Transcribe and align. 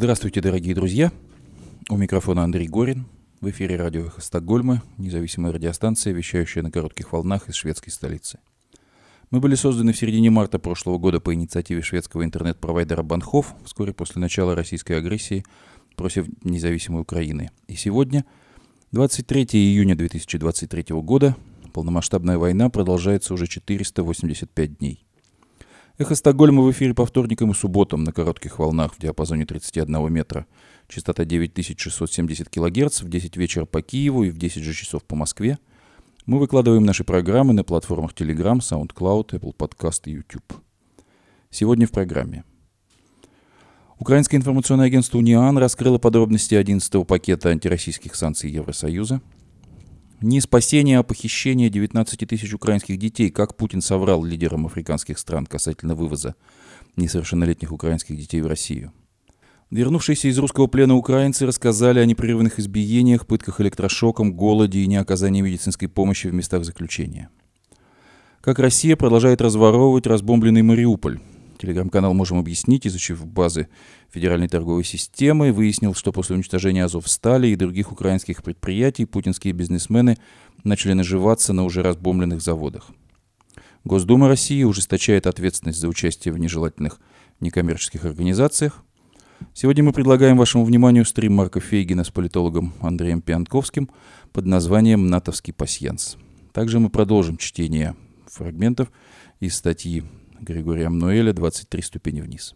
Здравствуйте, 0.00 0.40
дорогие 0.40 0.76
друзья. 0.76 1.10
У 1.90 1.96
микрофона 1.96 2.44
Андрей 2.44 2.68
Горин. 2.68 3.06
В 3.40 3.50
эфире 3.50 3.74
радио 3.74 4.06
«Эхо 4.06 4.20
Стокгольма», 4.20 4.80
независимая 4.96 5.52
радиостанция, 5.52 6.12
вещающая 6.12 6.62
на 6.62 6.70
коротких 6.70 7.12
волнах 7.12 7.48
из 7.48 7.56
шведской 7.56 7.92
столицы. 7.92 8.38
Мы 9.32 9.40
были 9.40 9.56
созданы 9.56 9.92
в 9.92 9.98
середине 9.98 10.30
марта 10.30 10.60
прошлого 10.60 10.98
года 10.98 11.18
по 11.18 11.34
инициативе 11.34 11.82
шведского 11.82 12.22
интернет-провайдера 12.22 13.02
Банхов, 13.02 13.56
вскоре 13.64 13.92
после 13.92 14.20
начала 14.20 14.54
российской 14.54 14.92
агрессии 14.92 15.44
против 15.96 16.28
независимой 16.44 17.02
Украины. 17.02 17.50
И 17.66 17.74
сегодня, 17.74 18.24
23 18.92 19.46
июня 19.54 19.96
2023 19.96 20.94
года, 21.02 21.34
полномасштабная 21.72 22.38
война 22.38 22.70
продолжается 22.70 23.34
уже 23.34 23.48
485 23.48 24.78
дней. 24.78 25.07
Эхо 25.98 26.14
Стокгольма 26.14 26.62
в 26.62 26.70
эфире 26.70 26.94
по 26.94 27.04
вторникам 27.04 27.50
и 27.50 27.54
субботам 27.54 28.04
на 28.04 28.12
коротких 28.12 28.60
волнах 28.60 28.94
в 28.94 29.00
диапазоне 29.00 29.46
31 29.46 30.12
метра. 30.12 30.46
Частота 30.86 31.24
9670 31.24 32.48
кГц 32.48 33.02
в 33.02 33.08
10 33.08 33.36
вечера 33.36 33.64
по 33.64 33.82
Киеву 33.82 34.22
и 34.22 34.30
в 34.30 34.38
10 34.38 34.62
же 34.62 34.74
часов 34.74 35.02
по 35.02 35.16
Москве. 35.16 35.58
Мы 36.24 36.38
выкладываем 36.38 36.84
наши 36.84 37.02
программы 37.02 37.52
на 37.52 37.64
платформах 37.64 38.12
Telegram, 38.12 38.58
SoundCloud, 38.58 39.30
Apple 39.30 39.56
Podcast 39.56 40.02
и 40.04 40.12
YouTube. 40.12 40.62
Сегодня 41.50 41.88
в 41.88 41.90
программе. 41.90 42.44
Украинское 43.98 44.38
информационное 44.38 44.86
агентство 44.86 45.18
«Униан» 45.18 45.58
раскрыло 45.58 45.98
подробности 45.98 46.54
11-го 46.54 47.02
пакета 47.02 47.48
антироссийских 47.48 48.14
санкций 48.14 48.52
Евросоюза– 48.52 49.20
не 50.20 50.40
спасение, 50.40 50.98
а 50.98 51.02
похищение 51.02 51.70
19 51.70 52.28
тысяч 52.28 52.52
украинских 52.52 52.98
детей, 52.98 53.30
как 53.30 53.56
Путин 53.56 53.80
соврал 53.80 54.24
лидерам 54.24 54.66
африканских 54.66 55.18
стран 55.18 55.46
касательно 55.46 55.94
вывоза 55.94 56.34
несовершеннолетних 56.96 57.72
украинских 57.72 58.16
детей 58.16 58.40
в 58.40 58.46
Россию. 58.46 58.92
Вернувшиеся 59.70 60.28
из 60.28 60.38
русского 60.38 60.66
плена 60.66 60.96
украинцы 60.96 61.46
рассказали 61.46 62.00
о 62.00 62.06
непрерывных 62.06 62.58
избиениях, 62.58 63.26
пытках 63.26 63.60
электрошоком, 63.60 64.32
голоде 64.32 64.80
и 64.80 64.86
неоказании 64.86 65.42
медицинской 65.42 65.88
помощи 65.88 66.26
в 66.26 66.34
местах 66.34 66.64
заключения. 66.64 67.28
Как 68.40 68.58
Россия 68.58 68.96
продолжает 68.96 69.42
разворовывать 69.42 70.06
разбомбленный 70.06 70.62
Мариуполь, 70.62 71.20
Телеграм-канал 71.58 72.14
«Можем 72.14 72.38
объяснить», 72.38 72.86
изучив 72.86 73.26
базы 73.26 73.68
Федеральной 74.10 74.48
торговой 74.48 74.84
системы, 74.84 75.52
выяснил, 75.52 75.94
что 75.94 76.12
после 76.12 76.36
уничтожения 76.36 76.84
Азовстали 76.84 77.48
и 77.48 77.56
других 77.56 77.92
украинских 77.92 78.42
предприятий 78.42 79.04
путинские 79.04 79.52
бизнесмены 79.52 80.16
начали 80.64 80.92
наживаться 80.92 81.52
на 81.52 81.64
уже 81.64 81.82
разбомбленных 81.82 82.40
заводах. 82.40 82.90
Госдума 83.84 84.28
России 84.28 84.62
ужесточает 84.64 85.26
ответственность 85.26 85.80
за 85.80 85.88
участие 85.88 86.32
в 86.32 86.38
нежелательных 86.38 87.00
некоммерческих 87.40 88.04
организациях. 88.04 88.84
Сегодня 89.54 89.84
мы 89.84 89.92
предлагаем 89.92 90.36
вашему 90.36 90.64
вниманию 90.64 91.04
стрим 91.04 91.34
Марка 91.34 91.60
Фейгина 91.60 92.04
с 92.04 92.10
политологом 92.10 92.74
Андреем 92.80 93.20
Пианковским 93.20 93.88
под 94.32 94.46
названием 94.46 95.06
«Натовский 95.06 95.52
пасьянс». 95.52 96.16
Также 96.52 96.80
мы 96.80 96.90
продолжим 96.90 97.36
чтение 97.36 97.94
фрагментов 98.26 98.90
из 99.40 99.56
статьи 99.56 100.04
Григория 100.40 100.88
Мнуэля 100.88 101.32
«23 101.32 101.82
ступени 101.82 102.20
вниз». 102.20 102.54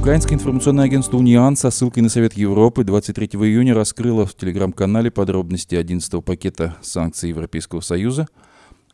Украинское 0.00 0.36
информационное 0.36 0.86
агентство 0.86 1.18
«Униан» 1.18 1.56
со 1.56 1.70
ссылкой 1.70 2.02
на 2.02 2.08
Совет 2.08 2.32
Европы 2.32 2.84
23 2.84 3.26
июня 3.26 3.74
раскрыло 3.74 4.24
в 4.24 4.34
телеграм-канале 4.34 5.10
подробности 5.10 5.74
11-го 5.74 6.22
пакета 6.22 6.76
санкций 6.80 7.28
Европейского 7.28 7.80
Союза. 7.80 8.26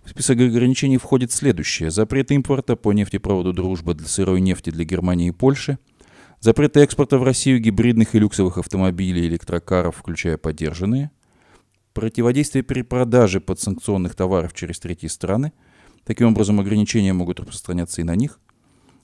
В 0.04 0.10
список 0.10 0.40
ограничений 0.40 0.98
входит 0.98 1.30
следующее. 1.32 1.90
Запрет 1.90 2.32
импорта 2.32 2.76
по 2.76 2.92
нефтепроводу 2.92 3.52
«Дружба» 3.52 3.94
для 3.94 4.06
сырой 4.08 4.40
нефти 4.40 4.70
для 4.70 4.84
Германии 4.84 5.28
и 5.28 5.32
Польши. 5.32 5.78
Запрет 6.40 6.76
экспорта 6.76 7.18
в 7.18 7.22
Россию 7.22 7.60
гибридных 7.60 8.14
и 8.14 8.18
люксовых 8.18 8.58
автомобилей 8.58 9.24
и 9.24 9.28
электрокаров, 9.28 9.96
включая 9.96 10.36
поддержанные 10.36 11.10
противодействие 11.96 12.62
перепродаже 12.62 13.40
подсанкционных 13.40 14.14
товаров 14.14 14.52
через 14.52 14.78
третьи 14.78 15.06
страны. 15.06 15.54
Таким 16.04 16.28
образом, 16.28 16.60
ограничения 16.60 17.14
могут 17.14 17.40
распространяться 17.40 18.02
и 18.02 18.04
на 18.04 18.14
них. 18.14 18.38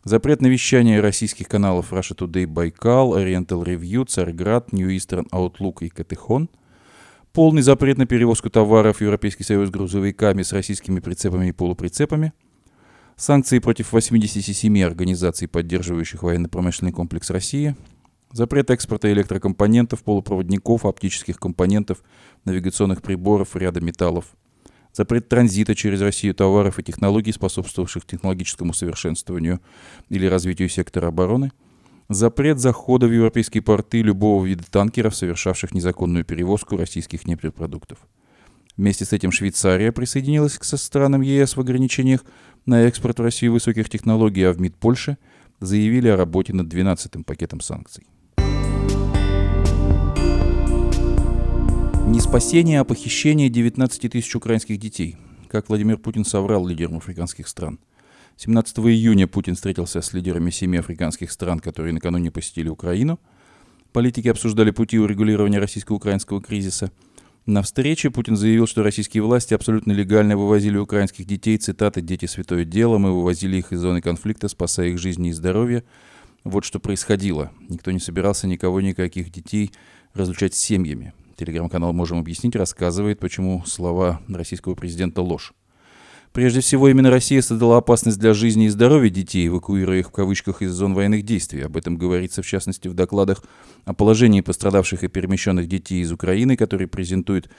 Запрет 0.05 0.43
на 0.43 0.49
вещание 0.49 1.01
российских 1.01 1.49
каналов 1.49 1.95
Russia 1.95 2.15
Today, 2.15 2.47
Байкал, 2.47 3.17
Oriental 3.17 3.65
Review, 3.65 4.05
Царьград, 4.05 4.73
New 4.73 4.91
Eastern 4.91 5.27
Outlook 5.31 5.79
и 5.81 5.89
Катехон. 5.89 6.51
Полный 7.33 7.63
запрет 7.63 7.97
на 7.97 8.05
перевозку 8.05 8.51
товаров 8.51 8.99
в 8.99 9.01
Европейский 9.01 9.45
Союз 9.45 9.71
грузовиками 9.71 10.43
с 10.43 10.53
российскими 10.53 11.01
прицепами 11.01 11.49
и 11.49 11.53
полуприцепами. 11.53 12.35
Санкции 13.17 13.59
против 13.59 13.93
87 13.93 14.83
организаций, 14.83 15.49
поддерживающих 15.49 16.23
военно-промышленный 16.23 16.93
комплекс 16.93 17.31
России– 17.31 17.75
Запрет 18.33 18.71
экспорта 18.71 19.13
электрокомпонентов, 19.13 20.03
полупроводников, 20.03 20.87
оптических 20.87 21.39
компонентов, 21.39 22.03
навигационных 22.47 23.03
приборов, 23.03 23.55
ряда 23.57 23.83
металлов. 23.83 24.25
Запрет 24.95 25.29
транзита 25.29 25.75
через 25.75 26.01
Россию 26.01 26.35
товаров 26.35 26.79
и 26.79 26.83
технологий, 26.83 27.33
способствовавших 27.33 28.07
технологическому 28.07 28.73
совершенствованию 28.73 29.61
или 30.09 30.27
развитию 30.27 30.71
сектора 30.71 31.09
обороны. 31.09 31.53
Запрет 32.09 32.59
захода 32.59 33.07
в 33.07 33.13
европейские 33.13 33.63
порты 33.63 34.01
любого 34.01 34.45
вида 34.45 34.65
танкеров, 34.71 35.15
совершавших 35.15 35.75
незаконную 35.75 36.25
перевозку 36.25 36.77
российских 36.77 37.27
нефтепродуктов. 37.27 37.99
Вместе 38.79 39.05
с 39.05 39.13
этим 39.13 39.31
Швейцария 39.31 39.93
присоединилась 39.93 40.57
к 40.57 40.65
со 40.65 40.79
странам 40.79 41.21
ЕС 41.21 41.57
в 41.57 41.61
ограничениях 41.61 42.25
на 42.65 42.83
экспорт 42.83 43.19
в 43.19 43.23
Россию 43.23 43.53
высоких 43.53 43.91
технологий, 43.91 44.43
а 44.45 44.53
в 44.53 44.61
МИД 44.61 44.77
Польши 44.77 45.19
заявили 45.61 46.09
о 46.09 46.17
работе 46.17 46.55
над 46.55 46.73
12-м 46.73 47.25
пакетом 47.25 47.61
санкций. 47.61 48.07
Не 52.07 52.21
спасение, 52.21 52.81
а 52.81 52.85
похищение 52.85 53.49
19 53.49 54.11
тысяч 54.11 54.35
украинских 54.35 54.79
детей. 54.79 55.17
Как 55.49 55.69
Владимир 55.69 55.99
Путин 55.99 56.25
соврал 56.25 56.67
лидерам 56.67 56.97
африканских 56.97 57.47
стран. 57.47 57.79
17 58.37 58.79
июня 58.79 59.29
Путин 59.29 59.55
встретился 59.55 60.03
с 60.03 60.13
лидерами 60.13 60.51
семи 60.51 60.79
африканских 60.79 61.31
стран, 61.31 61.61
которые 61.61 61.93
накануне 61.93 62.31
посетили 62.31 62.69
Украину. 62.69 63.21
Политики 63.93 64.29
обсуждали 64.29 64.73
пути 64.73 64.99
урегулирования 64.99 65.59
российско-украинского 65.59 66.43
кризиса. 66.43 66.91
На 67.47 67.63
встрече 67.63 68.11
Путин 68.11 68.37
заявил, 68.37 68.67
что 68.67 68.83
российские 68.83 69.23
власти 69.23 69.55
абсолютно 69.55 69.93
легально 69.93 70.37
вывозили 70.37 70.79
украинских 70.79 71.25
детей, 71.25 71.57
цитаты 71.57 72.01
«дети 72.01 72.27
святое 72.27 72.65
дело», 72.65 72.99
мы 72.99 73.13
вывозили 73.13 73.57
их 73.57 73.73
из 73.73 73.81
зоны 73.81 74.01
конфликта, 74.01 74.49
спасая 74.49 74.89
их 74.89 74.99
жизни 74.99 75.31
и 75.31 75.33
здоровье. 75.33 75.85
Вот 76.45 76.65
что 76.65 76.81
происходило. 76.81 77.53
Никто 77.69 77.91
не 77.91 78.01
собирался 78.01 78.47
никого, 78.47 78.81
никаких 78.81 79.31
детей 79.31 79.73
разлучать 80.15 80.55
с 80.55 80.59
семьями. 80.59 81.13
Телеграм-канал 81.45 81.93
«Можем 81.93 82.21
объяснить» 82.21 82.55
рассказывает, 82.55 83.19
почему 83.19 83.65
слова 83.67 84.21
российского 84.29 84.77
президента 84.77 85.23
ложь. 85.23 85.53
Прежде 86.33 86.61
всего, 86.61 86.89
именно 86.89 87.11
Россия 87.11 87.43
создала 87.43 87.79
опасность 87.79 88.21
для 88.21 88.33
жизни 88.33 88.67
и 88.67 88.69
здоровья 88.69 89.11
детей, 89.11 89.49
эвакуируя 89.49 89.99
их 89.99 90.09
в 90.09 90.13
кавычках 90.13 90.63
из 90.63 90.71
зон 90.71 90.95
военных 90.95 91.25
действий. 91.25 91.63
Об 91.63 91.77
этом 91.77 91.97
говорится, 91.97 92.43
в 92.43 92.47
частности, 92.47 92.87
в 92.87 92.95
докладах 92.95 93.43
о 93.85 93.93
положении 93.93 94.41
пострадавших 94.41 95.03
и 95.03 95.09
перемещенных 95.09 95.67
детей 95.67 96.03
из 96.03 96.13
Украины, 96.13 96.57
который 96.57 96.87
презентует 96.87 97.51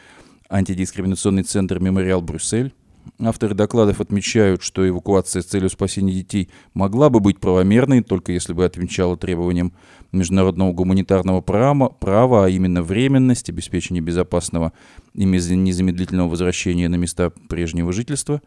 антидискриминационный 0.49 1.43
центр 1.43 1.79
«Мемориал 1.79 2.21
Брюссель». 2.21 2.73
Авторы 3.19 3.53
докладов 3.53 4.01
отмечают, 4.01 4.63
что 4.63 4.87
эвакуация 4.87 5.41
с 5.41 5.45
целью 5.45 5.69
спасения 5.69 6.13
детей 6.13 6.49
могла 6.73 7.09
бы 7.09 7.19
быть 7.19 7.39
правомерной, 7.39 8.01
только 8.01 8.31
если 8.31 8.53
бы 8.53 8.65
отвечала 8.65 9.17
требованиям 9.17 9.73
международного 10.11 10.73
гуманитарного 10.73 11.41
права, 11.41 11.89
права, 11.89 12.45
а 12.45 12.49
именно 12.49 12.81
временность, 12.81 13.49
обеспечение 13.49 14.01
безопасного 14.01 14.73
и 15.13 15.25
незамедлительного 15.25 16.29
возвращения 16.29 16.89
на 16.89 16.95
места 16.95 17.31
прежнего 17.49 17.91
жительства. 17.93 18.41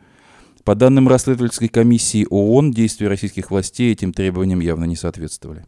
По 0.64 0.75
данным 0.75 1.08
расследовательской 1.08 1.69
комиссии 1.69 2.26
ООН, 2.28 2.72
действия 2.72 3.08
российских 3.08 3.50
властей 3.50 3.92
этим 3.92 4.12
требованиям 4.12 4.60
явно 4.60 4.84
не 4.84 4.96
соответствовали. 4.96 5.64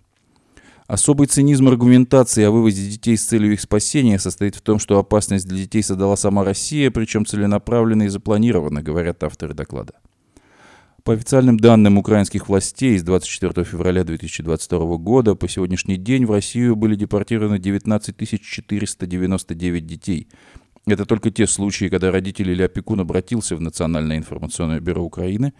Особый 0.88 1.26
цинизм 1.26 1.68
аргументации 1.68 2.44
о 2.44 2.50
вывозе 2.50 2.88
детей 2.88 3.14
с 3.14 3.26
целью 3.26 3.52
их 3.52 3.60
спасения 3.60 4.18
состоит 4.18 4.54
в 4.54 4.62
том, 4.62 4.78
что 4.78 4.98
опасность 4.98 5.46
для 5.46 5.58
детей 5.58 5.82
создала 5.82 6.16
сама 6.16 6.44
Россия, 6.44 6.90
причем 6.90 7.26
целенаправленно 7.26 8.04
и 8.04 8.08
запланированно, 8.08 8.82
говорят 8.82 9.22
авторы 9.22 9.52
доклада. 9.52 9.92
По 11.04 11.12
официальным 11.12 11.58
данным 11.58 11.98
украинских 11.98 12.48
властей, 12.48 12.98
с 12.98 13.02
24 13.02 13.64
февраля 13.66 14.02
2022 14.02 14.96
года 14.96 15.34
по 15.34 15.46
сегодняшний 15.46 15.98
день 15.98 16.24
в 16.24 16.30
Россию 16.30 16.74
были 16.74 16.94
депортированы 16.94 17.58
19 17.58 18.40
499 18.40 19.86
детей. 19.86 20.26
Это 20.86 21.04
только 21.04 21.30
те 21.30 21.46
случаи, 21.46 21.90
когда 21.90 22.10
родитель 22.10 22.50
или 22.50 22.62
опекун 22.62 23.00
обратился 23.00 23.56
в 23.56 23.60
Национальное 23.60 24.16
информационное 24.16 24.80
бюро 24.80 25.04
Украины, 25.04 25.52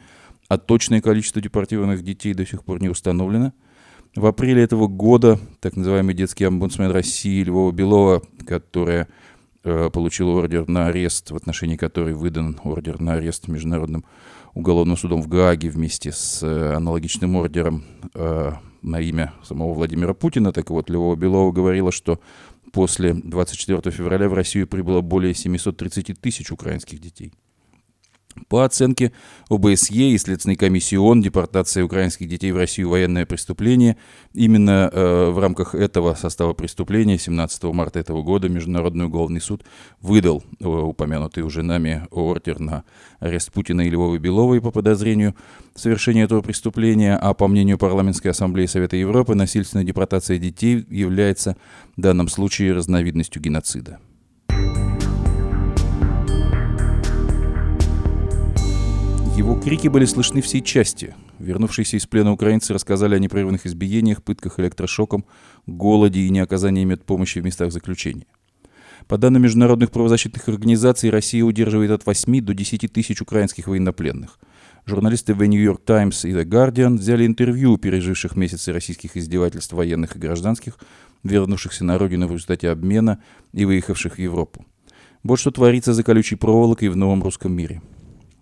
а 0.48 0.56
точное 0.56 1.02
количество 1.02 1.42
депортированных 1.42 2.02
детей 2.02 2.32
до 2.32 2.46
сих 2.46 2.64
пор 2.64 2.80
не 2.80 2.88
установлено– 2.88 3.52
в 4.14 4.26
апреле 4.26 4.62
этого 4.62 4.86
года 4.86 5.38
так 5.60 5.76
называемый 5.76 6.14
детский 6.14 6.44
омбудсмен 6.44 6.90
России 6.90 7.42
Львова 7.42 7.72
Белова, 7.72 8.22
которая 8.46 9.08
э, 9.64 9.90
получил 9.92 10.30
ордер 10.30 10.68
на 10.68 10.86
арест, 10.86 11.30
в 11.30 11.36
отношении 11.36 11.76
которой 11.76 12.14
выдан 12.14 12.58
ордер 12.64 13.00
на 13.00 13.14
арест 13.14 13.48
Международным 13.48 14.04
уголовным 14.54 14.96
судом 14.96 15.22
в 15.22 15.28
Гааге 15.28 15.70
вместе 15.70 16.12
с 16.12 16.42
э, 16.42 16.74
аналогичным 16.74 17.36
ордером 17.36 17.84
э, 18.14 18.52
на 18.82 19.00
имя 19.00 19.34
самого 19.42 19.72
Владимира 19.74 20.14
Путина. 20.14 20.52
Так 20.52 20.70
вот, 20.70 20.90
Львова 20.90 21.16
Белова 21.16 21.52
говорила, 21.52 21.92
что 21.92 22.20
после 22.72 23.14
24 23.14 23.90
февраля 23.90 24.28
в 24.28 24.34
Россию 24.34 24.66
прибыло 24.66 25.00
более 25.00 25.34
730 25.34 26.20
тысяч 26.20 26.50
украинских 26.50 27.00
детей. 27.00 27.32
По 28.48 28.64
оценке 28.64 29.12
ОБСЕ 29.50 30.10
и 30.10 30.18
Следственной 30.18 30.56
комиссии 30.56 30.96
ООН, 30.96 31.22
депортация 31.22 31.84
украинских 31.84 32.28
детей 32.28 32.52
в 32.52 32.56
Россию– 32.56 32.88
военное 32.90 33.26
преступление. 33.26 33.96
Именно 34.34 34.90
э, 34.92 35.30
в 35.30 35.38
рамках 35.38 35.74
этого 35.74 36.14
состава 36.14 36.52
преступления 36.52 37.18
17 37.18 37.64
марта 37.64 37.98
этого 37.98 38.22
года 38.22 38.48
Международный 38.48 39.06
уголовный 39.06 39.40
суд 39.40 39.64
выдал 40.00 40.44
э, 40.60 40.66
упомянутый 40.66 41.42
уже 41.42 41.62
нами 41.62 42.06
ордер 42.10 42.60
на 42.60 42.84
арест 43.20 43.52
Путина 43.52 43.82
и 43.82 43.90
Львовой 43.90 44.18
Беловой 44.18 44.60
по 44.60 44.70
подозрению 44.70 45.34
в 45.74 45.80
совершении 45.80 46.24
этого 46.24 46.40
преступления, 46.40 47.16
а 47.16 47.34
по 47.34 47.48
мнению 47.48 47.78
Парламентской 47.78 48.28
ассамблеи 48.28 48.66
Совета 48.66 48.96
Европы 48.96 49.34
насильственная 49.34 49.84
депортация 49.84 50.38
детей 50.38 50.84
является 50.88 51.56
в 51.96 52.00
данном 52.00 52.28
случае 52.28 52.72
разновидностью 52.72 53.42
геноцида. 53.42 53.98
Его 59.38 59.54
крики 59.54 59.86
были 59.86 60.04
слышны 60.04 60.40
всей 60.40 60.60
части. 60.60 61.14
Вернувшиеся 61.38 61.96
из 61.96 62.06
плена 62.06 62.32
украинцы 62.32 62.74
рассказали 62.74 63.14
о 63.14 63.20
непрерывных 63.20 63.66
избиениях, 63.66 64.20
пытках 64.20 64.58
электрошоком, 64.58 65.24
голоде 65.64 66.22
и 66.22 66.30
неоказании 66.30 66.82
медпомощи 66.82 67.38
в 67.38 67.44
местах 67.44 67.70
заключения. 67.70 68.26
По 69.06 69.16
данным 69.16 69.42
международных 69.42 69.92
правозащитных 69.92 70.48
организаций, 70.48 71.10
Россия 71.10 71.44
удерживает 71.44 71.92
от 71.92 72.04
8 72.04 72.40
до 72.40 72.52
10 72.52 72.92
тысяч 72.92 73.22
украинских 73.22 73.68
военнопленных. 73.68 74.40
Журналисты 74.86 75.34
The 75.34 75.46
New 75.46 75.62
York 75.62 75.84
Times 75.84 76.28
и 76.28 76.32
The 76.32 76.44
Guardian 76.44 76.96
взяли 76.96 77.24
интервью 77.24 77.74
у 77.74 77.78
переживших 77.78 78.34
месяцы 78.34 78.72
российских 78.72 79.16
издевательств 79.16 79.72
военных 79.72 80.16
и 80.16 80.18
гражданских, 80.18 80.80
вернувшихся 81.22 81.84
на 81.84 81.96
родину 81.96 82.26
в 82.26 82.32
результате 82.32 82.70
обмена 82.70 83.22
и 83.52 83.64
выехавших 83.64 84.16
в 84.16 84.18
Европу. 84.18 84.66
Вот 85.22 85.38
что 85.38 85.52
творится 85.52 85.94
за 85.94 86.02
колючей 86.02 86.34
проволокой 86.34 86.88
в 86.88 86.96
новом 86.96 87.22
русском 87.22 87.52
мире– 87.52 87.80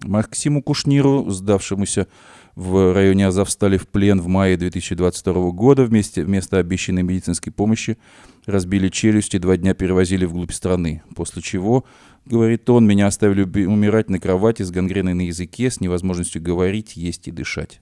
Максиму 0.06 0.62
Кушниру, 0.62 1.30
сдавшемуся 1.30 2.06
в 2.54 2.94
районе 2.94 3.26
Азовстали 3.26 3.76
в 3.76 3.86
плен 3.86 4.20
в 4.20 4.28
мае 4.28 4.56
2022 4.56 5.50
года 5.50 5.84
вместе, 5.84 6.24
вместо 6.24 6.58
обещанной 6.58 7.02
медицинской 7.02 7.52
помощи 7.52 7.98
разбили 8.46 8.88
челюсть 8.88 9.34
и 9.34 9.38
два 9.38 9.56
дня 9.56 9.74
перевозили 9.74 10.24
вглубь 10.24 10.52
страны. 10.52 11.02
После 11.14 11.42
чего, 11.42 11.84
говорит 12.24 12.68
он, 12.70 12.86
меня 12.86 13.06
оставили 13.06 13.42
умирать 13.66 14.08
на 14.08 14.18
кровати 14.18 14.62
с 14.62 14.70
гангреной 14.70 15.14
на 15.14 15.26
языке, 15.26 15.70
с 15.70 15.80
невозможностью 15.80 16.42
говорить, 16.42 16.96
есть 16.96 17.28
и 17.28 17.30
дышать. 17.30 17.80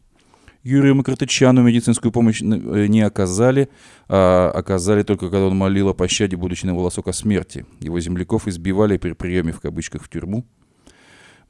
Юрию 0.64 0.94
Макартычану 0.94 1.62
медицинскую 1.62 2.10
помощь 2.10 2.40
э, 2.40 2.86
не 2.86 3.02
оказали, 3.02 3.68
а 4.08 4.50
оказали 4.50 5.02
только 5.02 5.26
когда 5.26 5.46
он 5.46 5.56
молил 5.56 5.90
о 5.90 5.94
пощаде, 5.94 6.36
будучи 6.36 6.64
на 6.64 6.74
волосок 6.74 7.08
о 7.08 7.12
смерти. 7.12 7.66
Его 7.80 8.00
земляков 8.00 8.48
избивали 8.48 8.96
при 8.96 9.12
приеме 9.12 9.52
в 9.52 9.60
кавычках 9.60 10.02
в 10.02 10.08
тюрьму. 10.08 10.46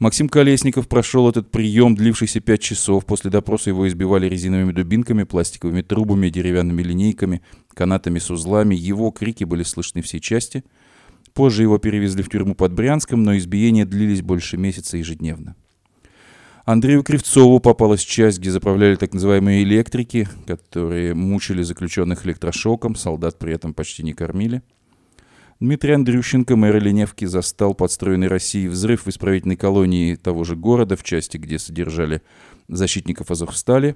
Максим 0.00 0.28
Колесников 0.28 0.88
прошел 0.88 1.28
этот 1.28 1.50
прием, 1.50 1.94
длившийся 1.94 2.40
пять 2.40 2.60
часов. 2.60 3.06
После 3.06 3.30
допроса 3.30 3.70
его 3.70 3.86
избивали 3.86 4.28
резиновыми 4.28 4.72
дубинками, 4.72 5.22
пластиковыми 5.22 5.82
трубами, 5.82 6.30
деревянными 6.30 6.82
линейками, 6.82 7.42
канатами 7.74 8.18
с 8.18 8.30
узлами. 8.30 8.74
Его 8.74 9.10
крики 9.12 9.44
были 9.44 9.62
слышны 9.62 10.02
всей 10.02 10.20
части. 10.20 10.64
Позже 11.32 11.62
его 11.62 11.78
перевезли 11.78 12.22
в 12.22 12.28
тюрьму 12.28 12.54
под 12.54 12.72
Брянском, 12.72 13.22
но 13.22 13.36
избиения 13.36 13.84
длились 13.84 14.22
больше 14.22 14.56
месяца 14.56 14.96
ежедневно. 14.96 15.54
Андрею 16.64 17.02
Кривцову 17.02 17.60
попалась 17.60 18.00
часть, 18.00 18.38
где 18.38 18.50
заправляли 18.50 18.96
так 18.96 19.12
называемые 19.12 19.62
электрики, 19.64 20.28
которые 20.46 21.12
мучили 21.14 21.62
заключенных 21.62 22.24
электрошоком, 22.24 22.94
солдат 22.94 23.38
при 23.38 23.52
этом 23.52 23.74
почти 23.74 24.02
не 24.02 24.12
кормили– 24.12 24.62
Дмитрий 25.60 25.92
Андрющенко, 25.92 26.56
мэр 26.56 26.82
Леневки, 26.82 27.26
застал 27.26 27.74
подстроенный 27.74 28.26
Россией 28.26 28.68
взрыв 28.68 29.06
в 29.06 29.08
исправительной 29.08 29.56
колонии 29.56 30.16
того 30.16 30.42
же 30.42 30.56
города, 30.56 30.96
в 30.96 31.04
части, 31.04 31.36
где 31.36 31.58
содержали 31.58 32.22
защитников 32.68 33.30
Азовстали. 33.30 33.94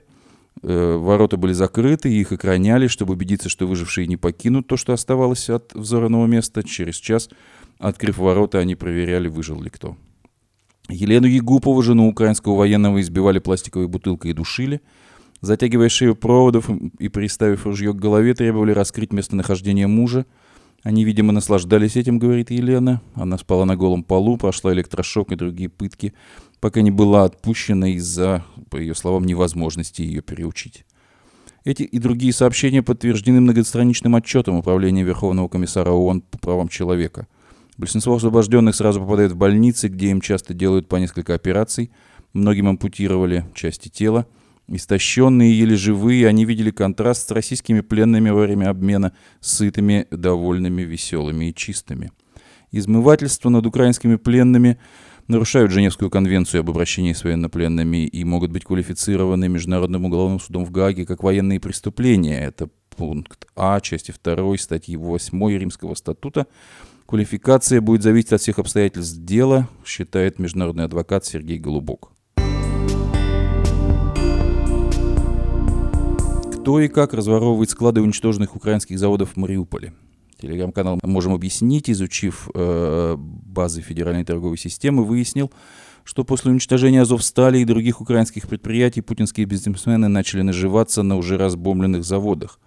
Э, 0.62 0.96
ворота 0.96 1.36
были 1.36 1.52
закрыты, 1.52 2.12
их 2.12 2.30
охраняли, 2.30 2.86
чтобы 2.86 3.14
убедиться, 3.14 3.48
что 3.48 3.66
выжившие 3.66 4.06
не 4.06 4.16
покинут 4.16 4.68
то, 4.68 4.76
что 4.76 4.92
оставалось 4.92 5.50
от 5.50 5.74
взорванного 5.74 6.26
места. 6.26 6.62
Через 6.62 6.96
час, 6.96 7.28
открыв 7.78 8.18
ворота, 8.18 8.58
они 8.60 8.76
проверяли, 8.76 9.26
выжил 9.28 9.60
ли 9.60 9.68
кто. 9.68 9.96
Елену 10.88 11.26
Егупову, 11.26 11.82
жену 11.82 12.08
украинского 12.08 12.54
военного, 12.54 13.00
избивали 13.00 13.40
пластиковой 13.40 13.88
бутылкой 13.88 14.30
и 14.30 14.34
душили. 14.34 14.80
Затягивая 15.40 15.88
шею 15.88 16.14
проводов 16.14 16.70
и 16.98 17.08
приставив 17.08 17.66
ружье 17.66 17.92
к 17.92 17.96
голове, 17.96 18.34
требовали 18.34 18.70
раскрыть 18.70 19.12
местонахождение 19.12 19.88
мужа– 19.88 20.24
они, 20.88 21.04
видимо, 21.04 21.34
наслаждались 21.34 21.96
этим, 21.96 22.18
говорит 22.18 22.50
Елена. 22.50 23.02
Она 23.12 23.36
спала 23.36 23.66
на 23.66 23.76
голом 23.76 24.02
полу, 24.02 24.38
прошла 24.38 24.72
электрошок 24.72 25.30
и 25.30 25.36
другие 25.36 25.68
пытки, 25.68 26.14
пока 26.60 26.80
не 26.80 26.90
была 26.90 27.24
отпущена 27.24 27.90
из-за, 27.90 28.42
по 28.70 28.78
ее 28.78 28.94
словам, 28.94 29.24
невозможности 29.24 30.00
ее 30.00 30.22
переучить. 30.22 30.86
Эти 31.66 31.82
и 31.82 31.98
другие 31.98 32.32
сообщения 32.32 32.82
подтверждены 32.82 33.42
многостраничным 33.42 34.14
отчетом 34.14 34.56
Управления 34.56 35.02
Верховного 35.02 35.48
комиссара 35.48 35.90
ООН 35.90 36.22
по 36.22 36.38
правам 36.38 36.68
человека. 36.68 37.26
Большинство 37.76 38.14
освобожденных 38.14 38.74
сразу 38.74 39.00
попадают 39.00 39.34
в 39.34 39.36
больницы, 39.36 39.88
где 39.88 40.08
им 40.08 40.22
часто 40.22 40.54
делают 40.54 40.88
по 40.88 40.96
несколько 40.96 41.34
операций. 41.34 41.90
Многим 42.32 42.66
ампутировали 42.66 43.44
части 43.54 43.90
тела– 43.90 44.26
Истощенные, 44.68 45.58
еле 45.58 45.76
живые, 45.76 46.28
они 46.28 46.44
видели 46.44 46.70
контраст 46.70 47.28
с 47.28 47.30
российскими 47.30 47.80
пленными 47.80 48.28
во 48.28 48.42
время 48.42 48.68
обмена, 48.68 49.14
сытыми, 49.40 50.06
довольными, 50.10 50.82
веселыми 50.82 51.46
и 51.46 51.54
чистыми. 51.54 52.12
Измывательство 52.70 53.48
над 53.48 53.64
украинскими 53.64 54.16
пленными 54.16 54.78
нарушают 55.26 55.72
Женевскую 55.72 56.10
конвенцию 56.10 56.60
об 56.60 56.70
обращении 56.70 57.14
с 57.14 57.24
военнопленными 57.24 58.06
и 58.06 58.24
могут 58.24 58.50
быть 58.52 58.64
квалифицированы 58.64 59.48
Международным 59.48 60.04
уголовным 60.04 60.38
судом 60.38 60.66
в 60.66 60.70
Гааге 60.70 61.06
как 61.06 61.22
военные 61.22 61.60
преступления. 61.60 62.38
Это 62.38 62.68
пункт 62.94 63.46
А 63.56 63.80
части 63.80 64.12
2 64.22 64.58
статьи 64.58 64.96
8 64.96 65.58
Римского 65.58 65.94
статута. 65.94 66.46
Квалификация 67.06 67.80
будет 67.80 68.02
зависеть 68.02 68.34
от 68.34 68.42
всех 68.42 68.58
обстоятельств 68.58 69.16
дела, 69.16 69.66
считает 69.86 70.38
международный 70.38 70.84
адвокат 70.84 71.24
Сергей 71.24 71.58
Голубок. 71.58 72.12
Кто 76.68 76.80
и 76.80 76.88
как 76.88 77.14
разворовывает 77.14 77.70
склады 77.70 78.02
уничтоженных 78.02 78.54
украинских 78.54 78.98
заводов 78.98 79.30
в 79.32 79.36
Мариуполе. 79.36 79.94
Телеграм-канал 80.38 81.00
«Можем 81.02 81.32
объяснить», 81.32 81.88
изучив 81.88 82.50
э, 82.52 83.16
базы 83.16 83.80
Федеральной 83.80 84.22
торговой 84.22 84.58
системы, 84.58 85.02
выяснил, 85.02 85.50
что 86.04 86.24
после 86.24 86.50
уничтожения 86.50 87.00
Азовстали 87.00 87.60
и 87.60 87.64
других 87.64 88.02
украинских 88.02 88.46
предприятий 88.46 89.00
путинские 89.00 89.46
бизнесмены 89.46 90.08
начали 90.08 90.42
наживаться 90.42 91.02
на 91.02 91.16
уже 91.16 91.38
разбомбленных 91.38 92.04
заводах. 92.04 92.60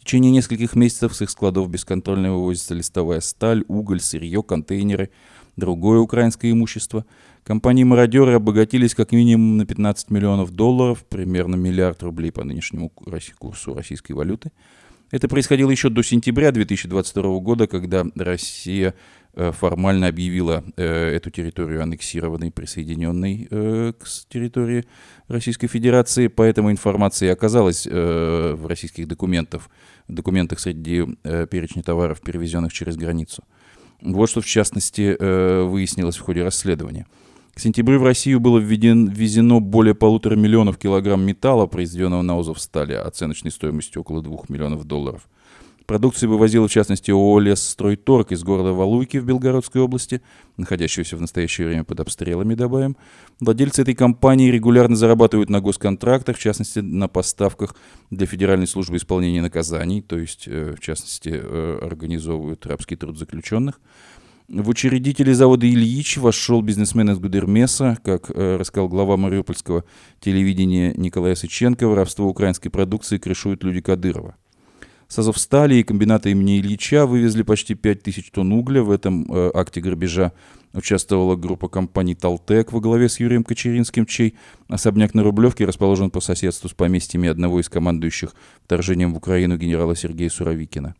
В 0.00 0.06
течение 0.06 0.32
нескольких 0.32 0.74
месяцев 0.74 1.14
с 1.14 1.20
их 1.20 1.28
складов 1.28 1.68
бесконтрольно 1.68 2.32
вывозится 2.32 2.72
листовая 2.72 3.20
сталь, 3.20 3.66
уголь, 3.68 4.00
сырье, 4.00 4.42
контейнеры, 4.42 5.10
другое 5.56 5.98
украинское 5.98 6.50
имущество– 6.52 7.04
Компании-мародеры 7.44 8.34
обогатились 8.34 8.94
как 8.94 9.10
минимум 9.10 9.56
на 9.56 9.66
15 9.66 10.10
миллионов 10.10 10.52
долларов, 10.52 11.04
примерно 11.08 11.56
миллиард 11.56 12.02
рублей 12.02 12.30
по 12.30 12.44
нынешнему 12.44 12.88
курсу 12.88 13.74
российской 13.74 14.12
валюты. 14.12 14.52
Это 15.10 15.28
происходило 15.28 15.70
еще 15.70 15.90
до 15.90 16.02
сентября 16.02 16.52
2022 16.52 17.38
года, 17.40 17.66
когда 17.66 18.06
Россия 18.14 18.94
э, 19.34 19.50
формально 19.50 20.06
объявила 20.06 20.64
э, 20.76 21.16
эту 21.16 21.30
территорию 21.30 21.82
аннексированной, 21.82 22.52
присоединенной 22.52 23.48
э, 23.50 23.92
к 23.98 24.06
территории 24.28 24.84
Российской 25.26 25.66
Федерации. 25.66 26.28
Поэтому 26.28 26.70
информация 26.70 27.32
оказалась 27.32 27.86
в 27.86 28.66
российских 28.66 29.08
документах, 29.08 29.68
документах 30.06 30.60
среди 30.60 31.04
перечня 31.24 31.82
товаров, 31.82 32.20
перевезенных 32.20 32.72
через 32.72 32.96
границу. 32.96 33.42
Вот 34.00 34.30
что, 34.30 34.40
в 34.40 34.46
частности, 34.46 35.16
выяснилось 35.64 36.16
в 36.16 36.20
ходе 36.20 36.42
расследования– 36.44 37.06
к 37.54 37.60
сентябрю 37.60 38.00
в 38.00 38.04
Россию 38.04 38.40
было 38.40 38.58
ввезено 38.58 39.60
более 39.60 39.94
полутора 39.94 40.36
миллионов 40.36 40.78
килограмм 40.78 41.22
металла, 41.22 41.66
произведенного 41.66 42.22
на 42.22 42.38
Озовстале, 42.38 42.98
оценочной 42.98 43.50
стоимостью 43.50 44.00
около 44.00 44.22
двух 44.22 44.48
миллионов 44.48 44.84
долларов. 44.84 45.28
Продукцию 45.86 46.30
вывозила, 46.30 46.68
в 46.68 46.70
частности, 46.70 47.10
ООО 47.10 47.40
«Лесстройторг» 47.40 48.32
из 48.32 48.42
города 48.42 48.72
Валуйки 48.72 49.18
в 49.18 49.26
Белгородской 49.26 49.82
области, 49.82 50.22
находящегося 50.56 51.16
в 51.16 51.20
настоящее 51.20 51.66
время 51.66 51.84
под 51.84 52.00
обстрелами, 52.00 52.54
добавим. 52.54 52.96
Владельцы 53.40 53.82
этой 53.82 53.94
компании 53.94 54.50
регулярно 54.50 54.96
зарабатывают 54.96 55.50
на 55.50 55.60
госконтрактах, 55.60 56.36
в 56.36 56.40
частности, 56.40 56.78
на 56.78 57.08
поставках 57.08 57.74
для 58.10 58.26
Федеральной 58.26 58.66
службы 58.66 58.96
исполнения 58.96 59.42
наказаний, 59.42 60.00
то 60.00 60.18
есть, 60.18 60.44
э, 60.46 60.74
в 60.76 60.80
частности, 60.80 61.30
э, 61.34 61.78
организовывают 61.82 62.64
рабский 62.64 62.96
труд 62.96 63.18
заключенных. 63.18 63.80
В 64.52 64.68
учредители 64.68 65.32
завода 65.32 65.66
«Ильич» 65.66 66.18
вошел 66.18 66.60
бизнесмен 66.60 67.08
из 67.08 67.18
Гудермеса, 67.18 67.96
как 68.04 68.30
э, 68.30 68.56
рассказал 68.58 68.86
глава 68.86 69.16
мариупольского 69.16 69.82
телевидения 70.20 70.92
Николай 70.94 71.34
Сыченко, 71.34 71.88
воровство 71.88 72.28
украинской 72.28 72.68
продукции 72.68 73.16
крышуют 73.16 73.64
люди 73.64 73.80
Кадырова. 73.80 74.36
С 75.08 75.18
Азовстали 75.18 75.76
и 75.76 75.82
комбината 75.82 76.28
имени 76.28 76.60
Ильича 76.60 77.06
вывезли 77.06 77.44
почти 77.44 77.74
5000 77.74 78.30
тонн 78.30 78.52
угля. 78.52 78.82
В 78.82 78.90
этом 78.90 79.24
э, 79.32 79.50
акте 79.54 79.80
грабежа 79.80 80.32
участвовала 80.74 81.34
группа 81.34 81.68
компаний 81.68 82.14
«Талтек» 82.14 82.72
во 82.72 82.80
главе 82.80 83.08
с 83.08 83.20
Юрием 83.20 83.44
Кочеринским, 83.44 84.04
чей 84.04 84.34
особняк 84.68 85.14
на 85.14 85.22
Рублевке 85.22 85.64
расположен 85.64 86.10
по 86.10 86.20
соседству 86.20 86.68
с 86.68 86.74
поместьями 86.74 87.30
одного 87.30 87.58
из 87.58 87.70
командующих 87.70 88.34
вторжением 88.66 89.14
в 89.14 89.16
Украину 89.16 89.56
генерала 89.56 89.96
Сергея 89.96 90.28
Суровикина. 90.28 90.94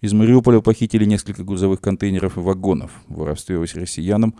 Из 0.00 0.14
Мариуполя 0.14 0.60
похитили 0.60 1.04
несколько 1.04 1.44
грузовых 1.44 1.80
контейнеров 1.80 2.38
и 2.38 2.40
вагонов. 2.40 2.90
В 3.08 3.18
воровстве 3.18 3.58
россиянам 3.58 4.34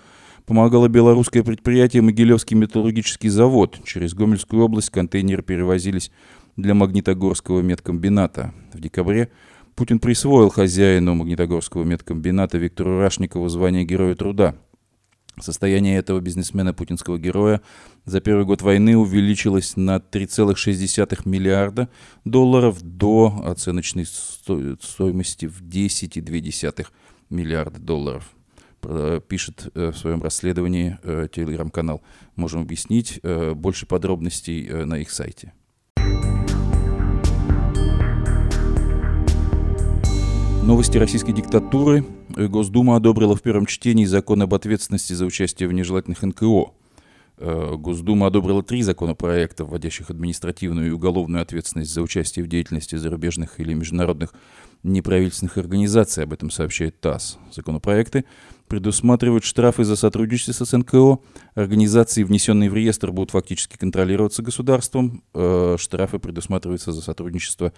помогало 0.47 0.89
белорусское 0.89 1.43
предприятие 1.43 2.01
«Могилевский 2.01 2.57
металлургический 2.57 3.29
завод». 3.29 3.79
Через 3.85 4.15
Гомельскую 4.15 4.65
область 4.65 4.91
контейнеры 4.91 5.43
перевозились 5.43 6.11
для 6.57 6.75
Магнитогорского 6.75 7.61
медкомбината. 7.61 8.55
В 8.73 8.81
декабре 8.81 9.31
Путин 9.75 9.99
присвоил 9.99 10.49
хозяину 10.49 11.15
Магнитогорского 11.15 11.85
медкомбината 11.85 12.57
Виктору 12.57 12.99
Рашникову 12.99 13.49
звание 13.49 13.85
Героя 13.85 14.15
труда– 14.15 14.55
Состояние 15.41 15.97
этого 15.99 16.21
бизнесмена 16.21 16.75
путинского 16.75 17.19
героя 17.19 17.61
за 18.05 18.21
первый 18.21 18.45
год 18.45 18.63
войны 18.63 18.97
увеличилось 18.97 19.77
на 19.77 19.97
3,6 19.97 21.23
миллиарда 21.25 21.89
долларов 22.25 22.81
до 22.83 23.43
оценочной 23.45 24.07
стоимости 24.07 25.47
в 25.47 25.63
10,2 25.63 26.87
миллиарда 27.31 27.79
долларов. 27.79 28.31
Пишет 29.29 29.69
э, 29.75 29.91
в 29.91 29.97
своем 29.97 30.23
расследовании 30.23 30.99
э, 31.03 31.29
телеграм-канал. 31.31 32.03
Можем 32.37 32.63
объяснить 32.63 33.21
э, 33.23 33.53
больше 33.53 33.85
подробностей 33.85 34.85
на 34.85 34.99
их 34.99 35.11
сайте. 35.11 35.53
Новости 40.63 40.99
российской 40.99 41.33
диктатуры. 41.33 42.05
Госдума 42.37 42.97
одобрила 42.97 43.35
в 43.37 43.43
первом 43.43 43.67
чтении 43.67 44.05
закон 44.05 44.43
об 44.43 44.55
ответственности 44.55 45.13
за 45.13 45.25
участие 45.25 45.69
в 45.69 45.73
нежелательных 45.73 46.23
НКО. 46.23 46.73
Э, 47.39 47.75
Госдума 47.77 48.27
одобрила 48.27 48.63
три 48.63 48.83
законопроекта, 48.83 49.65
вводящих 49.65 50.11
административную 50.11 50.89
и 50.89 50.91
уголовную 50.91 51.43
ответственность 51.43 51.93
за 51.93 52.03
участие 52.03 52.45
в 52.45 52.49
деятельности 52.49 52.97
зарубежных 52.97 53.59
или 53.61 53.75
международных 53.75 54.35
неправительственных 54.83 55.59
организаций, 55.59 56.25
об 56.25 56.33
этом 56.33 56.51
сообщает 56.51 57.01
ТАСС. 57.01 57.39
Законопроекты 57.53 58.25
предусматривают 58.69 59.45
штрафы 59.45 59.85
за 59.85 59.97
сотрудничество 59.97 60.65
с 60.65 60.77
НКО, 60.77 61.19
организации, 61.55 62.23
внесенные 62.23 62.71
в 62.71 62.75
реестр, 62.75 63.11
будут 63.11 63.33
фактически 63.33 63.77
контролироваться 63.77 64.43
государством, 64.43 65.25
э, 65.35 65.77
штрафы 65.79 66.21
предусматриваются 66.21 66.93
за 66.93 67.03
сотрудничество 67.03 67.73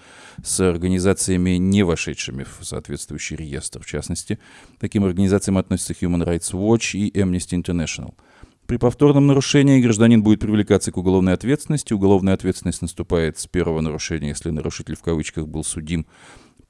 с 0.45 0.61
организациями, 0.61 1.53
не 1.53 1.83
вошедшими 1.83 2.45
в 2.45 2.65
соответствующий 2.65 3.37
реестр. 3.37 3.83
В 3.83 3.87
частности, 3.87 4.39
таким 4.79 5.05
организациям 5.05 5.57
относятся 5.57 5.95
Human 5.95 6.27
Rights 6.27 6.53
Watch 6.53 6.97
и 6.97 7.11
Amnesty 7.11 7.61
International– 7.61 8.15
при 8.67 8.79
повторном 8.79 9.27
нарушении 9.27 9.83
гражданин 9.83 10.23
будет 10.23 10.41
привлекаться 10.41 10.93
к 10.93 10.97
уголовной 10.97 11.35
ответственности. 11.35 11.93
Уголовная 11.93 12.33
ответственность 12.33 12.81
наступает 12.81 13.39
с 13.39 13.47
первого 13.47 13.81
нарушения, 13.83 14.29
если 14.29 14.49
нарушитель 14.51 14.97
в 14.97 15.03
кавычках 15.03 15.47
был 15.47 15.63
судим 15.63 16.07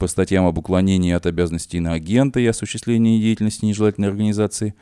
по 0.03 0.07
статьям 0.07 0.45
об 0.45 0.57
уклонении 0.57 1.13
от 1.13 1.25
обязанностей 1.27 1.79
на 1.79 1.93
агента 1.93 2.41
и 2.41 2.45
осуществлении 2.45 3.21
деятельности 3.21 3.63
нежелательной 3.63 4.09
организации. 4.09 4.75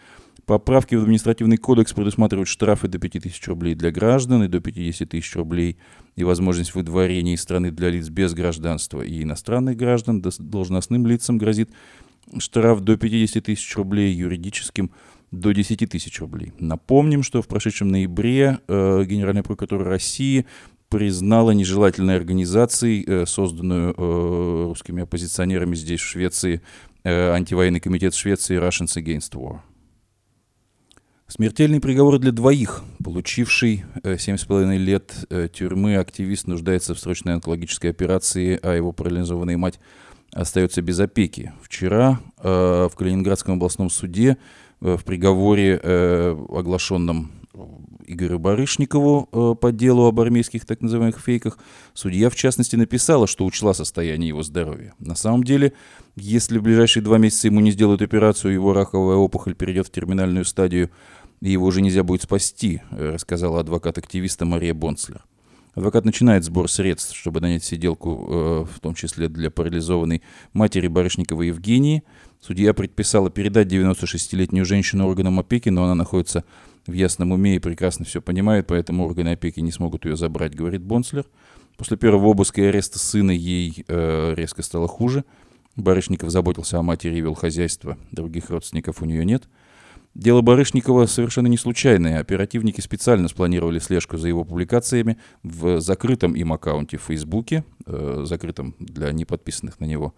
Поправки 0.48 0.96
в 0.96 1.04
административный 1.04 1.58
кодекс 1.58 1.94
предусматривают 1.94 2.50
штрафы 2.50 2.88
до 2.88 2.98
5000 2.98 3.48
рублей 3.50 3.76
для 3.76 3.92
граждан 3.92 4.42
и 4.42 4.48
до 4.48 4.60
50 4.60 5.10
тысяч 5.10 5.36
рублей 5.36 5.78
и 6.16 6.24
возможность 6.24 6.74
выдворения 6.74 7.36
из 7.36 7.42
страны 7.44 7.70
для 7.70 7.92
лиц 7.92 8.10
без 8.10 8.34
гражданства 8.34 9.04
и 9.04 9.22
иностранных 9.22 9.78
граждан. 9.78 10.24
Должностным 10.24 11.06
лицам 11.06 11.38
грозит 11.38 11.70
штраф 12.40 12.80
до 12.80 12.98
50 12.98 13.44
тысяч 13.44 13.76
рублей, 13.76 14.16
юридическим 14.16 14.90
до 15.30 15.52
10 15.52 15.88
тысяч 15.88 16.20
рублей. 16.20 16.52
Напомним, 16.58 17.22
что 17.22 17.44
в 17.44 17.48
прошедшем 17.48 17.90
ноябре 17.90 18.58
э, 18.68 19.04
Генеральная 19.06 19.44
прокуратура 19.44 19.86
России 19.86 20.48
признала 20.92 21.52
нежелательной 21.52 22.18
организацией, 22.18 23.06
э, 23.08 23.26
созданную 23.26 23.96
э, 23.98 24.64
русскими 24.68 25.04
оппозиционерами 25.04 25.74
здесь, 25.74 26.02
в 26.02 26.06
Швеции, 26.06 26.62
э, 27.04 27.32
антивоенный 27.32 27.80
комитет 27.80 28.14
Швеции 28.14 28.60
Russians 28.60 29.02
Against 29.02 29.32
War. 29.32 29.62
Смертельный 31.28 31.80
приговор 31.80 32.20
для 32.20 32.34
двоих. 32.34 32.84
Получивший 33.02 33.86
э, 34.04 34.16
7,5 34.16 34.78
лет 34.78 35.14
тюрьмы 35.54 35.96
активист 35.96 36.48
нуждается 36.48 36.94
в 36.94 37.00
срочной 37.00 37.36
онкологической 37.36 37.90
операции, 37.90 38.60
а 38.62 38.76
его 38.76 38.92
парализованная 38.92 39.58
мать 39.58 39.80
остается 40.34 40.82
без 40.82 41.00
опеки. 41.00 41.54
Вчера 41.62 42.20
в 42.38 42.92
Калининградском 42.98 43.56
областном 43.56 43.90
суде 43.90 44.38
в 44.80 45.04
приговоре, 45.04 45.78
оглашенном 45.78 47.41
Игорю 48.12 48.40
Барышникову 48.40 49.30
э, 49.32 49.56
по 49.60 49.72
делу 49.72 50.06
об 50.06 50.20
армейских 50.20 50.66
так 50.66 50.82
называемых 50.82 51.20
фейках, 51.20 51.58
судья 51.94 52.30
в 52.30 52.36
частности 52.36 52.76
написала, 52.76 53.28
что 53.28 53.46
учла 53.46 53.74
состояние 53.74 54.30
его 54.30 54.44
здоровья. 54.44 54.94
На 55.00 55.16
самом 55.16 55.44
деле, 55.44 55.74
если 56.16 56.58
в 56.58 56.64
ближайшие 56.64 57.04
два 57.04 57.18
месяца 57.18 57.48
ему 57.48 57.60
не 57.62 57.72
сделают 57.72 58.02
операцию, 58.02 58.54
его 58.54 58.74
раковая 58.74 59.16
опухоль 59.16 59.56
перейдет 59.56 59.88
в 59.88 59.92
терминальную 59.92 60.46
стадию, 60.46 60.90
и 61.42 61.52
его 61.52 61.66
уже 61.66 61.82
нельзя 61.82 62.04
будет 62.04 62.24
спасти, 62.24 62.82
рассказала 62.92 63.62
адвокат-активиста 63.62 64.46
Мария 64.46 64.74
Бонцлер. 64.74 65.24
Адвокат 65.74 66.04
начинает 66.04 66.44
сбор 66.44 66.70
средств, 66.70 67.16
чтобы 67.16 67.40
нанять 67.40 67.64
сиделку, 67.64 68.66
в 68.66 68.80
том 68.82 68.94
числе 68.94 69.30
для 69.30 69.50
парализованной 69.50 70.22
матери 70.54 70.88
Барышникова 70.88 71.44
Евгении– 71.44 72.04
Судья 72.42 72.74
предписала 72.74 73.30
передать 73.30 73.68
96-летнюю 73.68 74.66
женщину 74.66 75.08
органам 75.08 75.40
опеки, 75.40 75.70
но 75.70 75.84
она 75.84 75.94
находится 75.94 76.44
в 76.88 76.94
ясном 76.94 77.32
уме 77.32 77.56
и 77.56 77.60
прекрасно 77.60 78.06
все 78.06 78.22
понимает, 78.22 78.68
поэтому 78.68 79.06
органы 79.06 79.30
опеки 79.30 79.60
не 79.60 79.72
смогут 79.72 80.06
ее 80.06 80.16
забрать, 80.16 80.56
говорит 80.56 80.82
Бонслер. 80.82 81.26
После 81.78 81.98
первого 81.98 82.28
обыска 82.28 82.62
и 82.62 82.66
ареста 82.66 83.00
сына 83.00 83.32
ей 83.32 83.86
э, 83.88 84.34
резко 84.36 84.62
стало 84.62 84.88
хуже. 84.88 85.24
Барышников 85.76 86.30
заботился 86.30 86.78
о 86.78 86.84
матери 86.84 87.16
и 87.16 87.22
вел 87.22 87.34
хозяйство. 87.34 87.98
Других 88.12 88.50
родственников 88.50 89.02
у 89.02 89.06
нее 89.06 89.26
нет. 89.26 89.44
Дело 90.14 90.42
Барышникова 90.42 91.06
совершенно 91.06 91.48
не 91.48 91.58
случайное. 91.58 92.20
Оперативники 92.20 92.82
специально 92.82 93.30
спланировали 93.30 93.80
слежку 93.80 94.18
за 94.18 94.28
его 94.28 94.44
публикациями 94.44 95.18
в 95.42 95.80
закрытом 95.80 96.34
им 96.34 96.52
аккаунте 96.52 96.98
в 96.98 97.04
Фейсбуке, 97.04 97.64
э, 97.86 98.24
закрытом 98.26 98.76
для 98.80 99.12
неподписанных 99.12 99.80
на 99.80 99.86
него 99.86 100.14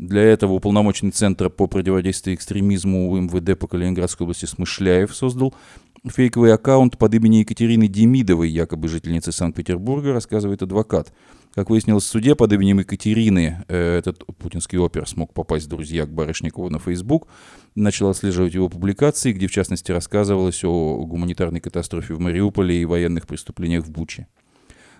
для 0.00 0.22
этого 0.22 0.52
уполномоченный 0.52 1.12
Центр 1.12 1.50
по 1.50 1.66
противодействию 1.66 2.34
экстремизму 2.34 3.14
МВД 3.20 3.58
по 3.58 3.66
Калининградской 3.66 4.24
области 4.24 4.46
Смышляев 4.46 5.14
создал 5.14 5.54
фейковый 6.08 6.52
аккаунт 6.52 6.98
под 6.98 7.14
именем 7.14 7.40
Екатерины 7.40 7.88
Демидовой, 7.88 8.48
якобы 8.48 8.88
жительницы 8.88 9.32
Санкт-Петербурга, 9.32 10.12
рассказывает 10.12 10.62
адвокат. 10.62 11.12
Как 11.54 11.68
выяснилось 11.68 12.04
в 12.04 12.06
суде, 12.06 12.34
под 12.34 12.52
именем 12.52 12.78
Екатерины 12.78 13.64
э, 13.68 13.98
этот 13.98 14.24
путинский 14.38 14.78
опер 14.78 15.08
смог 15.08 15.34
попасть 15.34 15.66
в 15.66 15.68
друзья 15.68 16.06
к 16.06 16.12
Барышникову 16.12 16.70
на 16.70 16.78
Facebook, 16.78 17.26
начал 17.74 18.08
отслеживать 18.08 18.54
его 18.54 18.68
публикации, 18.68 19.32
где 19.32 19.48
в 19.48 19.50
частности 19.50 19.90
рассказывалось 19.90 20.62
о 20.64 21.04
гуманитарной 21.04 21.60
катастрофе 21.60 22.14
в 22.14 22.20
Мариуполе 22.20 22.80
и 22.80 22.84
военных 22.84 23.26
преступлениях 23.26 23.84
в 23.84 23.90
Буче. 23.90 24.28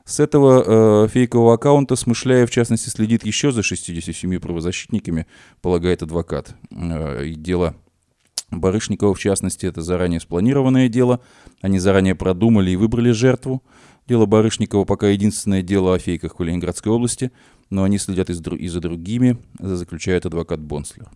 С 0.05 0.19
этого 0.19 1.05
э, 1.05 1.09
фейкового 1.09 1.55
аккаунта 1.55 1.95
Смышляев, 1.95 2.51
в 2.51 2.53
частности, 2.53 2.89
следит 2.89 3.25
еще 3.25 3.53
за 3.53 3.63
67 3.63 4.41
правозащитниками, 4.41 5.27
полагает 5.63 6.03
адвокат. 6.03 6.57
Э, 6.73 7.25
и 7.27 7.35
дело 7.35 7.77
Барышникова, 8.51 9.15
в 9.15 9.19
частности, 9.19 9.67
это 9.67 9.83
заранее 9.83 10.21
спланированное 10.21 10.89
дело. 10.89 11.21
Они 11.61 11.79
заранее 11.79 12.15
продумали 12.15 12.71
и 12.71 12.77
выбрали 12.77 13.13
жертву. 13.13 13.63
Дело 14.09 14.27
Барышникова 14.27 14.85
пока 14.85 15.09
единственное 15.09 15.63
дело 15.63 15.95
о 15.95 15.99
фейках 15.99 16.35
в 16.35 16.37
Калининградской 16.37 16.91
области, 16.91 17.31
но 17.71 17.85
они 17.85 17.99
следят 17.99 18.31
и 18.31 18.33
за, 18.35 18.81
другими, 18.81 19.39
заключает 19.59 20.27
адвокат 20.27 20.61
Бонслер. 20.61 21.09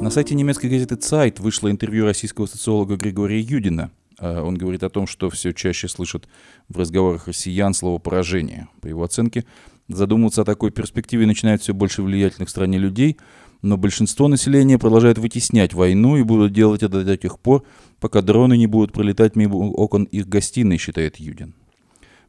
На 0.00 0.10
сайте 0.10 0.34
немецкой 0.34 0.66
газеты 0.66 0.96
Zeit 0.96 1.40
вышло 1.40 1.70
интервью 1.70 2.04
российского 2.04 2.46
социолога 2.46 2.96
Григория 2.96 3.40
Юдина– 3.40 3.90
а, 4.22 4.42
он 4.42 4.56
говорит 4.56 4.84
о 4.84 4.88
том, 4.88 5.06
что 5.08 5.28
все 5.30 5.52
чаще 5.52 5.88
слышат 5.88 6.28
в 6.68 6.78
разговорах 6.78 7.26
россиян 7.26 7.74
слово 7.74 7.98
«поражение». 7.98 8.68
По 8.80 8.86
его 8.86 9.02
оценке, 9.02 9.44
задумываться 9.88 10.42
о 10.42 10.44
такой 10.44 10.70
перспективе 10.70 11.26
начинает 11.26 11.62
все 11.62 11.74
больше 11.74 12.02
влиятельных 12.02 12.48
в 12.48 12.50
стране 12.50 12.78
людей, 12.78 13.16
но 13.62 13.76
большинство 13.76 14.28
населения 14.28 14.78
продолжает 14.78 15.18
вытеснять 15.18 15.72
войну 15.74 16.16
и 16.16 16.22
будут 16.22 16.52
делать 16.52 16.82
это 16.82 17.04
до 17.04 17.16
тех 17.16 17.38
пор, 17.38 17.64
пока 18.00 18.20
дроны 18.20 18.56
не 18.56 18.66
будут 18.66 18.92
пролетать 18.92 19.36
мимо 19.36 19.54
окон 19.54 20.04
их 20.04 20.28
гостиной, 20.28 20.78
считает 20.78 21.16
Юдин. 21.16 21.54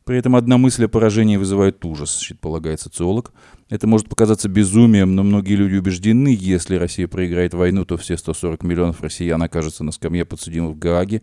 При 0.05 0.17
этом 0.17 0.35
одна 0.35 0.57
мысль 0.57 0.85
о 0.85 0.89
поражении 0.89 1.37
вызывает 1.37 1.83
ужас, 1.85 2.29
полагает 2.41 2.81
социолог. 2.81 3.31
Это 3.69 3.87
может 3.87 4.09
показаться 4.09 4.49
безумием, 4.49 5.15
но 5.15 5.23
многие 5.23 5.55
люди 5.55 5.75
убеждены, 5.75 6.35
если 6.37 6.75
Россия 6.75 7.07
проиграет 7.07 7.53
войну, 7.53 7.85
то 7.85 7.95
все 7.95 8.17
140 8.17 8.63
миллионов 8.63 9.01
россиян 9.01 9.41
окажутся 9.41 9.85
на 9.85 9.93
скамье 9.93 10.25
подсудимых 10.25 10.75
в 10.75 10.79
Гааге. 10.79 11.21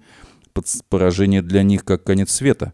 Поражение 0.89 1.43
для 1.43 1.63
них 1.63 1.85
как 1.85 2.05
конец 2.05 2.31
света. 2.31 2.73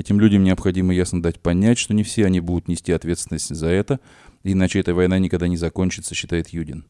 Этим 0.00 0.18
людям 0.18 0.44
необходимо 0.44 0.94
ясно 0.94 1.20
дать 1.20 1.38
понять, 1.40 1.76
что 1.76 1.92
не 1.92 2.04
все 2.04 2.24
они 2.24 2.40
будут 2.40 2.68
нести 2.68 2.90
ответственность 2.90 3.54
за 3.54 3.66
это, 3.66 4.00
иначе 4.42 4.80
эта 4.80 4.94
война 4.94 5.18
никогда 5.18 5.46
не 5.46 5.58
закончится, 5.58 6.14
считает 6.14 6.48
Юдин. 6.48 6.86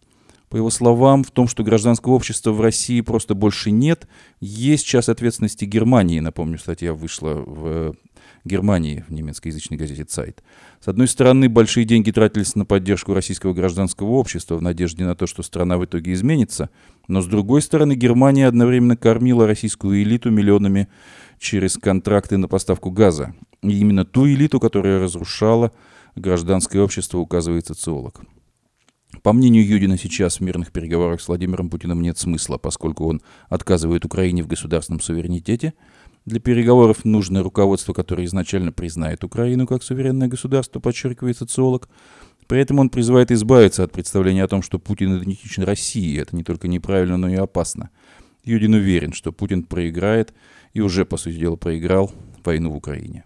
По 0.49 0.57
его 0.57 0.71
словам, 0.71 1.25
в 1.25 1.33
том, 1.33 1.49
что 1.49 1.65
гражданского 1.65 2.13
общества 2.13 2.53
в 2.53 2.61
России 2.61 3.01
просто 3.01 3.35
больше 3.35 3.73
нет, 3.73 4.07
есть 4.41 4.87
часть 4.87 5.09
ответственности 5.09 5.65
Германии. 5.65 6.21
Напомню, 6.21 6.57
статья 6.57 6.95
вышла 6.95 7.35
в 7.35 7.97
Германии 8.45 9.05
в 9.09 9.13
немецкоязычной 9.13 9.77
газете 9.77 10.05
«Цайт». 10.05 10.45
С 10.81 10.87
одной 10.87 11.09
стороны, 11.09 11.49
большие 11.49 11.85
деньги 11.85 12.13
тратились 12.13 12.55
на 12.55 12.65
поддержку 12.65 13.13
российского 13.13 13.55
гражданского 13.55 14.11
общества 14.11 14.57
в 14.57 14.63
надежде 14.63 15.05
на 15.05 15.17
то, 15.17 15.27
что 15.27 15.43
страна 15.43 15.79
в 15.79 15.85
итоге 15.85 16.13
изменится, 16.13 16.71
но 17.09 17.23
с 17.23 17.27
другой 17.27 17.61
стороны, 17.61 17.97
Германия 17.97 18.47
одновременно 18.47 18.97
кормила 18.97 19.49
российскую 19.49 20.01
элиту 20.01 20.31
миллионами 20.31 20.87
через 21.41 21.77
контракты 21.77 22.37
на 22.37 22.47
поставку 22.47 22.93
газа. 22.93 23.35
И 23.63 23.81
именно 23.81 24.05
ту 24.05 24.29
элиту, 24.29 24.61
которая 24.61 25.01
разрушала 25.01 25.73
гражданское 26.15 26.79
общество, 26.79 27.19
указывает 27.19 27.67
социолог. 27.67 28.21
По 29.23 29.33
мнению 29.33 29.67
Юдина, 29.67 29.99
сейчас 29.99 30.39
в 30.39 30.41
мирных 30.41 30.71
переговорах 30.71 31.21
с 31.21 31.27
Владимиром 31.27 31.69
Путиным 31.69 32.01
нет 32.01 32.17
смысла, 32.17 32.59
поскольку 32.59 33.07
он 33.07 33.21
отказывает 33.49 34.05
Украине 34.05 34.45
в 34.45 34.47
государственном 34.47 35.01
суверенитете– 35.01 35.75
для 36.27 36.39
переговоров 36.39 37.05
нужно 37.05 37.43
руководство, 37.43 37.93
которое 37.93 38.25
изначально 38.27 38.73
признает 38.73 39.25
Украину 39.25 39.67
как 39.67 39.83
суверенное 39.83 40.29
государство, 40.29 40.79
подчеркивает 40.79 41.39
социолог. 41.39 41.89
При 42.47 42.61
этом 42.61 42.79
он 42.79 42.91
призывает 42.91 43.31
избавиться 43.31 43.85
от 43.85 43.93
представления 43.93 44.45
о 44.45 44.49
том, 44.49 44.63
что 44.63 44.79
Путин 44.79 45.17
идентичен 45.19 45.63
России. 45.63 46.21
Это 46.21 46.37
не 46.37 46.45
только 46.45 46.69
неправильно, 46.69 47.17
но 47.17 47.29
и 47.29 47.37
опасно. 47.37 47.91
Юдин 48.45 48.75
уверен, 48.75 49.13
что 49.13 49.33
Путин 49.33 49.63
проиграет 49.63 50.35
и 50.73 50.81
уже, 50.81 51.05
по 51.05 51.17
сути 51.17 51.37
дела, 51.37 51.57
проиграл 51.57 52.13
войну 52.45 52.71
в 52.71 52.77
Украине. 52.77 53.25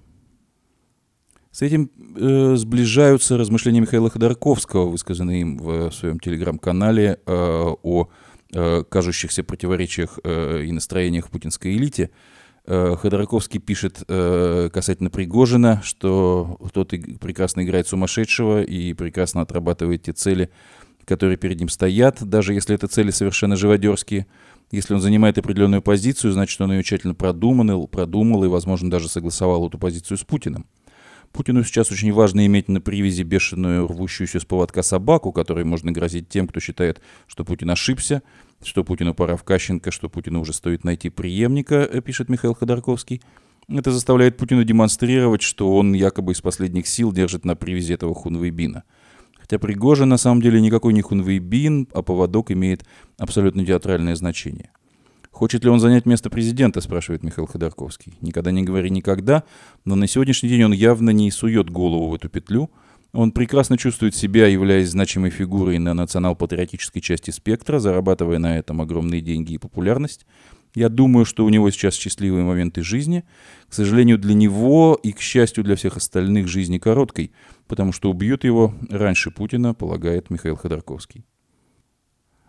С 1.50 1.62
этим 1.62 1.90
э, 2.16 2.56
сближаются 2.56 3.36
размышления 3.36 3.80
Михаила 3.80 4.10
Ходорковского, 4.10 4.90
высказанные 4.90 5.42
им 5.42 5.58
в 5.58 5.92
своем 5.92 6.18
телеграм-канале 6.18 7.20
э, 7.24 7.32
о 7.32 8.08
э, 8.52 8.84
кажущихся 8.88 9.44
противоречиях 9.44 10.18
э, 10.24 10.64
и 10.64 10.72
настроениях 10.72 11.26
в 11.26 11.30
путинской 11.30 11.76
элите– 11.76 12.10
Э, 12.66 12.96
Ходорковский 12.98 13.60
пишет 13.60 14.02
э, 14.08 14.70
касательно 14.72 15.10
Пригожина, 15.10 15.82
что 15.84 16.58
тот 16.72 16.94
прекрасно 17.20 17.62
играет 17.62 17.86
сумасшедшего 17.86 18.62
и 18.62 18.94
прекрасно 18.94 19.42
отрабатывает 19.42 20.02
те 20.02 20.12
цели, 20.12 20.50
которые 21.04 21.36
перед 21.36 21.58
ним 21.58 21.68
стоят, 21.68 22.22
даже 22.22 22.54
если 22.54 22.74
это 22.74 22.88
цели 22.88 23.10
совершенно 23.10 23.56
живодерские. 23.56 24.26
Если 24.71 24.94
он 24.94 25.00
занимает 25.00 25.38
определенную 25.38 25.83
позицию, 25.83 26.33
значит, 26.33 26.61
он 26.61 26.73
ее 26.73 26.83
тщательно 26.83 27.14
продумал, 27.14 27.87
продумал 27.87 28.44
и, 28.44 28.49
возможно, 28.49 28.90
даже 28.90 29.09
согласовал 29.09 29.68
эту 29.68 29.78
позицию 29.78 30.18
с 30.18 30.25
Путиным. 30.25 30.66
Путину 31.35 31.64
сейчас 31.64 31.90
очень 31.90 32.12
важно 32.12 32.47
иметь 32.47 32.68
на 32.68 32.80
привязи 32.80 33.23
бешеную 33.23 33.88
рвущуюся 33.88 34.38
с 34.38 34.44
поводка 34.44 34.85
собаку, 34.85 35.33
которой 35.33 35.64
можно 35.64 35.90
грозить 35.90 36.28
тем, 36.28 36.47
кто 36.47 36.61
считает, 36.61 37.00
что 37.26 37.44
Путин 37.44 37.71
ошибся, 37.71 38.23
что 38.62 38.85
Путину 38.85 39.14
пора 39.14 39.37
в 39.37 39.42
Кащенко, 39.42 39.90
что 39.90 40.09
Путину 40.09 40.40
уже 40.40 40.52
стоит 40.52 40.85
найти 40.85 41.11
преемника, 41.11 41.75
э, 41.75 42.00
пишет 42.00 42.28
Михаил 42.28 42.54
Ходорковский. 42.54 43.21
Это 43.66 43.90
заставляет 43.90 44.37
Путина 44.37 44.64
демонстрировать, 44.64 45.42
что 45.42 45.75
он 45.75 45.92
якобы 45.92 46.33
из 46.33 46.40
последних 46.40 46.87
сил 46.87 47.12
держит 47.12 47.44
на 47.44 47.56
привязи 47.56 47.94
этого 47.94 48.14
хунвейбина. 48.14 48.85
Хотя 49.54 49.66
Пригожин 49.68 50.08
на 50.08 50.16
самом 50.16 50.42
деле 50.42 50.61
никакой 50.61 50.92
не 50.92 51.00
хунвейбин, 51.00 51.87
а 51.94 52.02
поводок 52.02 52.50
имеет 52.50 52.84
абсолютно 53.18 53.64
театральное 53.64 54.16
значение– 54.16 54.70
Хочет 55.30 55.64
ли 55.64 55.70
он 55.70 55.80
занять 55.80 56.06
место 56.06 56.30
президента, 56.30 56.80
спрашивает 56.80 57.25
Михаил 57.25 57.49
Ходорковский. 57.49 58.14
Никогда 58.21 58.52
не 58.52 58.62
говори 58.62 58.88
никогда, 58.88 59.43
но 59.84 59.97
на 59.97 60.06
сегодняшний 60.06 60.49
день 60.49 60.62
он 60.62 60.73
явно 60.73 61.10
не 61.10 61.28
сует 61.32 61.71
голову 61.71 62.08
в 62.08 62.14
эту 62.14 62.28
петлю. 62.28 62.71
Он 63.12 63.32
прекрасно 63.32 63.76
чувствует 63.76 64.14
себя, 64.14 64.47
являясь 64.47 64.90
значимой 64.90 65.30
фигурой 65.30 65.78
на 65.78 65.93
национал-патриотической 65.93 67.02
части 67.02 67.32
спектра, 67.32 67.80
зарабатывая 67.80 68.38
на 68.38 68.58
этом 68.58 68.80
огромные 68.80 69.21
деньги 69.21 69.54
и 69.54 69.58
популярность. 69.58 70.25
Я 70.75 70.89
думаю, 70.89 71.25
что 71.25 71.45
у 71.45 71.49
него 71.49 71.71
сейчас 71.71 71.95
счастливые 71.95 72.45
моменты 72.45 72.82
жизни. 72.82 73.25
К 73.69 73.75
сожалению, 73.75 74.19
для 74.19 74.34
него 74.34 74.99
и, 75.00 75.13
к 75.13 75.21
счастью, 75.21 75.63
для 75.63 75.76
всех 75.76 75.97
остальных 75.97 76.49
жизни 76.49 76.78
короткой, 76.78 77.32
потому 77.69 77.93
что 77.93 78.10
убьют 78.10 78.45
его 78.45 78.75
раньше 78.91 79.30
Путина, 79.30 79.73
полагает 79.73 80.30
Михаил 80.30 80.56
Ходорковский. 80.56 81.25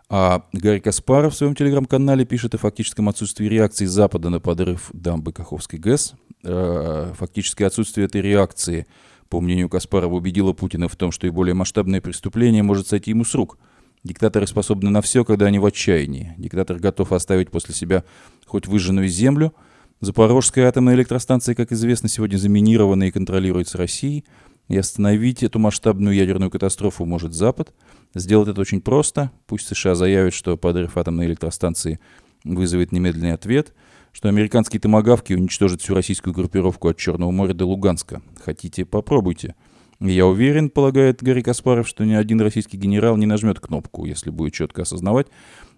А 0.08 0.44
Гарри 0.52 0.78
Каспаров 0.78 1.34
в 1.34 1.36
своем 1.36 1.54
телеграм-канале 1.54 2.24
пишет 2.24 2.54
о 2.54 2.58
фактическом 2.58 3.08
отсутствии 3.08 3.46
реакции 3.46 3.86
Запада 3.86 4.30
на 4.30 4.38
подрыв 4.38 4.90
дамбы 4.92 5.32
Каховской 5.32 5.78
ГЭС. 5.80 6.14
Э, 6.44 7.12
фактическое 7.16 7.66
отсутствие 7.66 8.06
этой 8.06 8.20
реакции, 8.20 8.86
по 9.28 9.40
мнению 9.40 9.68
Каспарова, 9.68 10.14
убедило 10.14 10.52
Путина 10.52 10.88
в 10.88 10.94
том, 10.94 11.10
что 11.10 11.26
и 11.26 11.30
более 11.30 11.54
масштабное 11.54 12.00
преступление 12.00 12.62
может 12.62 12.86
сойти 12.86 13.10
ему 13.10 13.24
с 13.24 13.34
рук. 13.34 13.58
Диктаторы 14.06 14.46
способны 14.46 14.90
на 14.90 15.02
все, 15.02 15.24
когда 15.24 15.46
они 15.46 15.58
в 15.58 15.66
отчаянии. 15.66 16.34
Диктатор 16.38 16.78
готов 16.78 17.12
оставить 17.12 17.50
после 17.50 17.74
себя 17.74 18.04
хоть 18.46 18.66
выжженную 18.66 19.08
землю. 19.08 19.54
Запорожская 20.00 20.68
атомная 20.68 20.94
электростанция, 20.94 21.54
как 21.54 21.72
известно, 21.72 22.08
сегодня 22.08 22.36
заминирована 22.36 23.04
и 23.04 23.10
контролируется 23.10 23.78
Россией. 23.78 24.24
И 24.68 24.76
остановить 24.76 25.42
эту 25.42 25.58
масштабную 25.58 26.14
ядерную 26.16 26.50
катастрофу 26.50 27.04
может 27.04 27.34
Запад– 27.34 27.72
Сделать 28.16 28.48
это 28.48 28.62
очень 28.62 28.80
просто. 28.80 29.30
Пусть 29.46 29.66
США 29.66 29.94
заявят, 29.94 30.32
что 30.32 30.56
подрыв 30.56 30.96
атомной 30.96 31.26
электростанции 31.26 32.00
вызовет 32.44 32.90
немедленный 32.90 33.34
ответ, 33.34 33.74
что 34.12 34.30
американские 34.30 34.80
томогавки 34.80 35.34
уничтожат 35.34 35.82
всю 35.82 35.94
российскую 35.94 36.32
группировку 36.32 36.88
от 36.88 36.96
Черного 36.96 37.30
моря 37.30 37.52
до 37.52 37.66
Луганска. 37.66 38.22
Хотите, 38.42 38.86
попробуйте. 38.86 39.54
Я 40.00 40.26
уверен, 40.26 40.68
полагает 40.68 41.22
Гарри 41.22 41.40
Каспаров, 41.40 41.88
что 41.88 42.04
ни 42.04 42.12
один 42.12 42.40
российский 42.40 42.76
генерал 42.76 43.16
не 43.16 43.26
нажмет 43.26 43.60
кнопку, 43.60 44.04
если 44.04 44.30
будет 44.30 44.52
четко 44.52 44.82
осознавать, 44.82 45.28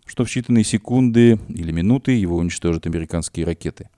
что 0.06 0.24
в 0.24 0.28
считанные 0.28 0.64
секунды 0.64 1.38
или 1.48 1.70
минуты 1.70 2.12
его 2.12 2.36
уничтожат 2.36 2.86
американские 2.86 3.46
ракеты. 3.46 3.88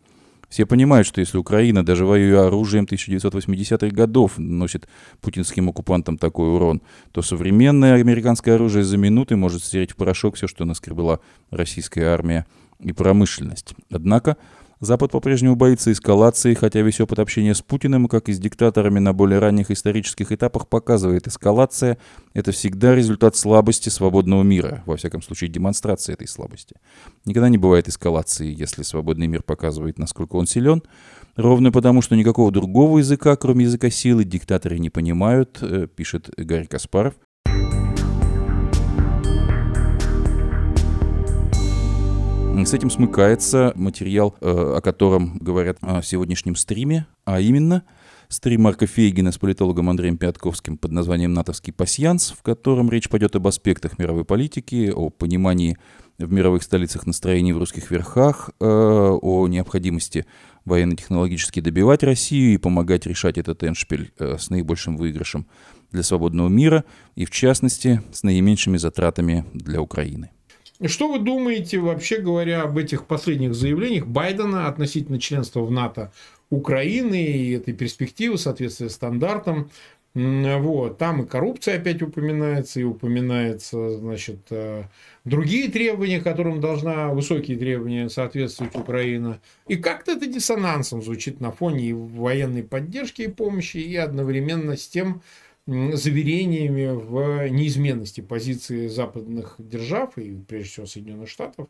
Все 0.50 0.66
понимают, 0.66 1.06
что 1.06 1.20
если 1.20 1.38
Украина, 1.38 1.84
даже 1.84 2.04
воюя 2.04 2.48
оружием 2.48 2.84
1980-х 2.84 3.94
годов, 3.94 4.36
носит 4.36 4.88
путинским 5.20 5.68
оккупантам 5.68 6.18
такой 6.18 6.52
урон, 6.52 6.82
то 7.12 7.22
современное 7.22 7.94
американское 7.94 8.56
оружие 8.56 8.82
за 8.82 8.96
минуты 8.96 9.36
может 9.36 9.62
стереть 9.62 9.92
в 9.92 9.96
порошок 9.96 10.34
все, 10.34 10.48
что 10.48 10.64
наскребла 10.64 11.20
российская 11.50 12.06
армия 12.06 12.46
и 12.80 12.92
промышленность. 12.92 13.74
Однако 13.92 14.36
Запад 14.80 15.12
по-прежнему 15.12 15.56
боится 15.56 15.92
эскалации, 15.92 16.54
хотя 16.54 16.80
весь 16.80 17.00
опыт 17.02 17.18
общения 17.18 17.54
с 17.54 17.60
Путиным, 17.60 18.08
как 18.08 18.30
и 18.30 18.32
с 18.32 18.38
диктаторами 18.38 18.98
на 18.98 19.12
более 19.12 19.38
ранних 19.38 19.70
исторических 19.70 20.32
этапах, 20.32 20.68
показывает, 20.68 21.28
эскалация– 21.28 21.98
это 22.32 22.50
всегда 22.52 22.94
результат 22.94 23.36
слабости 23.36 23.90
свободного 23.90 24.42
мира, 24.42 24.82
во 24.86 24.96
всяком 24.96 25.20
случае 25.20 25.50
демонстрация 25.50 26.14
этой 26.14 26.26
слабости. 26.26 26.76
Никогда 27.26 27.50
не 27.50 27.58
бывает 27.58 27.88
эскалации, 27.88 28.50
если 28.58 28.82
свободный 28.82 29.26
мир 29.26 29.42
показывает, 29.42 29.98
насколько 29.98 30.36
он 30.36 30.46
силен, 30.46 30.82
ровно 31.36 31.72
потому, 31.72 32.00
что 32.00 32.16
никакого 32.16 32.50
другого 32.50 33.00
языка, 33.00 33.36
кроме 33.36 33.66
языка 33.66 33.90
силы, 33.90 34.24
диктаторы 34.24 34.78
не 34.78 34.88
понимают, 34.88 35.58
э, 35.60 35.88
пишет 35.94 36.30
Гарри 36.38 36.64
Каспаров. 36.64 37.16
С 42.64 42.74
этим 42.74 42.90
смыкается 42.90 43.72
материал, 43.74 44.36
э, 44.40 44.74
о 44.76 44.80
котором 44.80 45.38
говорят 45.38 45.78
в 45.80 46.02
сегодняшнем 46.02 46.56
стриме, 46.56 47.06
а 47.24 47.40
именно 47.40 47.84
стрим 48.28 48.62
Марка 48.62 48.86
Фейгина 48.86 49.32
с 49.32 49.38
политологом 49.38 49.88
Андреем 49.90 50.18
Пятковским 50.18 50.76
под 50.76 50.92
названием 50.92 51.32
«Натовский 51.32 51.72
пасьянс», 51.72 52.32
в 52.36 52.42
котором 52.42 52.90
речь 52.90 53.08
пойдет 53.08 53.34
об 53.34 53.46
аспектах 53.46 53.98
мировой 53.98 54.24
политики, 54.24 54.92
о 54.94 55.10
понимании 55.10 55.78
в 56.18 56.30
мировых 56.30 56.62
столицах 56.62 57.06
настроений 57.06 57.52
в 57.52 57.58
русских 57.58 57.90
верхах, 57.90 58.50
э, 58.60 58.64
о 58.64 59.48
необходимости 59.48 60.26
военно-технологически 60.64 61.60
добивать 61.60 62.02
Россию 62.02 62.54
и 62.54 62.58
помогать 62.58 63.06
решать 63.06 63.38
этот 63.38 63.64
эншпиль 63.64 64.12
э, 64.18 64.36
с 64.38 64.50
наибольшим 64.50 64.96
выигрышем 64.96 65.46
для 65.90 66.02
свободного 66.02 66.48
мира 66.48 66.84
и, 67.16 67.24
в 67.24 67.30
частности, 67.30 68.02
с 68.12 68.22
наименьшими 68.22 68.76
затратами 68.76 69.44
для 69.54 69.80
Украины. 69.80 70.30
Что 70.86 71.12
вы 71.12 71.18
думаете, 71.18 71.78
вообще 71.78 72.18
говоря, 72.20 72.62
об 72.62 72.78
этих 72.78 73.06
последних 73.06 73.54
заявлениях 73.54 74.06
Байдена 74.06 74.66
относительно 74.66 75.20
членства 75.20 75.60
в 75.60 75.70
НАТО 75.70 76.10
Украины 76.48 77.22
и 77.22 77.52
этой 77.52 77.74
перспективы, 77.74 78.38
соответствия 78.38 78.88
стандартам? 78.88 79.70
Вот. 80.14 80.98
Там 80.98 81.22
и 81.22 81.26
коррупция 81.26 81.76
опять 81.76 82.02
упоминается, 82.02 82.80
и 82.80 82.82
упоминается, 82.82 83.98
значит, 83.98 84.40
э, 84.50 84.84
другие 85.24 85.70
требования, 85.70 86.20
которым 86.20 86.60
должна 86.60 87.10
высокие 87.10 87.56
требования 87.56 88.08
соответствовать 88.08 88.74
Украина. 88.74 89.38
И 89.68 89.76
как-то 89.76 90.12
это 90.12 90.26
диссонансом 90.26 91.00
звучит 91.00 91.40
на 91.40 91.52
фоне 91.52 91.90
и 91.90 91.92
военной 91.92 92.64
поддержки 92.64 93.22
и 93.22 93.28
помощи, 93.28 93.76
и 93.76 93.94
одновременно 93.94 94.76
с 94.76 94.88
тем 94.88 95.22
заверениями 95.66 96.86
в 96.86 97.48
неизменности 97.48 98.20
позиции 98.20 98.88
западных 98.88 99.54
держав 99.58 100.18
и 100.18 100.36
прежде 100.36 100.70
всего 100.70 100.86
Соединенных 100.86 101.28
Штатов 101.28 101.68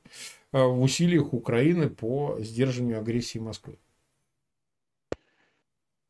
э, 0.52 0.62
в 0.62 0.80
усилиях 0.80 1.32
Украины 1.32 1.90
по 1.90 2.38
сдерживанию 2.40 2.98
агрессии 2.98 3.38
Москвы. 3.38 3.78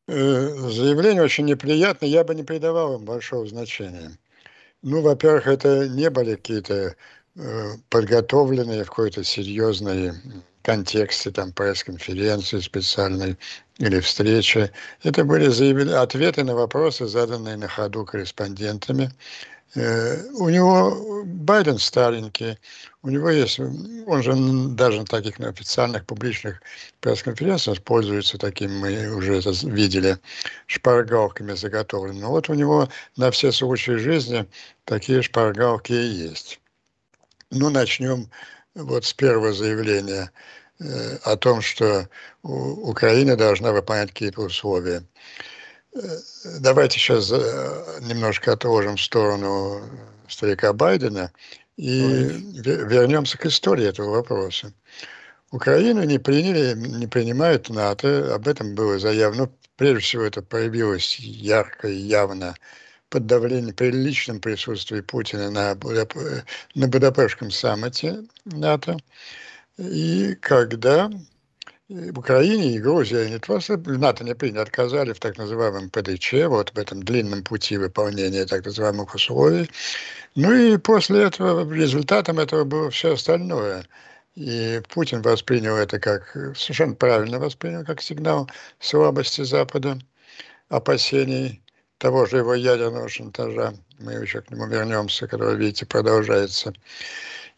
Э, 0.08 0.48
заявление 0.70 1.22
очень 1.22 1.46
неприятное, 1.46 2.08
я 2.08 2.24
бы 2.24 2.34
не 2.34 2.42
придавал 2.42 2.98
им 2.98 3.04
большого 3.04 3.46
значения. 3.46 4.18
Ну, 4.82 5.02
во-первых, 5.02 5.46
это 5.46 5.88
не 5.88 6.10
были 6.10 6.36
какие-то 6.36 6.96
э, 7.36 7.70
подготовленные 7.88 8.84
в 8.84 8.88
какой-то 8.88 9.24
серьезной 9.24 10.12
контексте, 10.62 11.30
там, 11.30 11.52
пресс-конференции 11.52 12.60
специальной 12.60 13.36
или 13.78 14.00
встречи. 14.00 14.70
Это 15.02 15.24
были 15.24 15.48
заявления, 15.48 15.96
ответы 15.96 16.44
на 16.44 16.54
вопросы, 16.54 17.06
заданные 17.06 17.56
на 17.56 17.68
ходу 17.68 18.04
корреспондентами. 18.04 19.10
Э, 19.74 20.22
у 20.32 20.48
него 20.48 21.22
Байден 21.24 21.78
старенький, 21.78 22.58
у 23.02 23.08
него 23.08 23.30
есть, 23.30 23.60
он 23.60 24.22
же 24.22 24.34
даже 24.74 24.98
на 24.98 25.06
таких 25.06 25.38
на 25.38 25.48
официальных 25.48 26.04
публичных 26.06 26.60
пресс-конференциях 27.00 27.80
пользуется 27.82 28.36
такими, 28.36 28.72
мы 28.72 29.14
уже 29.14 29.36
это 29.36 29.52
видели, 29.62 30.18
шпаргалками 30.66 31.54
заготовленными. 31.54 32.24
Вот 32.24 32.48
у 32.48 32.54
него 32.54 32.88
на 33.16 33.30
все 33.30 33.52
случаи 33.52 33.92
жизни 33.92 34.46
такие 34.84 35.22
шпаргалки 35.22 35.92
и 35.92 36.06
есть. 36.06 36.60
Ну, 37.50 37.70
начнем 37.70 38.28
вот 38.74 39.04
с 39.04 39.12
первого 39.12 39.52
заявления 39.52 40.30
э, 40.78 41.16
о 41.24 41.37
том, 41.37 41.61
что 41.61 42.09
Украина 42.42 43.37
должна 43.37 43.72
выполнять 43.72 44.11
какие-то 44.11 44.42
условия. 44.42 45.02
Давайте 46.61 46.98
сейчас 46.98 47.30
э, 47.33 47.98
немножко 48.02 48.52
отложим 48.52 48.96
в 48.96 49.02
сторону 49.02 49.83
старика 50.28 50.72
Байдена 50.72 51.33
и 51.76 51.92
вернемся 52.62 53.38
к 53.38 53.46
истории 53.46 53.87
этого 53.87 54.11
вопроса. 54.11 54.72
Украину 55.50 56.04
не 56.04 56.18
приняли, 56.18 56.74
не 56.76 57.09
принимают 57.09 57.70
НАТО, 57.70 58.35
об 58.35 58.46
этом 58.46 58.74
было 58.74 58.98
заявлено. 58.98 59.50
Прежде 59.76 60.00
всего, 60.00 60.22
это 60.22 60.42
проявилось 60.42 61.18
ярко 61.18 61.88
и 61.88 61.96
явно 61.96 62.54
под 63.10 63.26
давлением, 63.26 63.74
при 63.74 63.90
личном 63.90 64.40
присутствии 64.40 65.00
Путина 65.00 65.50
на, 65.50 65.76
на 66.74 66.88
Будапештском 66.88 67.50
саммите 67.50 68.24
НАТО. 68.44 68.98
И 69.78 70.36
когда 70.40 71.10
в 71.88 72.18
Украине 72.18 72.76
и 72.76 72.78
Грузии 72.78 73.28
не 73.28 73.40
просто 73.40 73.76
НАТО 73.76 74.22
не 74.22 74.34
приняли, 74.34 74.60
отказали 74.62 75.12
в 75.12 75.18
так 75.18 75.36
называемом 75.38 75.90
ПДЧ, 75.90 76.34
вот 76.46 76.70
в 76.70 76.78
этом 76.78 77.02
длинном 77.02 77.42
пути 77.42 77.76
выполнения 77.78 78.46
так 78.46 78.64
называемых 78.64 79.12
условий. 79.14 79.68
Ну 80.36 80.54
и 80.54 80.76
после 80.76 81.24
этого, 81.24 81.68
результатом 81.72 82.38
этого 82.38 82.64
было 82.64 82.90
все 82.90 83.14
остальное. 83.14 83.84
И 84.36 84.80
Путин 84.88 85.22
воспринял 85.22 85.76
это 85.76 85.98
как, 85.98 86.30
совершенно 86.56 86.94
правильно 86.94 87.40
воспринял, 87.40 87.84
как 87.84 88.00
сигнал 88.00 88.48
слабости 88.78 89.42
Запада, 89.42 89.98
опасений 90.68 91.60
того 92.00 92.24
же 92.24 92.38
его 92.38 92.54
ядерного 92.54 93.08
шантажа. 93.08 93.74
Мы 93.98 94.14
еще 94.14 94.40
к 94.40 94.50
нему 94.50 94.66
вернемся, 94.66 95.28
который, 95.28 95.56
видите, 95.56 95.84
продолжается. 95.84 96.72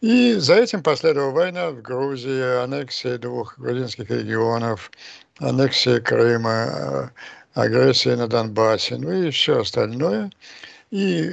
И 0.01 0.33
за 0.33 0.55
этим 0.55 0.83
последовала 0.83 1.31
война 1.31 1.71
в 1.71 1.81
Грузии, 1.81 2.61
аннексия 2.61 3.17
двух 3.17 3.57
грузинских 3.57 4.09
регионов, 4.09 4.91
аннексия 5.39 6.01
Крыма, 6.01 6.67
э, 6.67 7.09
агрессия 7.53 8.17
на 8.17 8.27
Донбассе, 8.27 8.97
ну 8.97 9.13
и 9.13 9.31
все 9.31 9.61
остальное. 9.61 10.29
И 10.91 11.31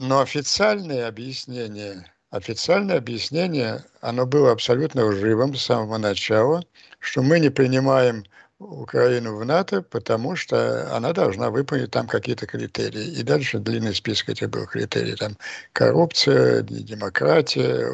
но 0.00 0.20
официальное 0.20 1.08
объяснение, 1.08 2.06
официальное 2.30 2.98
объяснение, 2.98 3.84
оно 4.00 4.26
было 4.26 4.52
абсолютно 4.52 5.04
лживым 5.06 5.54
с 5.54 5.64
самого 5.64 5.98
начала, 5.98 6.64
что 7.00 7.22
мы 7.22 7.40
не 7.40 7.50
принимаем 7.50 8.24
Украину 8.62 9.36
в 9.36 9.44
НАТО, 9.44 9.82
потому 9.82 10.36
что 10.36 10.94
она 10.94 11.12
должна 11.12 11.50
выполнить 11.50 11.90
там 11.90 12.06
какие-то 12.06 12.46
критерии. 12.46 13.04
И 13.04 13.22
дальше 13.22 13.58
длинный 13.58 13.94
список 13.94 14.30
этих 14.30 14.50
был 14.50 14.66
критерий. 14.66 15.16
Там 15.16 15.36
коррупция, 15.72 16.62
демократия, 16.62 17.90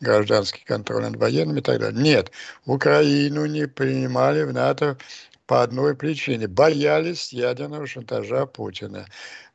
гражданский 0.00 0.64
контроль 0.64 1.02
над 1.02 1.16
военными 1.16 1.60
и 1.60 1.62
так 1.62 1.80
далее. 1.80 2.02
Нет, 2.02 2.30
Украину 2.66 3.46
не 3.46 3.66
принимали 3.66 4.42
в 4.42 4.52
НАТО 4.52 4.96
по 5.46 5.62
одной 5.62 5.94
причине. 5.94 6.48
Боялись 6.48 7.32
ядерного 7.32 7.86
шантажа 7.86 8.46
Путина 8.46 9.06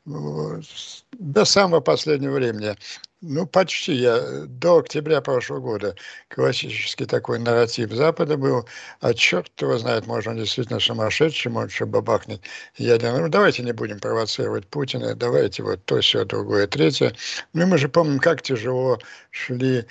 до 0.05 1.45
самого 1.45 1.79
последнего 1.79 2.33
времени 2.33 2.75
ну, 3.21 3.45
почти. 3.45 3.93
Я 3.93 4.19
до 4.47 4.79
октября 4.79 5.21
прошлого 5.21 5.59
года 5.59 5.95
классический 6.27 7.05
такой 7.05 7.39
нарратив 7.39 7.91
Запада 7.91 8.37
был. 8.37 8.67
А 8.99 9.13
черт 9.13 9.51
его 9.61 9.77
знает, 9.77 10.07
может, 10.07 10.27
он 10.27 10.37
действительно 10.37 10.79
сумасшедший, 10.79 11.51
может, 11.51 11.71
что 11.71 11.85
бабахнет 11.85 12.41
ядерно. 12.77 13.19
Ну, 13.19 13.29
давайте 13.29 13.63
не 13.63 13.73
будем 13.73 13.99
провоцировать 13.99 14.67
Путина, 14.67 15.15
давайте 15.15 15.63
вот 15.63 15.85
то, 15.85 16.01
все, 16.01 16.25
другое, 16.25 16.67
третье. 16.67 17.13
Ну, 17.53 17.67
мы 17.67 17.77
же 17.77 17.89
помним, 17.89 18.19
как 18.19 18.41
тяжело 18.41 18.99
шли 19.29 19.85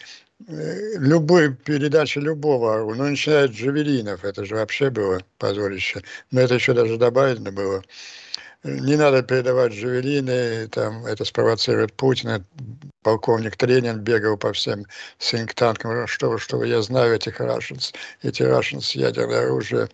э, 0.48 0.98
любой 0.98 1.54
передачи 1.54 2.18
любого, 2.18 2.92
ну, 2.94 3.08
начиная 3.08 3.44
от 3.44 3.52
Джавелинов, 3.52 4.24
это 4.24 4.44
же 4.44 4.56
вообще 4.56 4.90
было 4.90 5.20
позорище. 5.38 6.02
Но 6.32 6.40
это 6.40 6.54
еще 6.54 6.74
даже 6.74 6.96
добавлено 6.96 7.52
было 7.52 7.82
не 8.62 8.96
надо 8.96 9.22
передавать 9.22 9.72
Жавелины, 9.72 10.68
там, 10.68 11.06
это 11.06 11.24
спровоцирует 11.24 11.94
Путина. 11.94 12.44
Полковник 13.02 13.56
Тренин 13.56 14.00
бегал 14.00 14.36
по 14.36 14.52
всем 14.52 14.84
синктанкам, 15.18 16.06
что, 16.06 16.36
что 16.36 16.62
я 16.64 16.82
знаю 16.82 17.14
этих 17.14 17.40
Russians, 17.40 17.94
эти 18.22 18.42
Russians 18.42 18.90
ядерное 18.98 19.46
оружие 19.46 19.88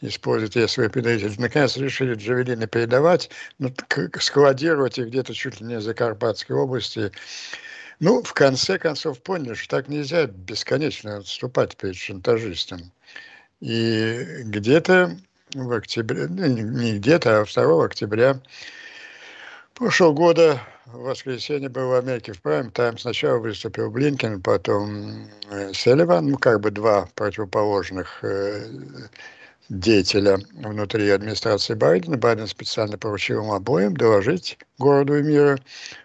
используют, 0.00 0.54
если 0.54 0.82
вы 0.82 0.90
передаете. 0.90 1.32
Наконец 1.38 1.76
решили 1.76 2.14
Джавелины 2.14 2.68
передавать, 2.68 3.30
ну, 3.58 3.74
складировать 4.20 4.98
их 4.98 5.08
где-то 5.08 5.34
чуть 5.34 5.60
ли 5.60 5.66
не 5.66 5.80
за 5.80 5.94
Карпатской 5.94 6.54
области. 6.54 7.10
Ну, 7.98 8.22
в 8.22 8.32
конце 8.32 8.78
концов 8.78 9.20
поняли, 9.22 9.54
что 9.54 9.76
так 9.76 9.88
нельзя 9.88 10.26
бесконечно 10.26 11.16
отступать 11.16 11.76
перед 11.76 11.96
шантажистом. 11.96 12.92
И 13.60 14.42
где-то 14.44 15.16
в 15.52 15.72
октябре, 15.72 16.26
ну, 16.28 16.46
не 16.46 16.98
где-то, 16.98 17.40
а 17.40 17.44
2 17.44 17.84
октября 17.84 18.40
прошлого 19.74 20.12
года, 20.12 20.60
в 20.86 20.98
воскресенье 20.98 21.68
был 21.68 21.88
в 21.88 21.94
Америке 21.94 22.32
в 22.32 22.42
Прайм 22.42 22.70
Тайм. 22.70 22.98
Сначала 22.98 23.38
выступил 23.38 23.90
Блинкен, 23.90 24.40
потом 24.40 25.28
э, 25.50 25.72
Селиван, 25.72 26.28
ну, 26.28 26.38
как 26.38 26.60
бы 26.60 26.70
два 26.70 27.08
противоположных 27.14 28.22
э, 28.22 28.66
деятеля 29.68 30.38
внутри 30.52 31.08
администрации 31.08 31.74
Байдена. 31.74 32.18
Байден 32.18 32.46
специально 32.46 32.98
поручил 32.98 33.42
им 33.42 33.50
обоим 33.50 33.96
доложить 33.96 34.58
городу 34.78 35.18
и 35.18 35.22
миру, 35.22 35.56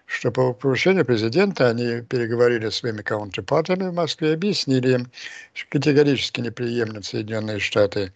что 0.06 0.32
по 0.32 0.54
поручению 0.54 1.06
президента 1.06 1.68
они 1.68 2.02
переговорили 2.02 2.70
с 2.70 2.78
своими 2.78 3.02
каунтерпартами 3.02 3.90
в 3.90 3.94
Москве, 3.94 4.34
объяснили 4.34 4.96
им, 4.96 5.12
что 5.54 5.70
категорически 5.72 6.40
неприемлем 6.42 7.04
Соединенные 7.04 7.60
Штаты 7.60 8.14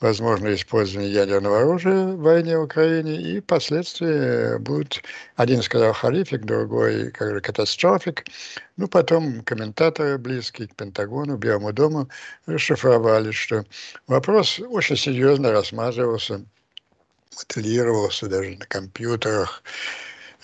возможно 0.00 0.54
использование 0.54 1.10
ядерного 1.10 1.60
оружия 1.60 2.06
в 2.06 2.20
войне 2.20 2.58
в 2.58 2.62
Украине, 2.62 3.20
и 3.20 3.40
последствия 3.40 4.58
будут, 4.58 5.02
один 5.36 5.62
сказал 5.62 5.92
халифик, 5.92 6.44
другой 6.44 7.10
как 7.10 7.42
катастрофик. 7.42 8.24
Ну, 8.76 8.88
потом 8.88 9.42
комментаторы, 9.42 10.18
близкие 10.18 10.68
к 10.68 10.76
Пентагону, 10.76 11.36
Белому 11.36 11.72
дому, 11.72 12.08
расшифровали, 12.46 13.30
что 13.30 13.64
вопрос 14.06 14.60
очень 14.60 14.96
серьезно 14.96 15.52
рассматривался, 15.52 16.44
моделировался 17.36 18.26
даже 18.26 18.56
на 18.56 18.66
компьютерах, 18.66 19.62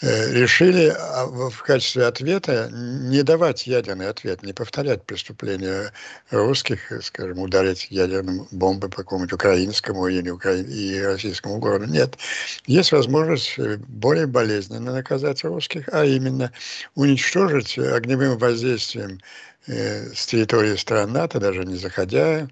решили 0.03 0.93
а, 0.99 1.27
в 1.27 1.63
качестве 1.63 2.07
ответа 2.07 2.69
не 2.73 3.23
давать 3.23 3.67
ядерный 3.67 4.09
ответ, 4.09 4.43
не 4.43 4.53
повторять 4.53 5.05
преступления 5.05 5.93
русских, 6.31 6.93
скажем, 7.03 7.39
ударить 7.39 7.87
ядерным 7.91 8.49
бомбой 8.51 8.91
по 8.91 8.99
какому-нибудь 8.99 9.35
украинскому 9.35 10.09
или 10.09 10.33
и 10.63 11.01
российскому 11.01 11.59
городу. 11.59 11.87
Нет. 11.87 12.19
Есть 12.67 12.91
возможность 12.93 13.55
э, 13.59 13.77
более 13.77 14.27
болезненно 14.27 14.93
наказать 14.93 15.45
русских, 15.45 15.89
а 15.93 16.05
именно 16.05 16.51
уничтожить 16.97 17.79
огневым 17.79 18.39
воздействием 18.39 19.21
э, 19.69 20.13
с 20.15 20.27
территории 20.27 20.75
стран 20.77 21.13
НАТО, 21.13 21.39
даже 21.39 21.65
не 21.65 21.77
заходя 21.77 22.49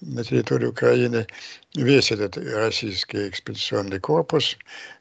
на 0.00 0.24
территорию 0.24 0.70
Украины, 0.70 1.26
весь 1.74 2.10
этот 2.10 2.36
российский 2.36 3.28
экспедиционный 3.28 4.00
корпус, 4.00 4.56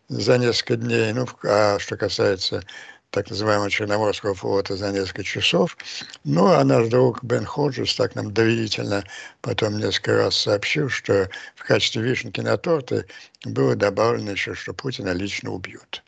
за 0.09 0.37
несколько 0.37 0.75
дней. 0.75 1.13
Ну, 1.13 1.27
а 1.43 1.79
что 1.79 1.95
касается 1.97 2.63
так 3.11 3.29
называемого 3.29 3.71
Черноморского 3.71 4.35
флота 4.35 4.75
за 4.75 4.91
несколько 4.91 5.23
часов. 5.23 5.77
Ну, 6.23 6.47
а 6.47 6.63
наш 6.63 6.87
друг 6.89 7.23
Бен 7.23 7.45
Ходжес 7.45 7.95
так 7.95 8.15
нам 8.15 8.33
доверительно 8.33 9.03
потом 9.41 9.79
несколько 9.79 10.15
раз 10.15 10.35
сообщил, 10.35 10.89
что 10.89 11.29
в 11.55 11.63
качестве 11.63 12.03
вишенки 12.03 12.41
на 12.41 12.57
торте 12.57 13.05
было 13.45 13.75
добавлено 13.75 14.31
еще, 14.31 14.53
что 14.53 14.73
Путина 14.73 15.11
лично 15.11 15.51
убьют. 15.51 16.03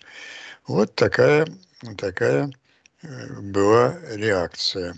Вот 0.68 0.94
такая, 0.94 1.48
такая 1.98 2.52
э, 3.02 3.28
была 3.42 3.98
реакция. 4.12 4.96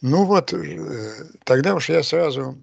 Ну 0.00 0.24
вот, 0.24 0.52
э, 0.52 1.26
тогда 1.44 1.74
уж 1.74 1.88
я 1.88 2.02
сразу 2.02 2.58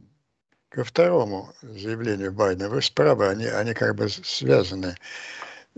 ко 0.68 0.84
второму 0.84 1.54
заявлению 1.62 2.34
Байдена. 2.34 2.70
Вы 2.70 2.82
правы, 2.94 3.28
они, 3.30 3.46
они 3.46 3.74
как 3.74 3.96
бы 3.96 4.10
связаны. 4.10 4.96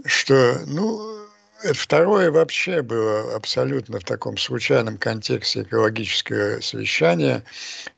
Что, 0.06 0.62
ну, 0.66 1.22
это 1.64 1.76
второе 1.76 2.32
вообще 2.32 2.82
было 2.82 3.36
абсолютно 3.36 4.00
в 4.00 4.04
таком 4.04 4.38
случайном 4.38 4.98
контексте 4.98 5.62
экологического 5.62 6.60
совещания. 6.62 7.44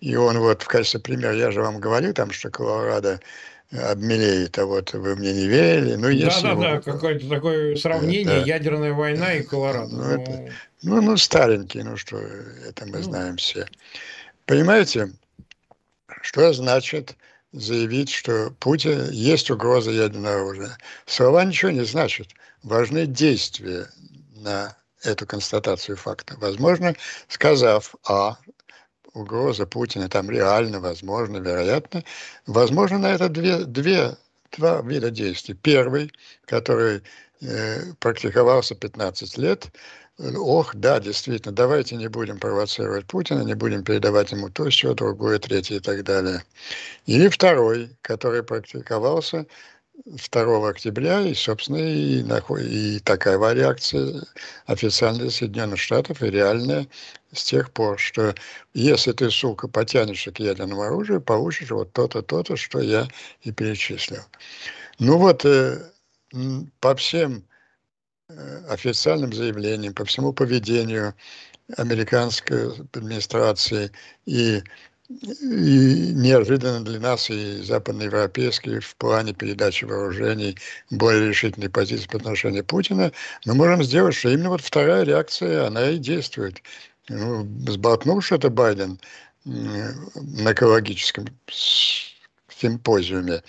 И 0.01 0.15
он 0.15 0.39
вот 0.39 0.63
в 0.63 0.67
качестве 0.67 0.99
примера, 0.99 1.33
я 1.33 1.51
же 1.51 1.61
вам 1.61 1.79
говорил 1.79 2.13
там, 2.13 2.31
что 2.31 2.49
Колорадо 2.49 3.19
обмелеет, 3.71 4.59
а 4.59 4.65
вот 4.65 4.93
вы 4.93 5.15
мне 5.15 5.33
не 5.33 5.47
верили. 5.47 5.95
Ну, 5.95 6.09
если 6.09 6.43
да, 6.43 6.55
да, 6.55 6.61
да, 6.75 6.81
какое-то 6.81 7.27
такое 7.27 7.75
сравнение, 7.75 8.39
это, 8.39 8.47
ядерная 8.47 8.93
война 8.93 9.33
и 9.33 9.43
Колорадо. 9.43 9.95
Ну, 9.95 10.03
ну... 10.03 10.21
Это, 10.21 10.53
ну, 10.83 11.01
ну, 11.01 11.17
старенький, 11.17 11.83
ну 11.83 11.97
что, 11.97 12.17
это 12.17 12.85
мы 12.85 12.97
ну. 12.97 13.03
знаем 13.03 13.37
все. 13.37 13.65
Понимаете, 14.45 15.11
что 16.21 16.53
значит 16.53 17.15
заявить, 17.53 18.09
что 18.09 18.51
Путин 18.59 19.09
есть 19.11 19.49
угроза 19.49 19.91
ядерного 19.91 20.35
оружия? 20.35 20.77
Слова 21.05 21.45
ничего 21.45 21.71
не 21.71 21.85
значат. 21.85 22.27
Важны 22.63 23.05
действия 23.05 23.87
на 24.35 24.75
эту 25.03 25.25
констатацию 25.25 25.95
факта. 25.97 26.35
Возможно, 26.39 26.95
сказав 27.27 27.95
А, 28.07 28.37
угроза 29.13 29.65
Путина 29.65 30.09
там 30.09 30.29
реально, 30.29 30.79
возможно, 30.79 31.37
вероятно, 31.37 32.03
возможно, 32.47 32.99
на 32.99 33.13
это 33.13 33.29
две, 33.29 33.59
две, 33.65 34.17
два 34.57 34.81
вида 34.81 35.11
действий. 35.11 35.53
Первый, 35.53 36.11
который 36.45 37.03
э, 37.41 37.93
практиковался 37.99 38.75
15 38.75 39.37
лет, 39.37 39.67
ох, 40.19 40.75
да, 40.75 40.99
действительно, 40.99 41.53
давайте 41.53 41.95
не 41.95 42.07
будем 42.07 42.39
провоцировать 42.39 43.05
Путина, 43.05 43.41
не 43.41 43.55
будем 43.55 43.83
передавать 43.83 44.31
ему 44.31 44.49
то, 44.49 44.69
все, 44.69 44.93
другое, 44.93 45.39
третье 45.39 45.75
и 45.75 45.79
так 45.79 46.03
далее. 46.03 46.43
Или 47.05 47.29
второй, 47.29 47.89
который 48.01 48.43
практиковался 48.43 49.45
2 50.05 50.69
октября, 50.69 51.21
и, 51.21 51.33
собственно, 51.33 51.77
и, 51.77 52.23
и 52.61 52.99
такая 52.99 53.53
реакция 53.53 54.23
официальная 54.65 55.29
Соединенных 55.29 55.79
Штатов, 55.79 56.21
и 56.21 56.29
реальная 56.29 56.87
с 57.31 57.43
тех 57.43 57.71
пор, 57.71 57.99
что 57.99 58.33
если 58.73 59.11
ты, 59.11 59.29
сука, 59.29 59.67
потянешься 59.67 60.31
к 60.31 60.39
ядерному 60.39 60.81
оружию, 60.81 61.21
получишь 61.21 61.71
вот 61.71 61.93
то-то, 61.93 62.21
то-то, 62.21 62.55
что 62.55 62.79
я 62.79 63.07
и 63.41 63.51
перечислил. 63.51 64.23
Ну 64.99 65.17
вот, 65.17 65.45
э, 65.45 65.91
по 66.79 66.95
всем 66.95 67.45
официальным 68.69 69.33
заявлениям, 69.33 69.93
по 69.93 70.05
всему 70.05 70.33
поведению 70.33 71.13
американской 71.77 72.71
администрации 72.93 73.91
и, 74.25 74.61
и 75.09 76.11
неожиданно 76.13 76.83
для 76.83 76.99
нас 76.99 77.29
и 77.29 77.61
западноевропейской 77.61 78.79
в 78.79 78.95
плане 78.97 79.33
передачи 79.33 79.85
вооружений 79.85 80.57
более 80.89 81.29
решительной 81.29 81.69
позиции 81.69 82.07
по 82.07 82.17
отношению 82.17 82.65
Путина, 82.65 83.11
мы 83.45 83.55
можем 83.55 83.83
сделать, 83.83 84.15
что 84.15 84.29
именно 84.29 84.49
вот 84.49 84.61
вторая 84.61 85.03
реакция, 85.03 85.67
она 85.67 85.89
и 85.89 85.97
действует. 85.97 86.61
Ну, 87.09 87.47
сболтнувши 87.67 88.35
это 88.35 88.49
Байден 88.49 88.99
на 89.45 90.53
экологическом 90.53 91.27
симпозиуме, 92.49 93.43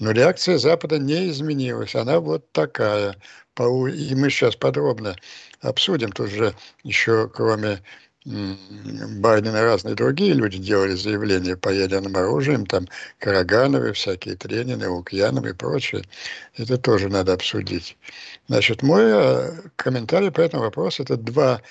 но 0.00 0.10
реакция 0.10 0.58
Запада 0.58 0.98
не 0.98 1.30
изменилась, 1.30 1.94
она 1.94 2.18
вот 2.18 2.50
такая– 2.52 3.16
и 3.58 4.14
мы 4.14 4.30
сейчас 4.30 4.56
подробно 4.56 5.16
обсудим, 5.60 6.12
тут 6.12 6.30
же 6.30 6.54
еще 6.82 7.28
кроме 7.28 7.80
Байдена 8.26 9.62
разные 9.62 9.94
другие 9.94 10.32
люди 10.32 10.58
делали 10.58 10.96
заявления 10.96 11.56
по 11.56 11.68
ядерным 11.68 12.16
оружиям, 12.16 12.66
там 12.66 12.88
Карагановы, 13.20 13.92
всякие 13.92 14.34
Тренины, 14.34 14.88
Лукьяновы 14.88 15.50
и 15.50 15.52
прочее. 15.52 16.02
Это 16.56 16.76
тоже 16.76 17.08
надо 17.08 17.34
обсудить. 17.34 17.96
Значит, 18.48 18.82
мой 18.82 19.04
э, 19.04 19.52
комментарий 19.76 20.32
по 20.32 20.40
этому 20.40 20.64
вопросу– 20.64 21.02
это 21.04 21.16
два 21.16 21.62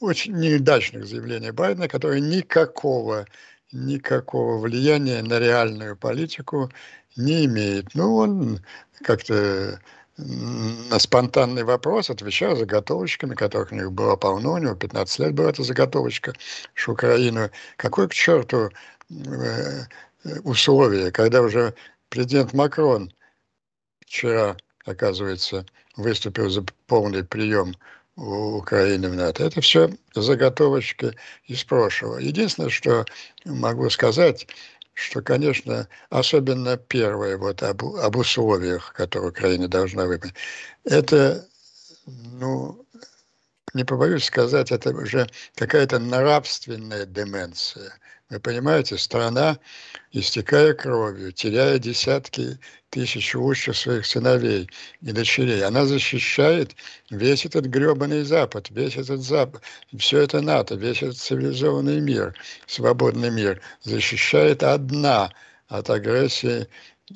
очень 0.00 0.36
неудачных 0.36 1.06
заявления 1.06 1.52
Байдена, 1.52 1.86
которые 1.86 2.20
никакого, 2.20 3.26
никакого 3.70 4.58
влияния 4.58 5.22
на 5.22 5.38
реальную 5.38 5.96
политику 5.96 6.68
не 7.14 7.44
имеют. 7.44 7.94
Ну, 7.94 8.16
он 8.16 8.60
как-то 9.04 9.80
на 10.18 10.98
спонтанный 10.98 11.64
вопрос 11.64 12.10
отвечал 12.10 12.56
заготовочками, 12.56 13.34
которых 13.34 13.72
у 13.72 13.74
них 13.74 13.92
было 13.92 14.16
полно, 14.16 14.54
у 14.54 14.58
него 14.58 14.74
15 14.74 15.18
лет 15.20 15.34
была 15.34 15.50
эта 15.50 15.62
заготовочка, 15.62 16.34
что 16.74 16.92
Украину, 16.92 17.50
какой 17.76 18.08
к 18.08 18.14
черту 18.14 18.70
э, 19.10 19.84
условия, 20.44 21.10
когда 21.10 21.40
уже 21.40 21.74
президент 22.10 22.52
Макрон 22.52 23.12
вчера, 24.00 24.56
оказывается, 24.84 25.64
выступил 25.96 26.50
за 26.50 26.64
полный 26.86 27.24
прием 27.24 27.74
у 28.16 28.58
Украины 28.58 29.08
в 29.08 29.14
НАТО. 29.14 29.44
Это 29.44 29.62
все 29.62 29.90
заготовочки 30.14 31.12
из 31.46 31.64
прошлого. 31.64 32.18
Единственное, 32.18 32.68
что 32.68 33.06
могу 33.46 33.88
сказать, 33.88 34.46
что, 34.94 35.22
конечно, 35.22 35.88
особенно 36.10 36.76
первое 36.76 37.36
вот 37.36 37.62
об, 37.62 37.84
об 37.84 38.16
условиях, 38.16 38.92
которые 38.92 39.30
Украина 39.30 39.68
должна 39.68 40.06
выполнить, 40.06 40.36
это, 40.84 41.46
ну, 42.06 42.84
не 43.74 43.84
побоюсь 43.84 44.24
сказать, 44.24 44.70
это 44.70 44.90
уже 44.90 45.28
какая-то 45.54 45.98
нравственная 45.98 47.06
деменция. 47.06 47.92
Вы 48.30 48.40
понимаете, 48.40 48.96
страна, 48.96 49.58
истекая 50.10 50.72
кровью, 50.72 51.32
теряя 51.32 51.78
десятки 51.78 52.58
тысяч 52.88 53.34
лучших 53.34 53.76
своих 53.76 54.06
сыновей 54.06 54.70
и 55.02 55.12
дочерей, 55.12 55.62
она 55.64 55.84
защищает 55.84 56.74
весь 57.10 57.44
этот 57.44 57.66
гребаный 57.66 58.22
Запад, 58.22 58.70
весь 58.70 58.96
этот 58.96 59.20
Запад, 59.20 59.62
все 59.98 60.20
это 60.20 60.40
НАТО, 60.40 60.76
весь 60.76 61.02
этот 61.02 61.18
цивилизованный 61.18 62.00
мир, 62.00 62.34
свободный 62.66 63.30
мир, 63.30 63.60
защищает 63.82 64.62
одна 64.62 65.30
от 65.68 65.90
агрессии 65.90 66.68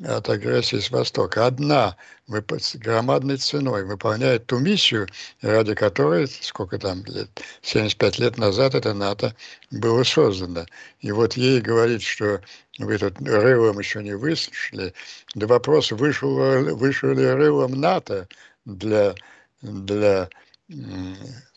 от 0.05 0.29
агрессии 0.29 0.79
с 0.79 0.91
Востока. 0.91 1.47
Одна 1.47 1.97
с 2.29 2.77
громадной 2.77 3.37
ценой 3.37 3.85
выполняет 3.85 4.47
ту 4.47 4.59
миссию, 4.59 5.07
ради 5.43 5.75
которой, 5.75 6.27
сколько 6.27 6.79
там 6.79 7.05
лет, 7.07 7.29
75 7.63 8.19
лет 8.19 8.39
назад 8.39 8.75
это 8.75 8.95
НАТО 8.95 9.35
было 9.71 10.03
создано. 10.03 10.67
И 11.01 11.13
вот 11.13 11.35
ей 11.35 11.61
говорит, 11.61 12.03
что 12.03 12.41
вы 12.79 12.99
тут 12.99 13.21
рылом 13.21 13.79
еще 13.79 14.03
не 14.03 14.17
выслушали, 14.17 14.93
да 15.35 15.47
вопрос, 15.47 15.93
вышел, 15.93 16.35
вышел 16.77 17.11
ли 17.11 17.27
рылом 17.27 17.81
НАТО 17.81 18.29
для, 18.65 19.15
для 19.63 20.29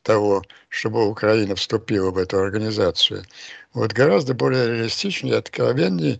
того, 0.03 0.43
чтобы 0.69 1.07
Украина 1.07 1.55
вступила 1.55 2.11
в 2.11 2.17
эту 2.17 2.39
организацию. 2.39 3.23
Вот 3.73 3.93
гораздо 3.93 4.33
более 4.33 4.67
реалистичнее 4.67 5.37
откровеннее 5.37 6.19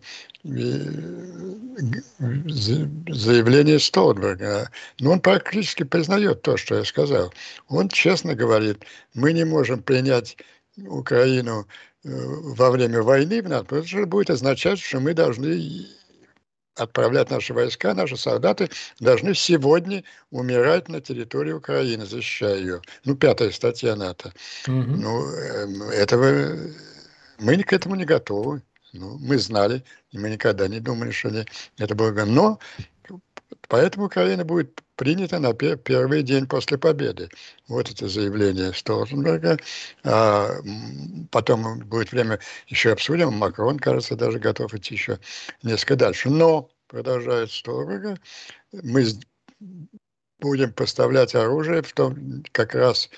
заявление 3.08 3.80
Столтенберга. 3.80 4.70
Но 5.00 5.12
он 5.12 5.20
практически 5.22 5.84
признает 5.84 6.42
то, 6.42 6.58
что 6.58 6.76
я 6.76 6.86
сказал. 6.86 7.34
Он 7.68 7.90
честно 7.90 8.36
говорит, 8.36 8.84
мы 9.14 9.34
не 9.34 9.46
можем 9.46 9.84
принять 9.84 10.38
Украину 10.78 11.68
э, 12.04 12.10
во 12.10 12.72
время 12.72 13.02
войны 13.02 13.42
в 13.42 13.50
НАТО, 13.50 13.66
потому 13.66 13.86
что 13.86 13.98
это 14.00 14.08
будет 14.08 14.30
означать, 14.30 14.80
что 14.80 15.00
мы 15.00 15.14
должны 15.14 15.88
отправлять 16.76 17.30
наши 17.30 17.54
войска, 17.54 17.94
наши 17.94 18.18
солдаты 18.18 18.70
должны 19.00 19.34
сегодня 19.36 20.04
умирать 20.32 20.88
на 20.90 21.02
территории 21.02 21.52
Украины, 21.52 22.06
защищая 22.06 22.56
ее. 22.56 22.82
Ну, 23.06 23.16
пятая 23.16 23.52
статья 23.52 23.96
НАТО. 23.96 24.34
Угу. 24.68 24.74
Ну, 24.74 25.26
эм, 25.32 25.84
этого 25.84 26.58
мы 27.40 27.64
к 27.64 27.74
этому 27.74 27.96
не 27.96 28.06
готовы. 28.06 28.62
Ну, 28.94 29.18
мы 29.20 29.38
знали, 29.38 29.84
и 30.12 30.18
мы 30.18 30.30
никогда 30.30 30.68
не 30.68 30.80
думали, 30.80 31.12
что 31.12 31.46
это 31.78 31.96
было. 31.96 32.12
Но 32.26 32.60
поэтому 33.68 34.08
Украина 34.08 34.44
будет 34.44 34.82
принята 35.00 35.40
на 35.40 35.54
первый 35.54 36.24
день 36.24 36.46
после 36.46 36.78
победы. 36.78 37.30
Вот 37.70 37.90
это 37.90 38.10
заявление 38.10 38.74
Столтенберга. 38.74 39.58
А 40.04 40.50
потом 41.32 41.80
будет 41.80 42.12
время, 42.12 42.40
еще 42.68 42.92
обсудим. 42.92 43.32
Макрон, 43.32 43.80
кажется, 43.80 44.18
даже 44.18 44.40
готов 44.40 44.74
идти 44.74 44.96
еще 44.96 45.18
несколько 45.64 45.96
дальше. 45.96 46.30
Но, 46.30 46.70
продолжает 46.88 47.50
Столтенберга, 47.50 48.20
мы 48.74 49.06
будем 50.42 50.74
поставлять 50.74 51.34
оружие 51.34 51.82
в 51.82 51.94
том, 51.94 52.44
как 52.52 52.76
раз 52.76 53.10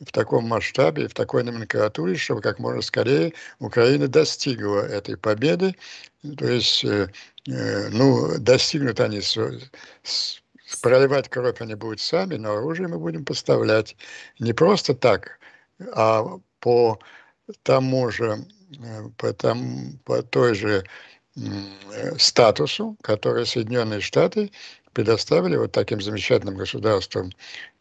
в 0.00 0.10
таком 0.12 0.46
масштабе, 0.46 1.06
в 1.06 1.12
такой 1.12 1.44
номенклатуре, 1.44 2.16
чтобы 2.16 2.40
как 2.40 2.58
можно 2.58 2.80
скорее 2.80 3.34
Украина 3.58 4.08
достигла 4.08 4.86
этой 4.86 5.18
победы. 5.18 5.76
То 6.38 6.46
есть, 6.46 6.82
э, 6.84 7.10
э, 7.46 7.88
ну, 7.90 8.38
достигнут 8.38 9.00
они 9.00 9.20
с, 9.20 9.38
с, 10.02 10.42
проливать 10.82 11.28
кровь 11.28 11.60
они 11.60 11.74
будут 11.74 12.00
сами, 12.00 12.36
но 12.36 12.56
оружие 12.56 12.88
мы 12.88 12.98
будем 12.98 13.24
поставлять 13.24 13.96
не 14.38 14.52
просто 14.52 14.94
так, 14.94 15.38
а 15.92 16.38
по 16.60 16.98
тому 17.62 18.10
же, 18.10 18.44
э, 18.82 19.08
по, 19.16 19.32
тому, 19.32 19.98
по 20.04 20.22
той 20.22 20.54
же 20.54 20.84
статусу, 22.18 22.96
который 23.02 23.46
Соединенные 23.46 24.00
Штаты 24.00 24.50
предоставили 24.92 25.56
вот 25.56 25.72
таким 25.72 26.00
замечательным 26.00 26.56
государствам, 26.56 27.30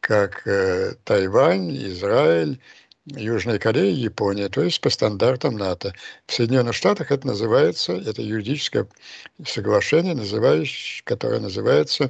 как 0.02 0.46
э, 0.46 0.96
Тайвань, 1.06 1.72
Израиль, 1.88 2.60
Южная 3.06 3.60
Корея, 3.60 3.94
Япония, 3.94 4.50
то 4.50 4.62
есть 4.62 4.82
по 4.82 4.90
стандартам 4.90 5.56
НАТО. 5.56 5.94
В 6.26 6.34
Соединенных 6.34 6.76
Штатах 6.76 7.12
это 7.12 7.28
называется, 7.28 7.94
это 7.94 8.22
юридическое 8.22 8.88
соглашение, 9.46 10.16
называющее, 10.16 11.04
которое 11.06 11.40
называется 11.40 12.10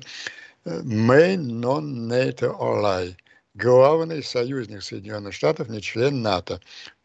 э, 0.66 0.82
Main 0.82 1.62
Non-NATO 1.62 2.56
Ally, 2.60 3.16
главный 3.54 4.24
союзник 4.24 4.84
Соединенных 4.84 5.34
Штатов, 5.34 5.70
не 5.70 5.82
член 5.82 6.22
НАТО. 6.22 6.60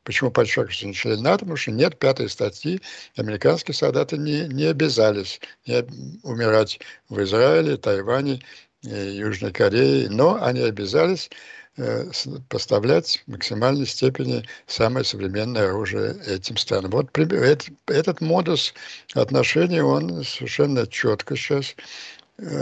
Почему 0.05 0.31
подчеркиваю, 0.31 0.73
что 0.73 0.87
не 0.87 0.95
член 0.95 1.23
НАТО? 1.23 1.41
Потому 1.41 1.57
что 1.57 1.71
нет 1.73 1.99
пятой 1.99 2.29
статьи. 2.29 2.81
Американские 3.17 3.75
солдаты 3.75 4.17
не, 4.17 4.49
не 4.49 4.65
обязались 4.65 5.41
не 5.67 5.85
умирать 6.23 6.81
в 7.09 7.23
Израиле, 7.23 7.77
Тайване, 7.77 8.41
э, 8.85 9.11
Южной 9.13 9.53
Корее, 9.53 10.09
но 10.11 10.43
они 10.43 10.63
обязались 10.63 11.31
э, 11.77 12.11
поставлять 12.49 13.23
в 13.27 13.31
максимальной 13.31 13.87
степени 13.87 14.45
самое 14.67 15.05
современное 15.05 15.69
оружие 15.69 16.17
этим 16.27 16.57
странам. 16.57 16.91
Вот 16.93 17.17
этот, 17.17 17.69
этот 17.87 18.21
модус 18.23 18.73
отношений, 19.15 19.83
он 19.83 20.25
совершенно 20.25 20.87
четко 20.87 21.37
сейчас 21.37 21.77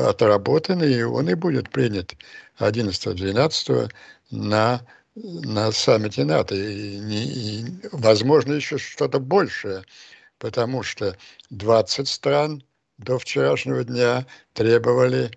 отработан, 0.09 0.83
и 0.83 1.03
он 1.03 1.29
и 1.29 1.35
будет 1.35 1.71
принят 1.71 2.15
11-12 2.59 3.91
на 4.31 4.81
на 5.23 5.73
саммите 5.73 6.25
НАТО. 6.25 6.55
И, 6.55 6.99
не, 6.99 7.25
и, 7.25 7.65
возможно, 7.93 8.53
еще 8.53 8.79
что-то 8.79 9.19
большее, 9.19 9.83
потому 10.39 10.83
что 10.83 11.17
20 11.51 12.09
стран 12.09 12.63
до 12.99 13.19
вчерашнего 13.19 13.85
дня 13.85 14.27
требовали 14.53 15.31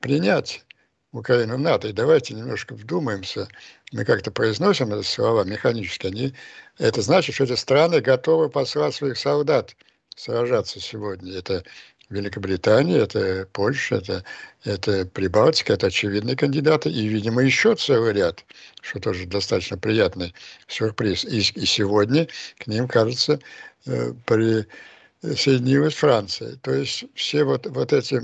принять 0.00 0.64
Украину 1.12 1.56
в 1.56 1.60
НАТО. 1.60 1.88
И 1.88 1.92
давайте 1.92 2.34
немножко 2.34 2.74
вдумаемся. 2.74 3.48
Мы 3.92 4.04
как-то 4.04 4.30
произносим 4.30 4.92
эти 4.92 5.06
слова 5.06 5.44
механически. 5.44 6.06
Они, 6.06 6.34
это 6.78 7.02
значит, 7.02 7.34
что 7.34 7.44
эти 7.44 7.54
страны 7.54 8.00
готовы 8.00 8.50
послать 8.50 8.94
своих 8.94 9.18
солдат 9.18 9.74
сражаться 10.16 10.80
сегодня. 10.80 11.36
Это 11.36 11.64
Великобритания, 12.10 12.98
это 12.98 13.46
Польша, 13.52 13.96
это, 13.96 14.24
это 14.64 15.04
Прибалтика, 15.06 15.74
это 15.74 15.88
очевидные 15.88 16.36
кандидаты, 16.36 16.90
и, 16.90 17.06
видимо, 17.06 17.42
еще 17.42 17.74
целый 17.74 18.14
ряд, 18.14 18.44
что 18.80 18.98
тоже 18.98 19.26
достаточно 19.26 19.76
приятный 19.76 20.34
сюрприз. 20.68 21.24
И, 21.24 21.38
и 21.38 21.66
сегодня 21.66 22.28
к 22.58 22.66
ним, 22.66 22.88
кажется, 22.88 23.40
э, 23.86 24.14
присоединилась 24.24 25.94
Франция. 25.94 26.56
То 26.56 26.72
есть 26.72 27.04
все 27.14 27.44
вот, 27.44 27.66
вот 27.66 27.92
эти 27.92 28.22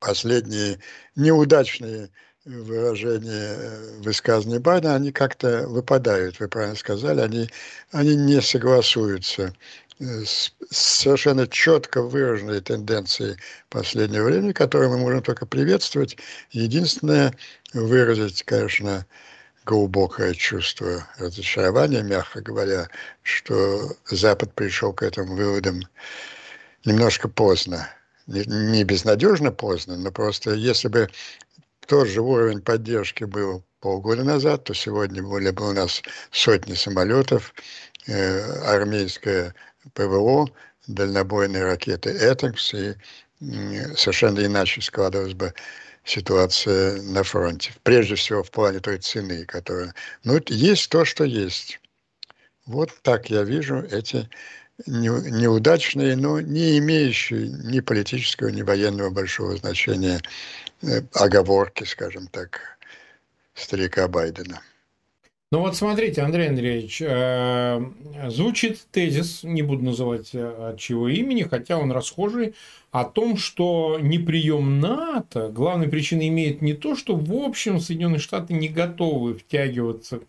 последние 0.00 0.80
неудачные 1.14 2.10
выражения 2.44 3.56
э, 3.56 3.98
высказанные 4.00 4.60
Байдена, 4.60 4.96
они 4.96 5.12
как-то 5.12 5.66
выпадают, 5.66 6.40
вы 6.40 6.48
правильно 6.48 6.76
сказали, 6.76 7.20
они, 7.20 7.48
они 7.90 8.16
не 8.16 8.40
согласуются 8.42 9.54
с 10.00 10.52
совершенно 10.70 11.46
четко 11.46 12.02
выраженной 12.02 12.60
тенденцией 12.60 13.36
последнего 13.68 14.24
времени, 14.24 14.52
которую 14.52 14.90
мы 14.90 14.98
можем 14.98 15.22
только 15.22 15.46
приветствовать. 15.46 16.16
Единственное, 16.50 17.34
выразить, 17.72 18.42
конечно, 18.42 19.06
глубокое 19.64 20.34
чувство 20.34 21.06
разочарования, 21.18 22.02
мягко 22.02 22.40
говоря, 22.40 22.88
что 23.22 23.96
Запад 24.06 24.52
пришел 24.54 24.92
к 24.92 25.02
этим 25.02 25.26
выводам 25.26 25.82
немножко 26.84 27.28
поздно. 27.28 27.88
Не 28.26 28.84
безнадежно 28.84 29.52
поздно, 29.52 29.96
но 29.96 30.10
просто 30.10 30.54
если 30.54 30.88
бы 30.88 31.08
тот 31.86 32.08
же 32.08 32.20
уровень 32.22 32.62
поддержки 32.62 33.24
был 33.24 33.62
полгода 33.80 34.24
назад, 34.24 34.64
то 34.64 34.74
сегодня 34.74 35.22
были 35.22 35.50
бы 35.50 35.68
у 35.68 35.72
нас 35.72 36.00
сотни 36.30 36.72
самолетов, 36.72 37.52
э, 38.06 38.40
армейская 38.62 39.54
ПВО, 39.92 40.48
дальнобойные 40.86 41.64
ракеты 41.64 42.10
«Этекс», 42.10 42.74
и 42.74 42.94
совершенно 43.96 44.44
иначе 44.44 44.80
складывалась 44.80 45.34
бы 45.34 45.52
ситуация 46.04 47.00
на 47.02 47.22
фронте. 47.22 47.72
Прежде 47.82 48.14
всего 48.14 48.42
в 48.42 48.50
плане 48.50 48.80
той 48.80 48.98
цены, 48.98 49.44
которая... 49.44 49.94
Ну, 50.22 50.40
есть 50.46 50.90
то, 50.90 51.04
что 51.04 51.24
есть. 51.24 51.80
Вот 52.66 52.90
так 53.02 53.30
я 53.30 53.42
вижу 53.42 53.80
эти 53.90 54.28
неудачные, 54.86 56.16
но 56.16 56.40
не 56.40 56.78
имеющие 56.78 57.48
ни 57.48 57.80
политического, 57.80 58.48
ни 58.48 58.62
военного 58.62 59.10
большого 59.10 59.56
значения 59.56 60.20
э, 60.82 61.02
оговорки, 61.14 61.84
скажем 61.84 62.26
так, 62.26 62.78
старика 63.54 64.08
Байдена. 64.08 64.60
Ну 65.54 65.60
вот 65.60 65.76
смотрите, 65.76 66.20
Андрей 66.20 66.48
Андреевич, 66.48 67.00
э, 67.00 67.80
звучит 68.26 68.88
тезис, 68.90 69.44
не 69.44 69.62
буду 69.62 69.84
называть 69.84 70.34
э, 70.34 70.70
от 70.70 70.80
чего 70.80 71.08
имени, 71.08 71.42
хотя 71.42 71.78
он 71.78 71.92
расхожий, 71.92 72.56
о 72.90 73.04
том, 73.04 73.36
что 73.36 74.00
неприем 74.02 74.80
НАТО 74.80 75.50
главной 75.50 75.86
причиной 75.86 76.26
имеет 76.26 76.60
не 76.60 76.72
то, 76.72 76.96
что 76.96 77.14
в 77.14 77.32
общем 77.32 77.78
Соединенные 77.78 78.18
Штаты 78.18 78.52
не 78.52 78.68
готовы 78.68 79.34
втягиваться 79.34 80.22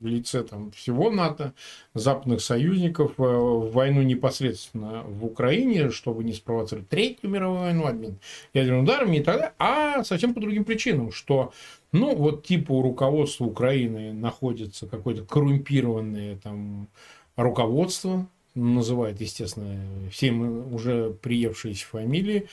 в 0.00 0.06
лице 0.06 0.42
там, 0.42 0.70
всего 0.72 1.10
НАТО, 1.10 1.52
западных 1.92 2.40
союзников 2.40 3.12
э, 3.18 3.22
в 3.22 3.70
войну 3.70 4.00
непосредственно 4.00 5.02
в 5.02 5.26
Украине, 5.26 5.90
чтобы 5.90 6.24
не 6.24 6.32
спровоцировать 6.32 6.88
Третью 6.88 7.28
мировую 7.28 7.60
войну, 7.60 7.86
обмен 7.86 8.18
ядерными 8.54 8.84
ударами 8.84 9.16
и 9.18 9.22
так 9.22 9.36
далее, 9.36 9.52
а 9.58 10.04
совсем 10.04 10.32
по 10.32 10.40
другим 10.40 10.64
причинам, 10.64 11.12
что 11.12 11.52
ну, 11.94 12.16
вот 12.16 12.44
типа 12.44 12.72
у 12.72 12.82
руководства 12.82 13.44
Украины 13.44 14.12
находится 14.12 14.88
какое-то 14.88 15.24
коррумпированное 15.24 16.36
там 16.42 16.88
руководство, 17.36 18.26
называет, 18.56 19.20
естественно, 19.20 19.78
все 20.10 20.32
мы 20.32 20.74
уже 20.74 21.10
приевшиеся 21.22 21.86
фамилии, 21.86 22.48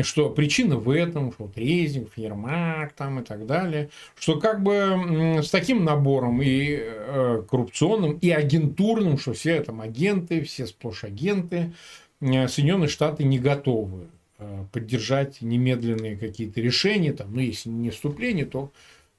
что 0.00 0.30
причина 0.30 0.76
в 0.76 0.88
этом, 0.88 1.30
что 1.32 1.44
вот 1.44 1.58
Резник, 1.58 2.08
Ермак 2.16 2.94
там 2.94 3.20
и 3.20 3.22
так 3.22 3.44
далее, 3.44 3.90
что 4.18 4.40
как 4.40 4.62
бы 4.62 5.40
с 5.42 5.50
таким 5.50 5.84
набором 5.84 6.40
и 6.40 6.78
э, 6.78 7.42
коррупционным, 7.50 8.16
и 8.16 8.30
агентурным, 8.30 9.18
что 9.18 9.34
все 9.34 9.62
там 9.62 9.82
агенты, 9.82 10.40
все 10.40 10.66
сплошь 10.66 11.04
агенты, 11.04 11.74
э, 12.22 12.48
Соединенные 12.48 12.88
Штаты 12.88 13.24
не 13.24 13.38
готовы 13.38 14.08
поддержать 14.72 15.40
немедленные 15.40 16.16
какие-то 16.16 16.60
решения, 16.60 17.12
там, 17.12 17.34
ну, 17.34 17.40
если 17.40 17.68
не 17.68 17.90
вступление, 17.90 18.44
то 18.44 18.72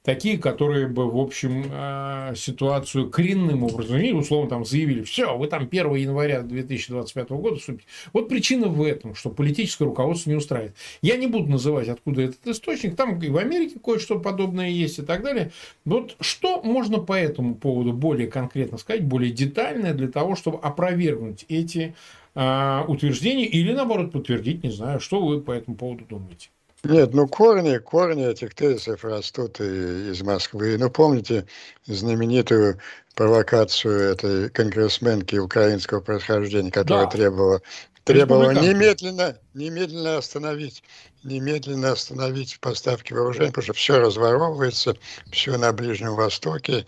такие, 0.08 0.38
которые 0.38 0.86
бы, 0.86 1.10
в 1.10 1.18
общем, 1.18 1.64
э, 1.70 2.32
ситуацию 2.34 3.10
коренным 3.10 3.62
образом, 3.62 3.98
или, 3.98 4.12
условно, 4.12 4.48
там 4.48 4.64
заявили, 4.64 5.02
все, 5.02 5.36
вы 5.36 5.48
там 5.48 5.68
1 5.70 5.94
января 5.96 6.40
2025 6.40 7.28
года 7.28 7.56
вступите. 7.56 7.86
Вот 8.14 8.26
причина 8.26 8.68
в 8.68 8.82
этом, 8.82 9.14
что 9.14 9.28
политическое 9.28 9.84
руководство 9.84 10.30
не 10.30 10.36
устраивает. 10.36 10.74
Я 11.02 11.18
не 11.18 11.26
буду 11.26 11.50
называть, 11.50 11.88
откуда 11.88 12.22
этот 12.22 12.46
источник, 12.46 12.96
там 12.96 13.20
и 13.20 13.28
в 13.28 13.36
Америке 13.36 13.78
кое-что 13.84 14.18
подобное 14.18 14.70
есть 14.70 14.98
и 14.98 15.02
так 15.02 15.22
далее. 15.22 15.52
Вот 15.84 16.16
что 16.20 16.62
можно 16.62 17.00
по 17.00 17.12
этому 17.12 17.54
поводу 17.54 17.92
более 17.92 18.28
конкретно 18.28 18.78
сказать, 18.78 19.04
более 19.04 19.30
детальное 19.30 19.92
для 19.92 20.08
того, 20.08 20.36
чтобы 20.36 20.56
опровергнуть 20.60 21.44
эти 21.50 21.94
а, 22.34 22.82
утверждение 22.88 23.44
или, 23.46 23.74
наоборот, 23.74 24.12
подтвердить, 24.12 24.64
не 24.64 24.70
знаю, 24.70 25.00
что 25.00 25.20
вы 25.20 25.42
по 25.42 25.52
этому 25.52 25.76
поводу 25.76 26.06
думаете. 26.06 26.48
Нет, 26.84 27.12
ну 27.12 27.26
корни, 27.26 27.78
корни 27.78 28.26
этих 28.26 28.54
тезисов 28.54 29.04
растут 29.04 29.60
из 29.60 30.22
Москвы. 30.22 30.76
Ну, 30.78 30.90
помните 30.90 31.46
знаменитую 31.86 32.78
провокацию 33.14 34.12
этой 34.12 34.50
конгрессменки 34.50 35.36
украинского 35.36 36.00
происхождения, 36.00 36.70
которая 36.70 37.06
да. 37.06 37.10
требовала, 37.10 37.62
требовала 38.04 38.52
немедленно, 38.52 39.36
немедленно 39.54 40.18
остановить, 40.18 40.84
немедленно 41.24 41.92
остановить 41.92 42.60
поставки 42.60 43.12
вооружений, 43.12 43.48
потому 43.48 43.64
что 43.64 43.72
все 43.72 43.98
разворовывается, 43.98 44.96
все 45.32 45.58
на 45.58 45.72
Ближнем 45.72 46.14
Востоке. 46.14 46.86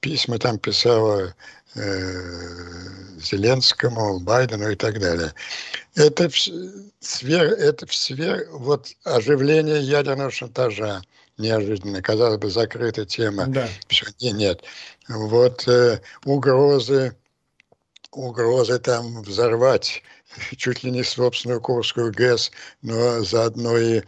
Письма 0.00 0.40
там 0.40 0.58
писала 0.58 1.32
Зеленскому, 1.74 4.20
Байдену 4.20 4.70
и 4.70 4.74
так 4.74 4.98
далее. 4.98 5.32
Это 5.94 6.28
в, 6.28 6.36
сфер, 7.00 7.44
это 7.44 7.86
в 7.86 7.94
сфере 7.94 8.46
вот, 8.50 8.88
оживления 9.04 9.80
ядерного 9.80 10.30
шантажа, 10.30 11.02
неожиданно. 11.38 12.02
Казалось 12.02 12.38
бы, 12.38 12.50
закрыта 12.50 13.06
тема. 13.06 13.46
Да. 13.46 13.68
Все, 13.88 14.06
нет, 14.20 14.34
нет. 14.34 14.62
Вот 15.08 15.66
э, 15.68 16.00
угрозы, 16.24 17.16
угрозы 18.10 18.78
там 18.78 19.22
взорвать 19.22 20.02
чуть 20.56 20.82
ли 20.82 20.90
не 20.90 21.02
собственную 21.02 21.60
Курскую 21.60 22.12
ГЭС, 22.12 22.50
но 22.82 23.22
заодно 23.22 23.76
и 23.76 24.02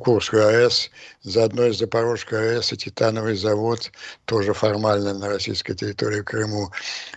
Курскую 0.00 0.46
АЭС, 0.46 0.90
заодно 1.22 1.66
и 1.66 1.72
Запорожскую 1.72 2.40
АЭС 2.40 2.72
и 2.72 2.76
Титановый 2.76 3.36
завод, 3.36 3.90
тоже 4.26 4.52
формально 4.52 5.14
на 5.14 5.28
российской 5.28 5.74
территории 5.74 6.22
Крыму. 6.22 6.70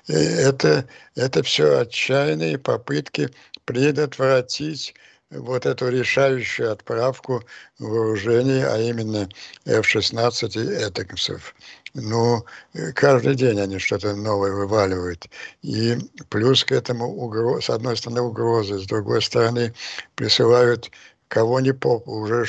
И 0.08 0.14
это, 0.14 0.88
это 1.16 1.44
все 1.44 1.80
отчаянные 1.80 2.58
попытки 2.58 3.30
предотвратить 3.66 4.94
вот 5.32 5.66
эту 5.66 5.90
решающую 5.90 6.72
отправку 6.72 7.44
вооружений, 7.80 8.64
а 8.64 8.78
именно 8.78 9.28
F-16 9.66 10.62
и 10.62 10.88
«Этаксов». 10.88 11.56
Ну, 11.94 12.46
каждый 12.94 13.36
день 13.36 13.60
они 13.60 13.80
что-то 13.80 14.16
новое 14.16 14.52
вываливают. 14.52 15.30
И 15.62 15.98
плюс 16.30 16.64
к 16.66 16.72
этому, 16.74 17.08
угроз, 17.08 17.66
с 17.66 17.70
одной 17.70 17.96
стороны, 17.96 18.22
угрозы, 18.22 18.80
с 18.80 18.86
другой 18.86 19.22
стороны, 19.22 19.74
присылают 20.16 20.92
кого 21.28 21.60
ни 21.60 21.72
поп, 21.72 22.08
уже 22.08 22.46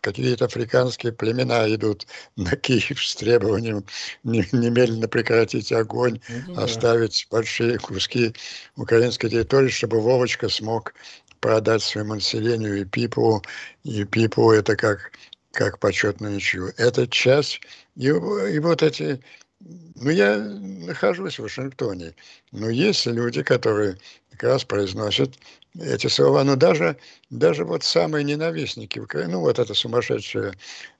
какие-то 0.00 0.46
африканские 0.46 1.12
племена 1.12 1.72
идут 1.74 2.06
на 2.36 2.56
Киев 2.56 3.04
с 3.04 3.14
требованием 3.16 3.84
немедленно 4.22 5.08
прекратить 5.08 5.72
огонь, 5.72 6.20
ну, 6.28 6.54
да. 6.54 6.64
оставить 6.64 7.26
большие 7.30 7.78
куски 7.78 8.34
украинской 8.76 9.28
территории, 9.28 9.68
чтобы 9.68 10.00
Вовочка 10.00 10.48
смог 10.48 10.94
продать 11.40 11.82
своему 11.82 12.14
населению 12.14 12.82
и 12.82 12.84
Пипу, 12.84 13.42
и 13.82 14.04
Пипу 14.04 14.52
это 14.52 14.76
как, 14.76 15.12
как 15.52 15.78
почетную 15.78 16.34
ничью. 16.34 16.72
Это 16.76 17.06
часть, 17.08 17.60
и, 17.96 18.08
и 18.08 18.58
вот 18.58 18.82
эти, 18.82 19.20
ну 19.60 20.10
я 20.10 20.38
нахожусь 20.38 21.38
в 21.38 21.42
Вашингтоне, 21.42 22.14
но 22.52 22.68
есть 22.68 23.06
люди, 23.06 23.42
которые 23.42 23.98
как 24.30 24.42
раз 24.44 24.64
произносят 24.64 25.34
эти 25.78 26.06
слова, 26.06 26.44
но 26.44 26.56
даже, 26.56 26.96
даже 27.30 27.64
вот 27.64 27.82
самые 27.84 28.24
ненавистники 28.24 28.98
Украины, 28.98 29.32
ну 29.32 29.40
вот 29.40 29.58
эта 29.58 29.74
сумасшедшая 29.74 30.54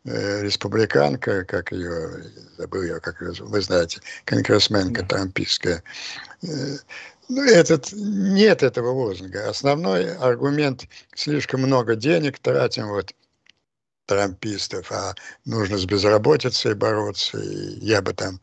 э, 0.04 0.42
республиканка, 0.42 1.44
как 1.44 1.72
ее, 1.72 2.24
забыл 2.56 2.82
я, 2.82 3.00
как 3.00 3.20
ее, 3.20 3.32
вы 3.40 3.60
знаете, 3.60 4.00
конгрессменка 4.24 5.02
да. 5.02 5.16
трампийская, 5.16 5.82
э, 6.42 6.76
ну, 7.28 7.42
этот, 7.42 7.92
нет 7.92 8.62
этого 8.62 8.90
лозунга. 8.90 9.48
Основной 9.48 10.14
аргумент– 10.16 10.86
слишком 11.14 11.62
много 11.62 11.94
денег 11.94 12.38
тратим, 12.38 12.88
вот, 12.88 13.12
трампистов, 14.06 14.90
а 14.92 15.14
нужно 15.44 15.78
с 15.78 15.84
безработицей 15.86 16.74
бороться, 16.74 17.38
и 17.38 17.78
я 17.80 18.02
бы 18.02 18.12
там... 18.12 18.40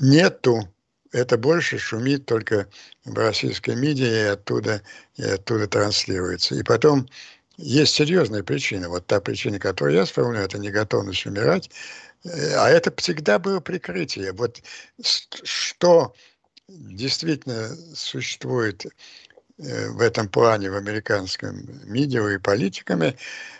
Нету. 0.00 0.68
Это 1.14 1.38
больше 1.38 1.78
шумит 1.78 2.26
только 2.26 2.66
в 3.04 3.16
российской 3.16 3.76
медиа, 3.76 4.06
и 4.06 4.28
оттуда, 4.32 4.82
и 5.14 5.22
оттуда 5.22 5.68
транслируется. 5.68 6.56
И 6.56 6.64
потом 6.64 7.08
есть 7.56 7.94
серьезная 7.94 8.42
причина. 8.42 8.88
Вот 8.88 9.06
та 9.06 9.20
причина, 9.20 9.60
которую 9.60 9.94
я 9.94 10.06
сформулирую, 10.06 10.46
это 10.46 10.58
неготовность 10.58 11.24
умирать. 11.24 11.70
Э, 12.24 12.56
а 12.56 12.68
это 12.68 12.92
всегда 12.96 13.38
было 13.38 13.60
прикрытие. 13.60 14.32
Вот 14.32 14.60
что 15.00 16.14
действительно 16.66 17.76
существует 17.94 18.84
э, 19.58 19.90
в 19.90 20.00
этом 20.00 20.28
плане 20.28 20.68
в 20.68 20.74
американском 20.74 21.64
медиа 21.84 22.26
и 22.30 22.38
политиками, 22.38 23.16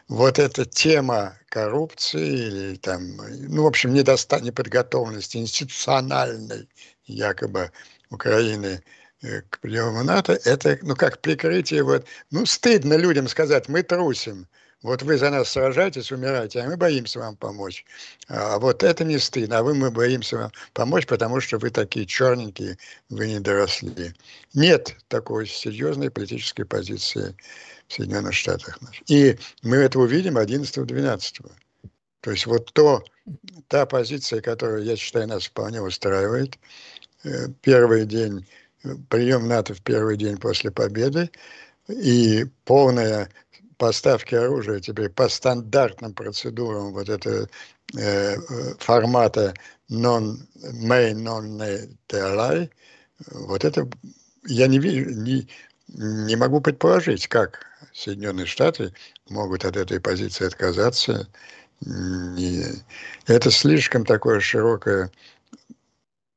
вот 0.08 0.40
эта 0.40 0.64
тема 0.64 1.38
коррупции 1.50 2.48
или 2.48 2.74
там, 2.74 3.16
ну, 3.48 3.62
в 3.62 3.66
общем, 3.66 3.94
недоста 3.94 4.40
неподготовленности 4.40 5.36
институциональной 5.36 6.68
якобы 7.06 7.70
Украины 8.10 8.82
э, 9.22 9.42
к 9.42 9.60
приему 9.60 10.02
НАТО, 10.02 10.38
это, 10.44 10.78
ну, 10.82 10.96
как 10.96 11.20
прикрытие, 11.20 11.82
вот, 11.82 12.06
ну, 12.30 12.46
стыдно 12.46 12.94
людям 12.94 13.28
сказать, 13.28 13.68
мы 13.68 13.82
трусим, 13.82 14.46
вот 14.84 15.02
вы 15.02 15.16
за 15.16 15.30
нас 15.30 15.48
сражаетесь, 15.48 16.12
умираете, 16.12 16.60
а 16.60 16.66
мы 16.66 16.76
боимся 16.76 17.18
вам 17.18 17.36
помочь. 17.36 17.86
А 18.28 18.58
вот 18.58 18.82
это 18.82 19.02
не 19.02 19.18
стыдно, 19.18 19.58
а 19.58 19.62
вы 19.62 19.74
мы 19.74 19.90
боимся 19.90 20.36
вам 20.36 20.52
помочь, 20.74 21.06
потому 21.06 21.40
что 21.40 21.56
вы 21.56 21.70
такие 21.70 22.04
черненькие, 22.04 22.76
вы 23.08 23.28
не 23.28 23.40
доросли. 23.40 24.12
Нет 24.52 24.94
такой 25.08 25.46
серьезной 25.46 26.10
политической 26.10 26.64
позиции 26.64 27.34
в 27.88 27.94
Соединенных 27.94 28.34
Штатах. 28.34 28.78
И 29.06 29.38
мы 29.62 29.76
это 29.76 29.98
увидим 29.98 30.36
11-12. 30.36 31.50
То 32.24 32.30
есть 32.30 32.46
вот 32.46 32.72
то, 32.72 33.04
та 33.68 33.84
позиция, 33.84 34.40
которую, 34.40 34.82
я 34.84 34.96
считаю, 34.96 35.28
нас 35.28 35.44
вполне 35.44 35.82
устраивает. 35.82 36.58
Э, 37.22 37.48
первый 37.60 38.06
день, 38.06 38.46
прием 39.10 39.46
НАТО 39.46 39.74
в 39.74 39.82
первый 39.82 40.16
день 40.16 40.38
после 40.38 40.70
победы 40.70 41.30
и 41.86 42.46
полная 42.64 43.28
поставки 43.76 44.34
оружия 44.34 44.80
теперь 44.80 45.10
по 45.10 45.28
стандартным 45.28 46.14
процедурам 46.14 46.94
вот 46.94 47.10
этого 47.10 47.46
э, 47.94 48.36
формата 48.78 49.52
non-main, 49.90 51.16
non-TLI, 52.08 52.70
вот 53.32 53.64
это 53.66 53.86
я 54.46 54.66
не 54.66 54.78
вижу, 54.78 55.10
не, 55.10 55.46
не 55.88 56.36
могу 56.36 56.62
предположить, 56.62 57.28
как 57.28 57.66
Соединенные 57.94 58.46
Штаты 58.46 58.92
могут 59.28 59.64
от 59.64 59.76
этой 59.76 60.00
позиции 60.00 60.46
отказаться. 60.46 61.28
Это 63.26 63.50
слишком 63.50 64.04
такое 64.04 64.40
широкое, 64.40 65.10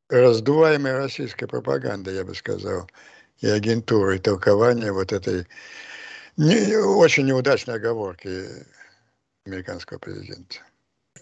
раздуваемая 0.10 0.98
российская 0.98 1.48
пропаганда, 1.48 2.12
я 2.12 2.24
бы 2.24 2.36
сказал, 2.36 2.90
и 3.40 3.48
агентура, 3.48 4.16
и 4.16 4.20
толкование 4.20 4.92
вот 4.92 5.14
этой 5.14 5.48
не, 6.38 6.78
очень 6.78 7.26
неудачные 7.26 7.76
оговорки 7.76 8.46
американского 9.46 10.00
президента. 10.00 10.58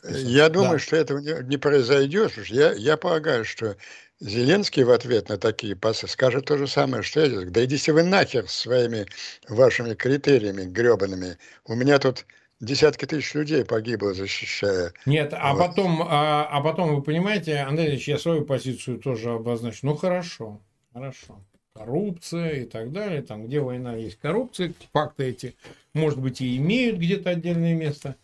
Я 0.03 0.49
думаю, 0.49 0.73
да. 0.73 0.79
что 0.79 0.95
этого 0.97 1.19
не, 1.19 1.43
не 1.47 1.57
произойдет. 1.57 2.33
Я, 2.47 2.73
я 2.73 2.97
полагаю, 2.97 3.45
что 3.45 3.75
Зеленский 4.19 4.83
в 4.83 4.91
ответ 4.91 5.29
на 5.29 5.37
такие 5.37 5.75
пасы 5.75 6.07
скажет 6.07 6.45
то 6.45 6.57
же 6.57 6.67
самое, 6.67 7.01
что 7.01 7.21
я. 7.21 7.45
Да 7.45 7.63
идите 7.65 7.91
вы 7.91 8.03
нахер 8.03 8.47
своими 8.49 9.07
вашими 9.49 9.93
критериями 9.93 10.63
гребаными. 10.63 11.37
У 11.65 11.75
меня 11.75 11.97
тут 11.97 12.25
десятки 12.59 13.05
тысяч 13.05 13.33
людей 13.33 13.65
погибло, 13.65 14.13
защищая. 14.13 14.93
Нет, 15.05 15.33
а 15.33 15.53
вот. 15.53 15.67
потом, 15.67 16.01
а, 16.01 16.47
а 16.49 16.61
потом, 16.61 16.95
вы 16.95 17.01
понимаете, 17.01 17.57
Андрей 17.57 17.89
Ильич, 17.89 18.07
я 18.07 18.17
свою 18.17 18.45
позицию 18.45 18.99
тоже 18.99 19.31
обозначу. 19.31 19.79
Ну 19.83 19.95
хорошо, 19.95 20.61
хорошо 20.93 21.39
коррупция 21.75 22.61
и 22.61 22.65
так 22.65 22.91
далее, 22.91 23.21
там, 23.21 23.45
где 23.45 23.59
война 23.59 23.95
есть 23.95 24.17
коррупция, 24.17 24.73
факты 24.93 25.25
эти, 25.25 25.55
может 25.93 26.19
быть, 26.19 26.39
и 26.39 26.55
имеют 26.57 26.97
где-то 26.97 27.31
отдельное 27.31 27.75
место. 27.75 28.15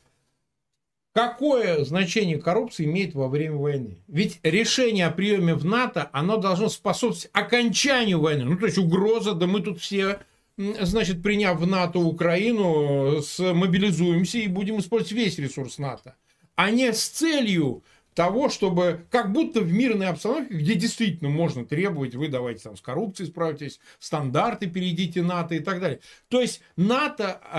Какое 1.14 1.84
значение 1.84 2.40
коррупция 2.40 2.86
имеет 2.86 3.14
во 3.14 3.28
время 3.28 3.58
войны? 3.58 3.98
Ведь 4.08 4.40
решение 4.44 5.08
о 5.08 5.12
приеме 5.12 5.54
в 5.54 5.66
НАТО, 5.66 6.10
оно 6.14 6.38
должно 6.38 6.70
способствовать 6.70 7.30
окончанию 7.34 8.22
войны. 8.22 8.46
Ну, 8.46 8.58
то 8.58 8.66
есть 8.66 8.78
угроза, 8.78 9.34
да 9.34 9.46
мы 9.46 9.62
тут 9.62 9.82
все, 9.82 10.20
значит, 10.58 11.22
приняв 11.24 11.60
в 11.60 11.68
НАТО 11.68 12.00
Украину, 12.00 13.22
мобилизуемся 13.40 14.40
и 14.40 14.48
будем 14.48 14.80
использовать 14.80 15.14
весь 15.14 15.38
ресурс 15.38 15.78
НАТО. 15.78 16.16
А 16.56 16.70
не 16.70 16.94
с 16.94 17.08
целью 17.08 17.84
того, 18.14 18.50
чтобы 18.50 19.06
как 19.10 19.32
будто 19.32 19.62
в 19.62 19.72
мирной 19.72 20.08
обстановке, 20.08 20.54
где 20.54 20.76
действительно 20.76 21.30
можно 21.30 21.66
требовать, 21.66 22.14
вы 22.16 22.28
давайте 22.28 22.64
там 22.64 22.76
с 22.76 22.82
коррупцией 22.82 23.30
справитесь, 23.30 23.80
стандарты 24.00 24.68
перейдите 24.68 25.22
НАТО 25.22 25.56
и 25.56 25.60
так 25.60 25.80
далее. 25.80 26.00
То 26.28 26.42
есть 26.42 26.62
НАТО 26.76 27.40
э, 27.42 27.58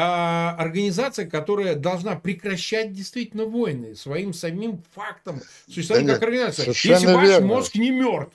организация, 0.61 1.26
которая 1.26 1.74
должна 1.74 2.16
прекращать 2.16 2.93
действительно 2.93 3.47
войны 3.47 3.95
своим 3.95 4.32
самим 4.34 4.82
фактом 4.95 5.40
существования 5.66 6.09
да 6.09 6.14
как 6.14 6.22
организация. 6.24 6.66
Если 6.66 7.07
ваш 7.07 7.28
верно. 7.28 7.47
мозг 7.47 7.74
не 7.76 7.90
мертв, 7.90 8.34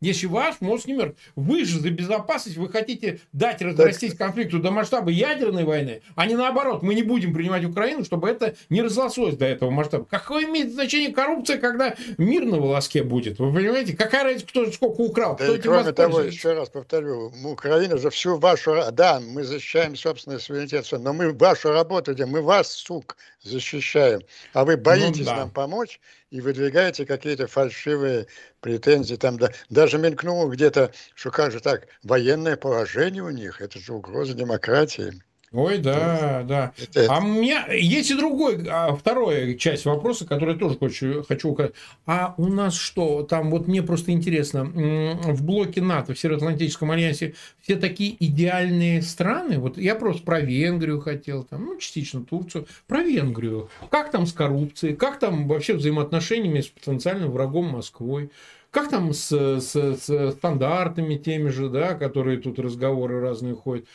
если 0.00 0.26
ваш 0.26 0.60
мозг 0.60 0.86
не 0.86 0.94
мертв, 0.94 1.18
вы 1.36 1.64
же 1.64 1.80
за 1.80 1.90
безопасность, 1.90 2.56
вы 2.56 2.68
хотите 2.68 3.20
дать 3.32 3.62
разрастись 3.62 4.10
так... 4.10 4.18
конфликту 4.18 4.58
до 4.58 4.70
масштаба 4.70 5.10
ядерной 5.10 5.64
войны, 5.64 6.02
а 6.14 6.26
не 6.26 6.34
наоборот, 6.34 6.82
мы 6.82 6.94
не 6.94 7.02
будем 7.02 7.32
принимать 7.32 7.64
Украину, 7.64 8.04
чтобы 8.04 8.28
это 8.28 8.54
не 8.68 8.82
разрослось 8.82 9.36
до 9.36 9.46
этого 9.46 9.70
масштаба. 9.70 10.04
Какое 10.04 10.44
имеет 10.44 10.72
значение 10.72 11.12
коррупция, 11.12 11.58
когда 11.58 11.96
мир 12.18 12.44
на 12.44 12.58
волоске 12.58 13.02
будет? 13.02 13.38
Вы 13.38 13.52
понимаете? 13.52 13.96
Какая 13.96 14.24
разница, 14.24 14.46
кто 14.46 14.70
сколько 14.70 15.00
украл? 15.00 15.36
Да 15.36 15.44
кто 15.44 15.54
и 15.54 15.58
кроме 15.58 15.92
того, 15.92 16.20
еще 16.20 16.52
раз 16.52 16.68
повторю, 16.68 17.32
Украина 17.44 17.98
же 17.98 18.10
всю 18.10 18.36
вашу... 18.36 18.76
Да, 18.92 19.20
мы 19.20 19.44
защищаем 19.44 19.96
собственный 19.96 20.40
суверенитет, 20.40 20.86
но 20.92 21.12
мы 21.12 21.32
вашу 21.32 21.70
работу 21.70 22.14
делаем, 22.14 22.34
мы 22.34 22.42
вас, 22.42 22.70
сук, 22.70 23.16
защищаем. 23.42 24.20
А 24.52 24.64
вы 24.64 24.76
боитесь 24.76 25.20
ну, 25.20 25.24
да. 25.24 25.36
нам 25.36 25.50
помочь 25.50 26.00
и 26.30 26.40
выдвигаете 26.40 27.06
какие-то 27.06 27.46
фальшивые 27.46 28.26
претензии. 28.60 29.16
Там 29.16 29.38
да, 29.38 29.52
даже 29.70 29.98
мелькнуло 29.98 30.50
где-то, 30.50 30.92
что 31.14 31.30
как 31.30 31.52
же 31.52 31.60
так, 31.60 31.88
военное 32.02 32.56
положение 32.56 33.22
у 33.22 33.30
них, 33.30 33.60
это 33.60 33.78
же 33.78 33.92
угроза 33.92 34.34
демократии. 34.34 35.12
Ой, 35.56 35.78
да, 35.78 36.44
да. 36.46 36.72
Это... 36.76 37.06
А 37.08 37.18
у 37.20 37.26
меня 37.26 37.66
есть 37.72 38.10
и 38.10 38.14
другой, 38.14 38.66
а, 38.68 38.94
вторая 38.94 39.54
часть 39.54 39.86
вопроса, 39.86 40.26
который 40.26 40.52
я 40.52 40.60
тоже 40.60 40.76
хочу, 40.78 41.24
хочу 41.26 41.48
указать. 41.48 41.72
А 42.04 42.34
у 42.36 42.48
нас 42.48 42.74
что? 42.74 43.22
Там 43.22 43.50
вот 43.50 43.66
мне 43.66 43.82
просто 43.82 44.12
интересно, 44.12 44.64
в 44.64 45.42
блоке 45.42 45.80
НАТО, 45.80 46.12
в 46.12 46.18
Североатлантическом 46.18 46.90
альянсе 46.90 47.34
все 47.62 47.76
такие 47.76 48.14
идеальные 48.22 49.00
страны. 49.00 49.58
Вот 49.58 49.78
я 49.78 49.94
просто 49.94 50.22
про 50.24 50.40
Венгрию 50.40 51.00
хотел, 51.00 51.42
там, 51.42 51.64
ну, 51.64 51.78
частично 51.78 52.22
Турцию, 52.22 52.66
про 52.86 53.02
Венгрию. 53.02 53.70
Как 53.90 54.10
там 54.10 54.26
с 54.26 54.34
коррупцией, 54.34 54.94
как 54.94 55.18
там 55.18 55.48
вообще 55.48 55.72
взаимоотношениями 55.72 56.60
с 56.60 56.68
потенциальным 56.68 57.30
врагом 57.30 57.68
Москвой? 57.68 58.30
Как 58.70 58.90
там 58.90 59.14
с, 59.14 59.30
с, 59.32 59.72
с 59.72 60.32
стандартами 60.32 61.16
теми 61.16 61.48
же, 61.48 61.70
да, 61.70 61.94
которые 61.94 62.36
тут 62.36 62.58
разговоры 62.58 63.22
разные 63.22 63.54
ходят? 63.54 63.86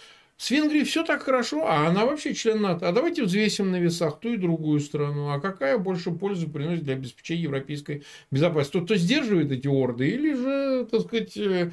С 0.42 0.50
Венгрией 0.50 0.86
все 0.86 1.04
так 1.04 1.22
хорошо, 1.22 1.68
а 1.68 1.86
она 1.86 2.04
вообще 2.04 2.34
член 2.34 2.64
НАТО. 2.64 2.90
А 2.90 2.92
давайте 2.92 3.22
взвесим 3.22 3.70
на 3.70 3.76
весах 3.76 4.20
ту 4.20 4.34
и 4.34 4.38
другую 4.38 4.80
страну. 4.80 5.30
А 5.30 5.40
какая 5.40 5.78
больше 5.78 6.10
пользы 6.10 6.48
приносит 6.48 6.84
для 6.84 6.96
обеспечения 6.96 7.44
европейской 7.44 8.02
безопасности? 8.32 8.74
Тот, 8.74 8.86
кто 8.86 8.96
сдерживает 8.96 9.52
эти 9.52 9.68
орды, 9.68 10.10
или 10.10 10.34
же, 10.34 10.88
так 10.90 11.02
сказать, 11.02 11.38
э, 11.38 11.70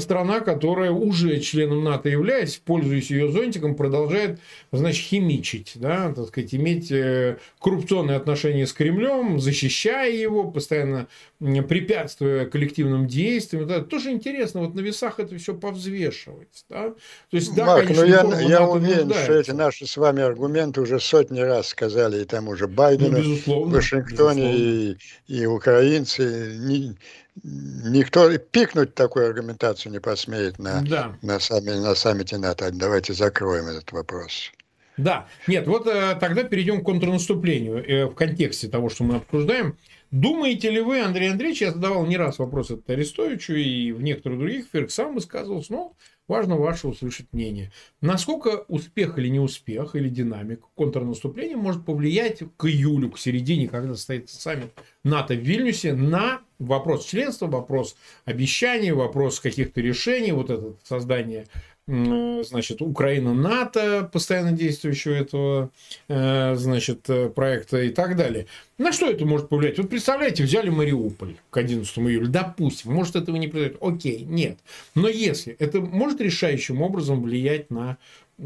страна, 0.00 0.40
которая 0.40 0.90
уже 0.90 1.40
членом 1.40 1.82
НАТО 1.82 2.10
являясь, 2.10 2.60
пользуясь 2.62 3.10
ее 3.10 3.32
зонтиком, 3.32 3.74
продолжает, 3.74 4.38
значит, 4.70 5.06
химичить, 5.06 5.72
да, 5.76 6.12
так 6.12 6.26
сказать, 6.26 6.54
иметь 6.54 6.92
э, 6.92 7.38
коррупционные 7.58 8.18
отношения 8.18 8.66
с 8.66 8.74
Кремлем, 8.74 9.40
защищая 9.40 10.12
его, 10.12 10.50
постоянно 10.50 11.08
препятствуя 11.40 12.44
коллективным 12.44 13.06
действиям. 13.06 13.64
Это 13.64 13.80
тоже 13.80 14.10
интересно, 14.10 14.60
вот 14.60 14.74
на 14.74 14.80
весах 14.80 15.20
это 15.20 15.38
все 15.38 15.54
повзвешивать. 15.54 16.66
Да? 16.68 16.90
То 17.30 17.36
есть, 17.36 17.54
да, 17.54 17.64
Марк, 17.64 17.93
ну 17.94 18.04
я, 18.04 18.22
я 18.40 18.66
уверен, 18.66 19.12
что 19.12 19.34
эти 19.34 19.50
наши 19.50 19.86
с 19.86 19.96
вами 19.96 20.22
аргументы 20.22 20.80
уже 20.80 21.00
сотни 21.00 21.40
раз 21.40 21.68
сказали 21.68 22.22
и 22.22 22.24
тому 22.24 22.56
же 22.56 22.66
Байдену, 22.66 23.18
ну, 23.46 23.64
в 23.64 23.70
Вашингтоне 23.70 24.42
безусловно. 24.42 24.96
и, 25.28 25.42
и 25.42 25.46
украинцы. 25.46 26.56
Ни, 26.58 26.96
никто 27.42 28.36
пикнуть 28.38 28.94
такую 28.94 29.26
аргументацию 29.26 29.92
не 29.92 30.00
посмеет 30.00 30.58
на, 30.58 30.82
да. 30.82 31.16
на, 31.22 31.40
сами, 31.40 31.70
на 31.70 31.94
саммите 31.94 32.38
НАТО. 32.38 32.70
Давайте 32.72 33.12
закроем 33.12 33.66
этот 33.66 33.92
вопрос. 33.92 34.52
Да, 34.96 35.26
нет, 35.48 35.66
вот 35.66 35.88
э, 35.88 36.16
тогда 36.20 36.44
перейдем 36.44 36.80
к 36.80 36.84
контрнаступлению 36.84 37.84
э, 37.84 38.06
в 38.06 38.14
контексте 38.14 38.68
того, 38.68 38.88
что 38.88 39.02
мы 39.02 39.16
обсуждаем. 39.16 39.76
Думаете 40.14 40.70
ли 40.70 40.80
вы, 40.80 41.00
Андрей 41.00 41.32
Андреевич, 41.32 41.62
я 41.62 41.72
задавал 41.72 42.06
не 42.06 42.16
раз 42.16 42.38
вопрос 42.38 42.70
от 42.70 42.88
Арестовичу 42.88 43.54
и 43.54 43.90
в 43.90 44.00
некоторых 44.00 44.38
других 44.38 44.66
эфирах 44.66 44.92
сам 44.92 45.12
высказывался, 45.16 45.72
но 45.72 45.96
важно 46.28 46.56
ваше 46.56 46.86
услышать 46.86 47.26
мнение. 47.32 47.72
Насколько 48.00 48.64
успех 48.68 49.18
или 49.18 49.26
неуспех, 49.26 49.96
или 49.96 50.08
динамика 50.08 50.68
контрнаступления 50.76 51.56
может 51.56 51.84
повлиять 51.84 52.44
к 52.56 52.66
июлю, 52.66 53.10
к 53.10 53.18
середине, 53.18 53.66
когда 53.66 53.96
состоится 53.96 54.40
саммит 54.40 54.72
НАТО 55.02 55.34
в 55.34 55.40
Вильнюсе, 55.40 55.94
на 55.94 56.42
вопрос 56.60 57.06
членства, 57.06 57.48
вопрос 57.48 57.96
обещаний, 58.24 58.92
вопрос 58.92 59.40
каких-то 59.40 59.80
решений, 59.80 60.30
вот 60.30 60.48
это 60.48 60.76
создание 60.84 61.48
значит, 61.86 62.80
Украина 62.80 63.34
НАТО, 63.34 64.08
постоянно 64.10 64.52
действующего 64.52 65.12
этого, 65.12 65.70
э, 66.08 66.54
значит, 66.54 67.08
э, 67.10 67.28
проекта 67.28 67.82
и 67.82 67.90
так 67.90 68.16
далее. 68.16 68.46
На 68.78 68.92
что 68.92 69.10
это 69.10 69.26
может 69.26 69.48
повлиять? 69.48 69.78
Вот 69.78 69.90
представляете, 69.90 70.44
взяли 70.44 70.70
Мариуполь 70.70 71.36
к 71.50 71.56
11 71.56 71.98
июля, 71.98 72.28
допустим, 72.28 72.92
может 72.92 73.16
этого 73.16 73.36
не 73.36 73.48
произойдет, 73.48 73.78
окей, 73.82 74.24
нет. 74.24 74.58
Но 74.94 75.08
если 75.08 75.54
это 75.58 75.80
может 75.80 76.20
решающим 76.20 76.80
образом 76.80 77.22
влиять 77.22 77.70
на 77.70 77.98
э, 78.38 78.42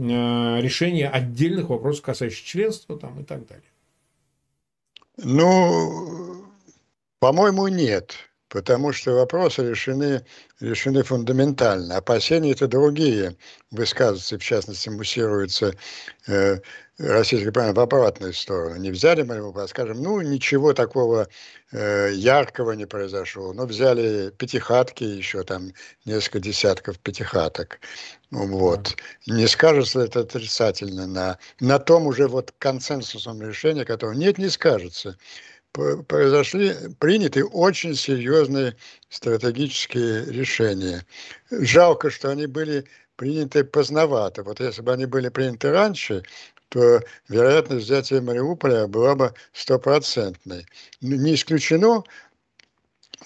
решение 0.60 1.08
отдельных 1.08 1.68
вопросов, 1.68 2.02
касающихся 2.02 2.44
членства 2.44 2.98
там, 2.98 3.20
и 3.20 3.24
так 3.24 3.46
далее. 3.46 3.64
Ну, 5.16 6.44
по-моему, 7.20 7.68
нет 7.68 8.27
потому 8.48 8.92
что 8.92 9.12
вопросы 9.12 9.68
решены, 9.68 10.24
решены 10.60 11.02
фундаментально. 11.02 11.96
Опасения 11.96 12.52
это 12.52 12.66
другие 12.66 13.36
высказываются, 13.70 14.38
в 14.38 14.42
частности, 14.42 14.88
муссируются 14.88 15.74
э, 16.26 16.58
российской 16.98 17.52
правильно 17.52 17.74
в 17.74 17.80
обратную 17.80 18.32
сторону. 18.32 18.76
Не 18.76 18.90
взяли 18.90 19.22
мы, 19.22 19.36
а 19.36 19.68
скажем, 19.68 20.02
ну, 20.02 20.20
ничего 20.20 20.72
такого 20.72 21.28
э, 21.72 22.12
яркого 22.14 22.72
не 22.72 22.86
произошло. 22.86 23.52
Но 23.52 23.66
взяли 23.66 24.30
пятихатки, 24.30 25.04
еще 25.04 25.44
там 25.44 25.72
несколько 26.06 26.40
десятков 26.40 26.98
пятихаток. 26.98 27.80
Вот. 28.30 28.96
Не 29.26 29.46
скажется 29.46 30.00
это 30.00 30.20
отрицательно 30.20 31.06
на, 31.06 31.38
на 31.60 31.78
том 31.78 32.06
уже 32.06 32.28
вот 32.28 32.52
консенсусном 32.58 33.42
решении, 33.42 33.84
которого 33.84 34.14
нет, 34.14 34.38
не 34.38 34.48
скажется 34.48 35.18
произошли, 35.72 36.74
приняты 36.98 37.44
очень 37.44 37.94
серьезные 37.94 38.76
стратегические 39.08 40.24
решения. 40.26 41.06
Жалко, 41.50 42.10
что 42.10 42.30
они 42.30 42.46
были 42.46 42.84
приняты 43.16 43.64
поздновато. 43.64 44.42
Вот 44.42 44.60
если 44.60 44.82
бы 44.82 44.92
они 44.92 45.06
были 45.06 45.28
приняты 45.28 45.70
раньше, 45.70 46.22
то 46.68 47.00
вероятность 47.28 47.86
взятия 47.86 48.20
Мариуполя 48.20 48.86
была 48.86 49.14
бы 49.14 49.34
стопроцентной. 49.52 50.66
Не 51.00 51.34
исключено, 51.34 52.04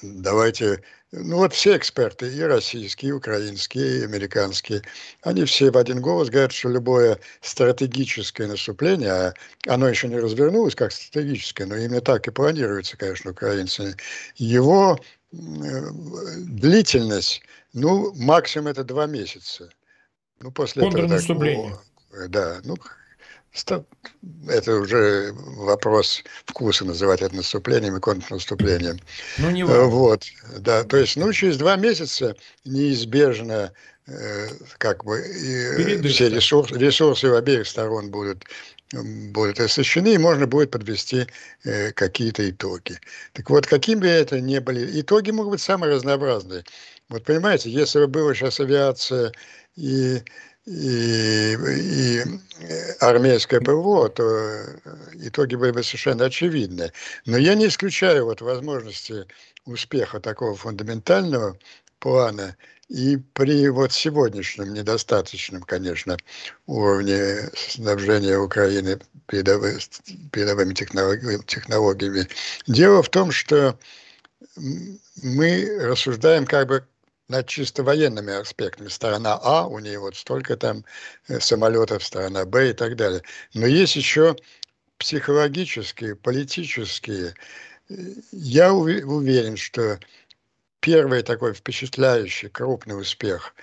давайте 0.02 0.82
ну 1.12 1.36
вот 1.36 1.52
все 1.52 1.76
эксперты, 1.76 2.34
и 2.34 2.40
российские, 2.40 3.10
и 3.10 3.12
украинские, 3.12 4.00
и 4.00 4.04
американские, 4.04 4.82
они 5.22 5.44
все 5.44 5.70
в 5.70 5.76
один 5.76 6.00
голос 6.00 6.30
говорят, 6.30 6.52
что 6.52 6.70
любое 6.70 7.18
стратегическое 7.42 8.46
наступление, 8.46 9.12
а 9.12 9.34
оно 9.66 9.88
еще 9.88 10.08
не 10.08 10.18
развернулось 10.18 10.74
как 10.74 10.90
стратегическое, 10.90 11.66
но 11.66 11.76
именно 11.76 12.00
так 12.00 12.26
и 12.26 12.30
планируется, 12.30 12.96
конечно, 12.96 13.32
украинцами, 13.32 13.94
его 14.36 14.98
э, 15.32 15.36
длительность, 16.38 17.42
ну, 17.74 18.14
максимум 18.14 18.68
это 18.68 18.82
два 18.82 19.06
месяца. 19.06 19.70
Ну, 20.40 20.50
после 20.50 20.82
этого... 20.88 21.08
Так, 22.10 22.30
да, 22.30 22.60
ну, 22.64 22.76
это 24.48 24.76
уже 24.76 25.32
вопрос 25.34 26.22
вкуса 26.46 26.84
называть 26.84 27.22
это 27.22 27.34
наступлением 27.36 27.96
и 27.96 28.00
контрнаступлением. 28.00 28.98
Ну, 29.38 29.50
не 29.50 29.64
важно. 29.64 29.84
Вот, 29.84 30.24
да, 30.58 30.84
то 30.84 30.96
есть, 30.96 31.16
ну, 31.16 31.32
через 31.32 31.58
два 31.58 31.76
месяца 31.76 32.34
неизбежно 32.64 33.72
э, 34.06 34.48
как 34.78 35.04
бы 35.04 35.20
и 35.20 36.08
все 36.08 36.30
ресурсы, 36.30 36.74
ресурсы 36.74 37.28
у 37.28 37.36
обеих 37.36 37.66
сторон 37.66 38.10
будут 38.10 38.44
будут 38.92 39.58
истощены, 39.58 40.14
и 40.14 40.18
можно 40.18 40.46
будет 40.46 40.70
подвести 40.70 41.26
э, 41.64 41.92
какие-то 41.92 42.48
итоги. 42.48 42.98
Так 43.32 43.48
вот, 43.48 43.66
какими 43.66 44.00
бы 44.00 44.06
это 44.06 44.40
ни 44.40 44.58
были, 44.58 45.00
итоги 45.00 45.30
могут 45.30 45.52
быть 45.52 45.60
самые 45.62 45.94
разнообразные. 45.94 46.64
Вот 47.08 47.24
понимаете, 47.24 47.70
если 47.70 48.00
бы 48.00 48.06
была 48.08 48.34
сейчас 48.34 48.60
авиация 48.60 49.32
и 49.76 50.22
и, 50.66 51.54
и 51.54 52.22
армейское 53.00 53.60
ПВО, 53.60 54.08
то 54.08 54.64
итоги 55.14 55.56
были 55.56 55.72
бы 55.72 55.82
совершенно 55.82 56.26
очевидны. 56.26 56.92
Но 57.26 57.36
я 57.36 57.54
не 57.54 57.66
исключаю 57.66 58.26
вот 58.26 58.40
возможности 58.40 59.26
успеха 59.64 60.20
такого 60.20 60.54
фундаментального 60.54 61.58
плана 61.98 62.56
и 62.88 63.16
при 63.16 63.68
вот 63.68 63.92
сегодняшнем 63.92 64.74
недостаточном, 64.74 65.62
конечно, 65.62 66.16
уровне 66.66 67.48
снабжения 67.56 68.38
Украины 68.38 69.00
передовыми, 69.26 69.78
передовыми 70.30 70.74
технологиями. 70.74 72.28
Дело 72.66 73.02
в 73.02 73.08
том, 73.08 73.32
что 73.32 73.78
мы 75.22 75.78
рассуждаем 75.80 76.44
как 76.44 76.68
бы 76.68 76.84
над 77.28 77.46
чисто 77.48 77.82
военными 77.82 78.32
аспектами. 78.32 78.88
Сторона 78.88 79.38
А, 79.42 79.66
у 79.66 79.78
нее 79.78 79.98
вот 79.98 80.16
столько 80.16 80.56
там 80.56 80.84
э, 81.28 81.40
самолетов, 81.40 82.04
сторона 82.04 82.44
Б 82.44 82.70
и 82.70 82.72
так 82.72 82.96
далее. 82.96 83.22
Но 83.54 83.66
есть 83.66 83.96
еще 83.96 84.36
психологические, 84.98 86.16
политические. 86.16 87.34
Я 88.30 88.72
уверен, 88.72 89.56
что 89.56 89.98
первый 90.80 91.22
такой 91.22 91.54
впечатляющий 91.54 92.48
крупный 92.48 93.00
успех 93.00 93.54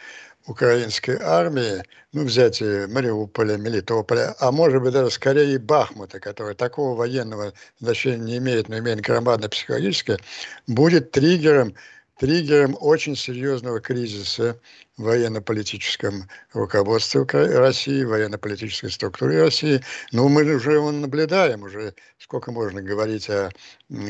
украинской 0.47 1.17
армии, 1.21 1.83
ну, 2.11 2.25
взятие 2.25 2.87
Мариуполя, 2.87 3.57
Мелитополя, 3.57 4.35
а 4.39 4.51
может 4.51 4.81
быть 4.81 4.93
даже 4.93 5.11
скорее 5.11 5.53
и 5.53 5.57
Бахмута, 5.57 6.19
который 6.19 6.55
такого 6.55 6.97
военного 6.97 7.53
значения 7.79 8.17
не 8.17 8.37
имеет, 8.37 8.67
но 8.67 8.79
имеет 8.79 9.01
громадно-психологическое, 9.01 10.17
будет 10.67 11.11
триггером 11.11 11.75
триггером 12.19 12.75
очень 12.79 13.15
серьезного 13.15 13.79
кризиса 13.79 14.59
военно-политическом 14.99 16.29
руководстве 16.53 17.23
России, 17.23 18.03
военно-политической 18.03 18.91
структуре 18.91 19.43
России. 19.43 19.81
Но 20.11 20.27
мы 20.27 20.43
уже 20.53 20.73
его 20.73 20.91
наблюдаем, 20.91 21.63
уже 21.63 21.93
сколько 22.17 22.51
можно 22.51 22.81
говорить 22.81 23.29
о 23.29 23.49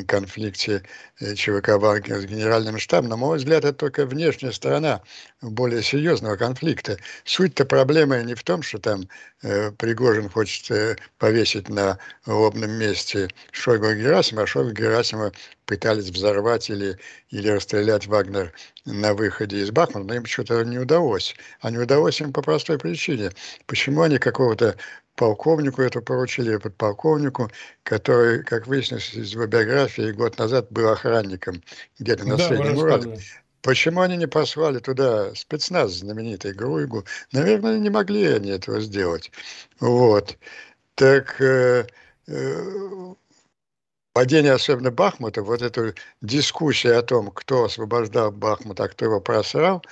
конфликте 0.08 0.84
э, 1.20 1.36
ЧВК 1.36 1.78
Вагнера 1.78 2.20
с 2.20 2.26
генеральным 2.26 2.80
штабом. 2.80 3.10
На 3.10 3.18
мой 3.18 3.38
взгляд, 3.38 3.64
это 3.64 3.74
только 3.74 4.06
внешняя 4.06 4.52
сторона 4.52 5.02
более 5.42 5.84
серьезного 5.84 6.36
конфликта. 6.36 6.98
Суть-то 7.24 7.66
проблемы 7.66 8.24
не 8.24 8.34
в 8.34 8.44
том, 8.44 8.64
что 8.64 8.80
там 8.80 9.08
э, 9.44 9.72
Пригожин 9.72 10.30
хочет 10.30 10.72
э, 10.72 10.98
повесить 11.20 11.70
на 11.70 12.00
лобном 12.26 12.72
месте 12.72 13.30
Шойгу 13.52 13.94
Герасима, 13.94 14.42
а 14.42 14.48
Шойгу 14.48 14.72
Герасима 14.72 15.32
пытались 15.66 16.10
взорвать 16.10 16.72
или, 16.72 16.98
или 17.30 17.48
расстрелять 17.48 18.08
Вагнер 18.08 18.52
на 18.86 19.14
выходе 19.14 19.60
из 19.60 19.70
Бахмута, 19.70 20.08
но 20.08 20.16
им 20.16 20.26
что-то 20.26 20.64
не 20.64 20.79
удалось. 20.80 21.36
А 21.62 21.72
не 21.72 21.78
удалось 21.78 22.22
им 22.22 22.34
по 22.34 22.42
простой 22.42 22.78
причине. 22.78 23.32
Почему 23.66 24.02
они 24.02 24.18
какого-то 24.18 24.76
полковнику 25.16 25.82
это 25.82 26.02
поручили, 26.02 26.58
подполковнику, 26.58 27.52
который, 27.84 28.44
как 28.44 28.68
выяснилось 28.68 29.14
из 29.14 29.34
его 29.34 29.48
биографии, 29.48 30.12
год 30.12 30.38
назад 30.38 30.68
был 30.72 30.90
охранником 30.90 31.62
где-то 32.00 32.26
на 32.26 32.38
да, 32.38 32.48
Среднем 32.48 32.78
Урале. 32.78 33.20
Почему 33.62 34.00
они 34.00 34.16
не 34.16 34.28
послали 34.28 34.80
туда 34.80 35.36
спецназ 35.36 35.92
знаменитый 35.92 36.54
Груйгу? 36.54 37.04
Наверное, 37.34 37.78
не 37.78 37.90
могли 37.90 38.26
они 38.28 38.52
этого 38.52 38.80
сделать. 38.80 39.32
Вот. 39.82 40.38
Так 40.96 41.42
э, 41.42 41.86
э, 42.28 43.14
падение 44.14 44.54
особенно 44.54 44.92
Бахмута, 44.92 45.44
вот 45.44 45.62
эту 45.62 45.94
дискуссию 46.22 46.98
о 46.98 47.04
том, 47.04 47.32
кто 47.32 47.66
освобождал 47.66 48.32
Бахмут, 48.32 48.80
а 48.80 48.88
кто 48.88 49.06
его 49.06 49.20
просрал, 49.20 49.84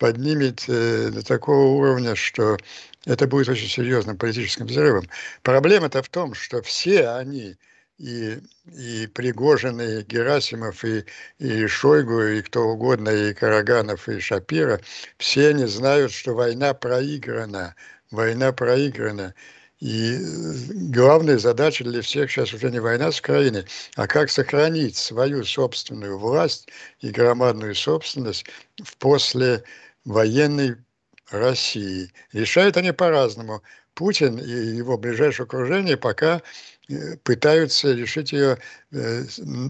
поднимет 0.00 0.64
э, 0.66 1.10
до 1.10 1.22
такого 1.22 1.66
уровня, 1.76 2.16
что 2.16 2.56
это 3.04 3.26
будет 3.28 3.50
очень 3.50 3.68
серьезным 3.68 4.16
политическим 4.16 4.66
взрывом. 4.66 5.04
Проблема-то 5.42 6.02
в 6.02 6.08
том, 6.08 6.34
что 6.34 6.62
все 6.62 7.10
они, 7.10 7.56
и, 7.98 8.38
и 8.64 9.06
Пригожин, 9.08 9.78
и 9.78 10.02
Герасимов, 10.02 10.82
и, 10.86 11.04
и 11.38 11.66
Шойгу, 11.66 12.22
и 12.22 12.40
кто 12.40 12.62
угодно, 12.68 13.10
и 13.10 13.34
Караганов, 13.34 14.08
и 14.08 14.20
Шапира, 14.20 14.80
все 15.18 15.48
они 15.48 15.66
знают, 15.66 16.12
что 16.12 16.34
война 16.34 16.72
проиграна. 16.72 17.74
Война 18.10 18.52
проиграна. 18.52 19.34
И 19.80 20.18
главная 20.92 21.38
задача 21.38 21.84
для 21.84 22.02
всех 22.02 22.30
сейчас 22.30 22.52
уже 22.52 22.70
не 22.70 22.80
война 22.80 23.12
с 23.12 23.20
Украиной, 23.20 23.64
а 23.96 24.06
как 24.06 24.30
сохранить 24.30 24.96
свою 24.96 25.44
собственную 25.44 26.18
власть 26.18 26.68
и 27.00 27.10
громадную 27.10 27.74
собственность 27.74 28.44
в 28.82 28.96
послевоенной 30.04 30.76
России. 31.30 32.10
Решают 32.32 32.76
они 32.76 32.92
по-разному. 32.92 33.62
Путин 33.94 34.38
и 34.38 34.76
его 34.76 34.96
ближайшее 34.96 35.44
окружение 35.44 35.96
пока 35.96 36.42
э, 36.88 37.16
пытаются 37.18 37.92
решить 37.92 38.32
ее 38.32 38.58
э, 38.92 39.24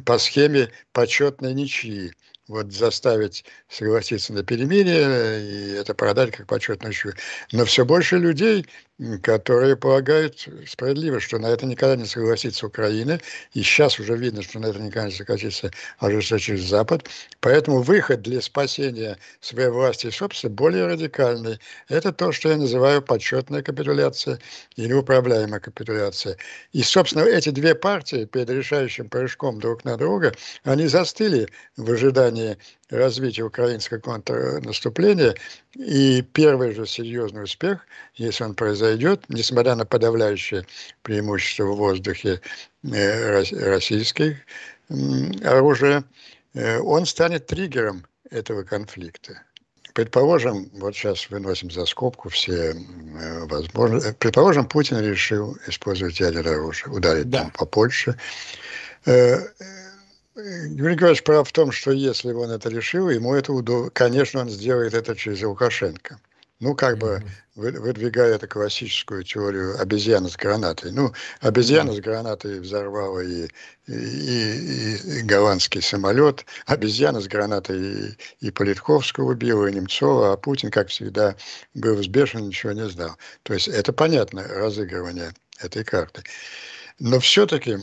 по 0.05 0.19
схеме 0.19 0.71
почетной 0.93 1.55
ничьи 1.55 2.13
вот 2.51 2.73
заставить 2.73 3.45
согласиться 3.69 4.33
на 4.33 4.43
перемирие 4.43 5.41
и 5.41 5.71
это 5.73 5.95
продать 5.95 6.33
как 6.33 6.47
почетную 6.47 6.91
почетную 6.91 7.15
Но 7.53 7.65
все 7.65 7.85
больше 7.85 8.19
людей, 8.19 8.67
которые 9.23 9.77
полагают 9.77 10.47
справедливо, 10.67 11.21
что 11.21 11.39
на 11.39 11.47
это 11.47 11.65
никогда 11.65 11.97
не 11.97 12.05
согласится 12.05 12.67
Украина, 12.67 13.19
и 13.55 13.63
сейчас 13.63 13.99
уже 13.99 14.17
видно, 14.17 14.43
что 14.43 14.59
на 14.59 14.67
это 14.67 14.79
никогда 14.79 15.07
не 15.07 15.15
согласится 15.15 15.71
ожесточить 15.99 16.61
Запад. 16.61 17.09
Поэтому 17.41 17.81
выход 17.81 18.23
для 18.23 18.43
спасения 18.43 19.17
своей 19.41 19.71
власти 19.71 20.09
и 20.09 20.11
собственности 20.11 20.55
более 20.55 20.87
радикальный. 20.87 21.59
Это 21.89 22.13
то, 22.13 22.33
что 22.33 22.51
я 22.51 22.57
называю 22.57 23.01
почетная 23.01 23.63
капитуляция 23.63 24.39
или 24.77 24.93
управляемая 24.93 25.61
капитуляция. 25.61 26.37
И, 26.73 26.83
собственно, 26.83 27.23
эти 27.23 27.51
две 27.51 27.75
партии 27.75 28.27
перед 28.27 28.51
решающим 28.51 29.09
прыжком 29.09 29.61
друг 29.61 29.85
на 29.85 29.97
друга, 29.97 30.35
они 30.65 30.89
застыли 30.89 31.49
в 31.77 31.91
ожидании 31.91 32.40
плане 32.41 32.59
развития 32.91 33.43
украинского 33.43 33.99
контрнаступления. 33.99 35.35
И 35.75 36.23
первый 36.23 36.75
же 36.75 36.87
серьезный 36.87 37.45
успех, 37.45 37.87
если 38.15 38.45
он 38.45 38.55
произойдет, 38.55 39.25
несмотря 39.29 39.75
на 39.75 39.85
подавляющее 39.85 40.67
преимущество 41.03 41.65
в 41.65 41.77
воздухе 41.77 42.41
э, 42.83 43.43
российских 43.53 44.39
оружия, 45.45 46.05
э, 46.55 46.79
он 46.79 47.07
станет 47.07 47.47
триггером 47.47 48.05
этого 48.31 48.63
конфликта. 48.63 49.43
Предположим, 49.93 50.71
вот 50.75 50.95
сейчас 50.95 51.31
выносим 51.31 51.71
за 51.71 51.85
скобку 51.85 52.29
все 52.29 52.73
э, 52.73 53.45
возможности. 53.47 54.15
Предположим, 54.19 54.67
Путин 54.67 55.01
решил 55.01 55.57
использовать 55.67 56.21
ядерное 56.21 56.55
оружие, 56.55 56.93
ударить 56.93 57.29
да. 57.29 57.43
там 57.43 57.51
по 57.51 57.67
Польше. 57.67 58.17
Юрий 60.41 60.95
Григорьевич 60.95 61.23
прав 61.23 61.49
в 61.49 61.53
том, 61.53 61.73
что 61.73 61.93
если 61.93 62.33
он 62.33 62.51
это 62.51 62.69
решил, 62.69 63.09
ему 63.11 63.35
это 63.35 63.53
удобно. 63.53 63.91
Конечно, 63.91 64.41
он 64.41 64.51
сделает 64.51 64.95
это 64.95 65.15
через 65.17 65.43
Лукашенко. 65.43 66.19
Ну, 66.61 66.75
как 66.75 66.99
бы 66.99 67.23
выдвигая 67.55 68.35
эту 68.35 68.47
классическую 68.47 69.25
теорию 69.25 69.81
обезьяны 69.81 70.29
с 70.29 70.37
гранатой. 70.37 70.93
Ну, 70.93 71.13
обезьяна 71.41 71.95
с 71.95 72.01
гранатой 72.01 72.61
взорвала 72.61 73.21
и, 73.21 73.49
и, 73.87 73.93
и, 73.93 75.21
и 75.21 75.23
голландский 75.23 75.81
самолет, 75.81 76.45
обезьяна 76.67 77.21
с 77.21 77.29
гранатой 77.29 77.79
и, 77.79 78.17
и 78.41 78.51
Политковского 78.51 79.31
убила, 79.31 79.67
и 79.67 79.73
Немцова, 79.73 80.35
а 80.35 80.37
Путин, 80.37 80.71
как 80.71 80.89
всегда, 80.89 81.35
был 81.75 81.97
взбешен, 81.97 82.47
ничего 82.47 82.73
не 82.73 82.89
знал. 82.89 83.17
То 83.43 83.55
есть 83.55 83.69
это 83.69 83.95
понятно, 83.95 84.47
разыгрывание 84.47 85.33
этой 85.61 85.83
карты. 85.83 86.23
Но 86.99 87.21
все-таки 87.21 87.79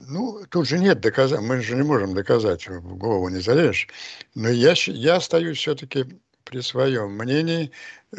ну, 0.00 0.44
тут 0.50 0.68
же 0.68 0.78
нет 0.78 1.00
доказать, 1.00 1.40
мы 1.40 1.60
же 1.60 1.74
не 1.74 1.82
можем 1.82 2.14
доказать, 2.14 2.68
в 2.68 2.96
голову 2.96 3.28
не 3.28 3.40
залезешь. 3.40 3.88
Но 4.34 4.48
я, 4.48 4.74
я 4.86 5.16
остаюсь 5.16 5.58
все-таки 5.58 6.20
при 6.44 6.60
своем 6.60 7.12
мнении, 7.12 7.72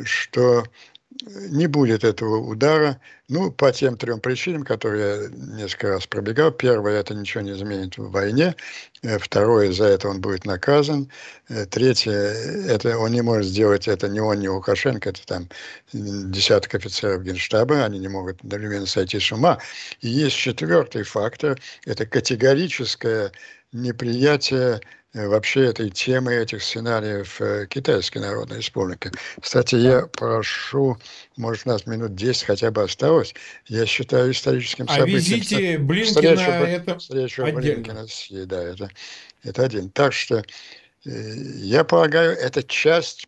что 0.03 0.63
не 1.49 1.68
будет 1.68 2.03
этого 2.03 2.38
удара, 2.38 2.99
ну, 3.30 3.51
по 3.51 3.72
тем 3.72 3.97
трем 3.97 4.20
причинам, 4.20 4.63
которые 4.63 5.24
я 5.24 5.30
несколько 5.57 5.89
раз 5.89 6.07
пробегал. 6.07 6.51
Первое, 6.51 6.99
это 6.99 7.13
ничего 7.13 7.41
не 7.41 7.51
изменит 7.51 7.97
в 7.97 8.09
войне. 8.09 8.55
Э, 9.03 9.18
второе, 9.18 9.72
за 9.72 9.86
это 9.86 10.09
он 10.09 10.22
будет 10.22 10.45
наказан. 10.45 11.09
Э, 11.49 11.65
третье, 11.65 12.11
это 12.13 12.97
он 12.97 13.11
не 13.11 13.22
может 13.22 13.47
сделать 13.47 13.88
это 13.88 14.07
ни 14.07 14.20
он, 14.20 14.39
ни 14.39 14.47
Лукашенко, 14.47 15.09
это 15.09 15.26
там 15.26 15.49
десяток 15.93 16.76
офицеров 16.76 17.24
генштаба, 17.24 17.86
они 17.86 17.99
не 17.99 18.07
могут 18.07 18.41
одновременно 18.43 18.86
сойти 18.86 19.20
с 19.20 19.32
ума. 19.32 19.59
И 20.01 20.07
есть 20.07 20.36
четвертый 20.36 21.03
фактор, 21.03 21.59
это 21.86 22.05
категорическое 22.05 23.32
неприятие 23.72 24.82
вообще 25.26 25.65
этой 25.65 25.89
темы, 25.89 26.34
этих 26.34 26.61
сценариев 26.61 27.41
э, 27.41 27.68
Китайской 27.68 28.20
Народной 28.20 28.57
Республики. 28.57 29.11
Кстати, 29.41 29.76
я 29.76 30.05
прошу, 30.05 30.97
может, 31.36 31.65
у 31.65 31.70
нас 31.70 31.86
минут 31.86 32.15
10 32.15 32.43
хотя 32.43 32.72
бы 32.72 32.84
осталось, 32.84 33.34
я 33.68 33.86
считаю 33.86 34.32
историческим 34.32 34.86
а 34.88 34.95
событием. 34.95 35.18
А 35.18 35.20
визите 35.20 35.78
Блинкина 35.80 36.36
встречу, 36.36 36.51
это 36.51 36.99
встречу 36.99 37.43
отдельно. 37.43 37.84
Блинкина, 37.84 38.45
да, 38.45 38.63
это, 38.63 38.89
это 39.43 39.63
один. 39.63 39.89
Так 39.89 40.13
что 40.13 40.43
э, 41.05 41.11
я 41.55 41.84
полагаю, 41.84 42.38
это 42.38 42.61
часть 42.63 43.28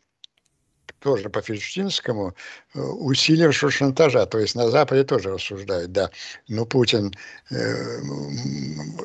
тоже 0.99 1.29
по 1.29 1.41
Фельштинскому, 1.41 2.35
э, 2.73 2.79
усилившего 2.79 3.71
шантажа. 3.71 4.25
То 4.25 4.39
есть 4.39 4.55
на 4.55 4.69
Западе 4.69 5.03
тоже 5.03 5.31
рассуждают, 5.31 5.91
да, 5.91 6.09
но 6.47 6.65
Путин 6.65 7.13
э, 7.51 7.55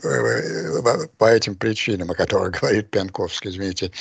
э, 0.03 1.07
по 1.19 1.25
этим 1.25 1.55
причинам, 1.57 2.11
о 2.11 2.15
которых 2.15 2.61
говорит 2.61 2.91
Пьянковский, 2.91 3.51
извините, 3.51 3.93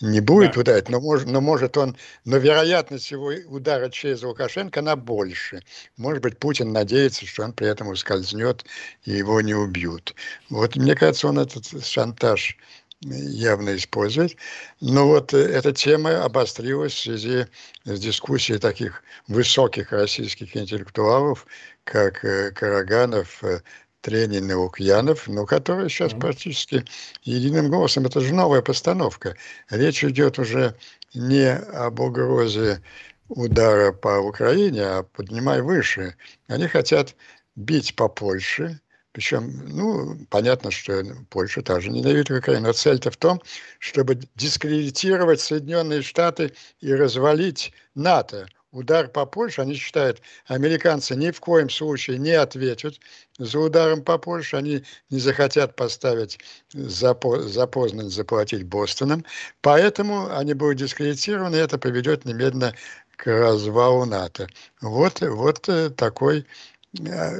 не 0.00 0.20
будет 0.20 0.54
да. 0.54 0.60
ударить, 0.60 0.88
но 0.88 1.00
может, 1.00 1.28
но 1.28 1.40
может 1.40 1.76
он, 1.76 1.96
но 2.24 2.38
вероятность 2.38 3.10
его 3.10 3.32
удара 3.48 3.90
через 3.90 4.22
Лукашенко, 4.22 4.80
она 4.80 4.96
больше. 4.96 5.62
Может 5.96 6.22
быть, 6.22 6.38
Путин 6.38 6.72
надеется, 6.72 7.26
что 7.26 7.44
он 7.44 7.52
при 7.52 7.68
этом 7.68 7.88
ускользнет 7.88 8.64
и 9.04 9.12
его 9.12 9.40
не 9.40 9.54
убьют. 9.54 10.14
Вот 10.50 10.76
мне 10.76 10.94
кажется, 10.94 11.28
он 11.28 11.38
этот 11.38 11.84
шантаж 11.84 12.56
явно 13.04 13.76
использовать. 13.76 14.36
Но 14.80 15.06
вот 15.06 15.34
э, 15.34 15.38
эта 15.38 15.72
тема 15.72 16.24
обострилась 16.24 16.92
в 16.92 17.00
связи 17.00 17.46
с 17.84 18.00
дискуссией 18.00 18.58
таких 18.58 19.02
высоких 19.28 19.92
российских 19.92 20.56
интеллектуалов, 20.56 21.46
как 21.84 22.24
э, 22.24 22.50
Караганов, 22.52 23.42
э, 23.44 23.60
Тренин 24.00 24.50
и 24.50 24.54
Лукьянов, 24.54 25.28
но 25.28 25.46
которые 25.46 25.88
сейчас 25.88 26.12
практически 26.12 26.84
единым 27.22 27.70
голосом, 27.70 28.06
это 28.06 28.20
же 28.20 28.34
новая 28.34 28.60
постановка. 28.60 29.36
Речь 29.70 30.04
идет 30.04 30.38
уже 30.38 30.74
не 31.14 31.52
об 31.54 32.00
угрозе 32.00 32.82
удара 33.28 33.92
по 33.92 34.18
Украине, 34.18 34.82
а 34.82 35.02
поднимай 35.04 35.62
выше. 35.62 36.16
Они 36.48 36.66
хотят 36.66 37.14
бить 37.54 37.94
по 37.94 38.08
Польше, 38.08 38.80
Причем, 39.12 39.62
ну, 39.68 40.16
понятно, 40.30 40.70
что 40.70 41.02
Польша 41.28 41.62
также 41.62 41.90
ненавидит 41.90 42.30
Украину. 42.30 42.68
Но 42.68 42.72
цель-то 42.72 43.10
в 43.10 43.16
том, 43.16 43.42
чтобы 43.78 44.18
дискредитировать 44.36 45.40
Соединенные 45.40 46.02
Штаты 46.02 46.52
и 46.80 46.92
развалить 46.92 47.72
НАТО. 47.94 48.46
Удар 48.70 49.08
по 49.08 49.26
Польше, 49.26 49.60
они 49.60 49.74
считают, 49.74 50.22
американцы 50.46 51.14
ни 51.14 51.30
в 51.30 51.40
коем 51.40 51.68
случае 51.68 52.18
не 52.18 52.30
ответят 52.30 52.98
за 53.38 53.58
ударом 53.58 54.02
по 54.02 54.16
Польше, 54.16 54.56
они 54.56 54.82
не 55.10 55.18
захотят 55.18 55.76
поставить 55.76 56.38
за, 56.72 57.14
за 57.22 57.68
заплатить 58.08 58.64
Бостоном, 58.64 59.26
поэтому 59.60 60.34
они 60.34 60.54
будут 60.54 60.78
дискредитированы, 60.78 61.56
и 61.56 61.58
это 61.58 61.76
приведет 61.76 62.24
немедленно 62.24 62.72
к 63.16 63.26
развалу 63.26 64.06
НАТО. 64.06 64.48
Вот, 64.80 65.20
вот 65.20 65.68
э, 65.68 65.90
такой 65.90 66.46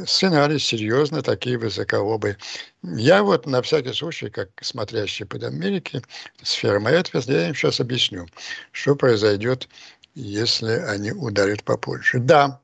сценарий, 0.06 0.58
серьезно, 0.58 1.22
такие 1.22 1.58
высоколобые. 1.58 2.38
Я 2.82 3.22
вот 3.22 3.46
на 3.46 3.62
всякий 3.62 3.92
случай, 3.92 4.30
как 4.30 4.50
смотрящий 4.60 5.26
под 5.26 5.44
Америки, 5.44 6.02
сфера 6.42 6.80
моей 6.80 6.98
ответственности, 6.98 7.42
я 7.42 7.48
им 7.48 7.54
сейчас 7.54 7.80
объясню, 7.80 8.26
что 8.70 8.96
произойдет, 8.96 9.68
если 10.14 10.72
они 10.72 11.12
ударят 11.12 11.64
по 11.64 11.76
Польше. 11.76 12.18
Да, 12.18 12.60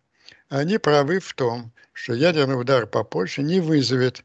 они 0.49 0.79
правы 0.79 1.21
в 1.21 1.35
том, 1.35 1.73
что 1.93 2.15
ядерный 2.15 2.61
удар 2.61 2.87
по 2.87 3.05
Польше 3.05 3.43
не 3.43 3.61
вызовет 3.61 4.25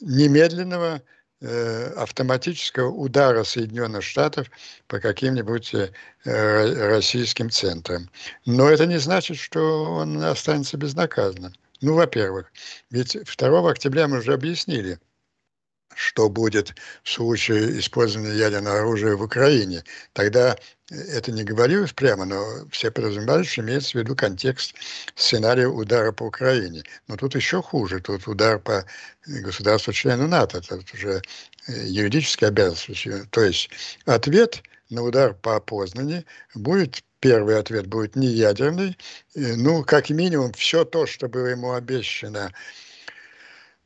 немедленного 0.00 1.02
Э, 1.46 1.92
автоматического 1.96 2.88
удара 2.88 3.44
Соединенных 3.44 4.02
Штатов 4.02 4.50
по 4.86 4.98
каким-нибудь 4.98 5.74
э, 5.74 5.90
российским 6.88 7.50
центрам. 7.50 8.08
Но 8.46 8.70
это 8.70 8.86
не 8.86 8.98
значит, 8.98 9.36
что 9.36 9.84
он 9.84 10.22
останется 10.22 10.78
безнаказанным. 10.78 11.52
Ну, 11.80 11.94
во-первых, 11.94 12.52
ведь 12.90 13.16
2 13.24 13.70
октября 13.70 14.08
мы 14.08 14.18
уже 14.18 14.34
объяснили– 14.34 14.98
что 15.94 16.28
будет 16.28 16.74
в 17.02 17.10
случае 17.10 17.78
использования 17.78 18.36
ядерного 18.36 18.80
оружия 18.80 19.16
в 19.16 19.22
Украине. 19.22 19.84
Тогда 20.12 20.56
это 20.90 21.32
не 21.32 21.44
говорилось 21.44 21.92
прямо, 21.92 22.24
но 22.24 22.68
все 22.70 22.90
подразумевали, 22.90 23.44
что 23.44 23.62
имеется 23.62 23.92
в 23.92 23.94
виду 23.94 24.14
контекст 24.14 24.74
сценария 25.14 25.66
удара 25.66 26.12
по 26.12 26.24
Украине. 26.24 26.82
Но 27.08 27.16
тут 27.16 27.34
еще 27.34 27.62
хуже. 27.62 28.00
Тут 28.00 28.26
удар 28.28 28.58
по 28.58 28.84
государству-члену 29.26 30.26
НАТО. 30.26 30.58
Это 30.58 30.80
уже 30.92 31.22
э, 31.68 31.86
юридическая 31.86 32.50
обязанность. 32.50 33.30
То 33.30 33.42
есть 33.42 33.70
ответ 34.04 34.62
на 34.90 35.02
удар 35.02 35.34
по 35.34 35.60
Познани 35.60 36.24
будет 36.54 37.02
первый 37.24 37.58
ответ 37.58 37.86
будет 37.86 38.16
не 38.16 38.26
ядерный, 38.26 38.98
ну, 39.34 39.82
как 39.82 40.10
минимум, 40.10 40.52
все 40.52 40.84
то, 40.84 41.06
что 41.06 41.26
было 41.26 41.46
ему 41.46 41.72
обещано 41.72 42.52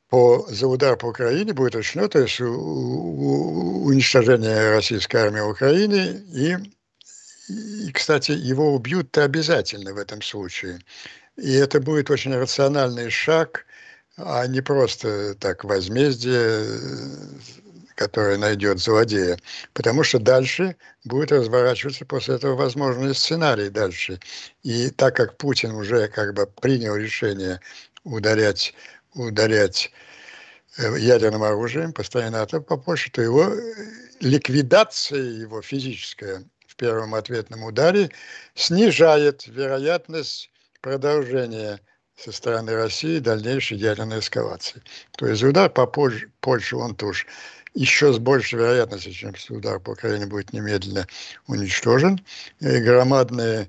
по, 0.09 0.45
за 0.51 0.67
удар 0.67 0.97
по 0.97 1.07
Украине 1.07 1.53
будет 1.53 1.77
решено, 1.77 2.09
то 2.09 2.19
есть 2.19 2.41
у, 2.41 2.53
у, 2.53 3.85
уничтожение 3.85 4.71
российской 4.71 5.19
армии 5.19 5.39
в 5.39 5.51
Украине, 5.51 6.21
и, 6.35 6.57
и, 7.49 7.93
кстати, 7.93 8.33
его 8.33 8.75
убьют-то 8.75 9.23
обязательно 9.23 9.95
в 9.95 9.99
этом 9.99 10.21
случае. 10.21 10.81
И 11.37 11.53
это 11.53 11.81
будет 11.81 12.11
очень 12.11 12.35
рациональный 12.35 13.09
шаг, 13.09 13.67
а 14.17 14.45
не 14.49 14.63
просто 14.63 15.37
так 15.37 15.63
возмездие, 15.63 16.65
которое 17.99 18.39
найдет 18.39 18.79
злодея. 18.79 19.37
Потому 19.75 20.05
что 20.05 20.21
дальше 20.21 20.77
будет 21.05 21.33
разворачиваться 21.33 22.07
после 22.07 22.37
этого 22.37 22.55
возможный 22.55 23.13
сценарий 23.13 23.71
дальше. 23.71 24.21
И 24.63 24.91
так 24.91 25.17
как 25.17 25.37
Путин 25.37 25.73
уже 25.73 26.07
как 26.07 26.33
бы 26.33 26.47
принял 26.47 26.95
решение 26.95 27.61
ударять 28.05 28.73
ударять 29.15 29.91
э, 30.77 30.97
ядерным 30.99 31.43
оружием 31.43 31.93
постоянно 31.93 32.39
НАТО 32.39 32.61
по 32.61 32.77
Польше, 32.77 33.11
то 33.11 33.21
его 33.21 33.53
э, 33.53 33.59
ликвидация 34.21 35.21
его 35.21 35.61
физическая 35.61 36.45
в 36.69 36.77
первом 36.77 37.17
ответном 37.17 37.65
ударе 37.65 38.11
снижает 38.55 39.45
вероятность 39.49 40.53
продолжения 40.81 41.81
со 42.19 42.33
стороны 42.33 42.75
России 42.75 43.21
дальнейшей 43.21 43.79
ядерной 43.79 44.19
эскалации. 44.19 44.83
То 45.17 45.27
есть 45.27 45.43
удар 45.43 45.71
по 45.71 45.87
Польше, 45.87 46.31
Польше 46.41 46.77
он 46.77 46.97
тоже 46.97 47.27
еще 47.75 48.13
с 48.13 48.19
большей 48.19 48.59
вероятностью, 48.59 49.13
чем 49.13 49.35
удар 49.51 49.81
по 49.81 49.91
Украине 49.91 50.27
будет 50.27 50.53
немедленно 50.53 51.07
уничтожен. 51.47 52.21
И 52.61 52.79
громадные 52.79 53.69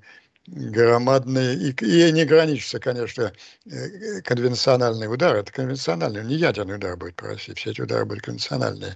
громадные, 0.52 1.56
и, 1.56 2.08
и 2.08 2.12
не 2.12 2.26
граничится, 2.26 2.80
конечно, 2.80 3.32
э, 3.66 4.22
конвенциональный 4.22 5.12
удар, 5.12 5.36
это 5.36 5.52
конвенциональный, 5.52 6.24
не 6.24 6.36
ядерный 6.36 6.76
удар 6.76 6.98
будет 6.98 7.16
по 7.16 7.28
России, 7.28 7.54
все 7.54 7.72
эти 7.72 7.82
удары 7.82 8.06
будут 8.06 8.24
конвенциональные. 8.24 8.96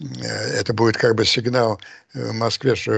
Э, 0.00 0.26
это 0.26 0.74
будет 0.74 0.96
как 0.96 1.14
бы 1.14 1.24
сигнал 1.24 1.80
э, 2.14 2.32
Москве, 2.32 2.74
что 2.74 2.92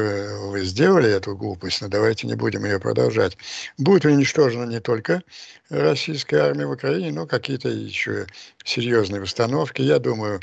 вы 0.51 0.65
сделали 0.65 1.11
эту 1.11 1.37
глупость, 1.37 1.83
но 1.83 1.89
давайте 1.89 2.27
не 2.27 2.35
будем 2.35 2.65
ее 2.65 2.81
продолжать. 2.81 3.37
Будет 3.79 4.05
уничтожена 4.05 4.65
не 4.65 4.81
только 4.81 5.23
российская 5.69 6.39
армия 6.39 6.67
в 6.67 6.73
Украине, 6.73 7.13
но 7.13 7.27
какие-то 7.27 7.69
еще 7.69 8.27
серьезные 8.65 9.23
установки. 9.23 9.83
Я 9.83 9.99
думаю, 9.99 10.41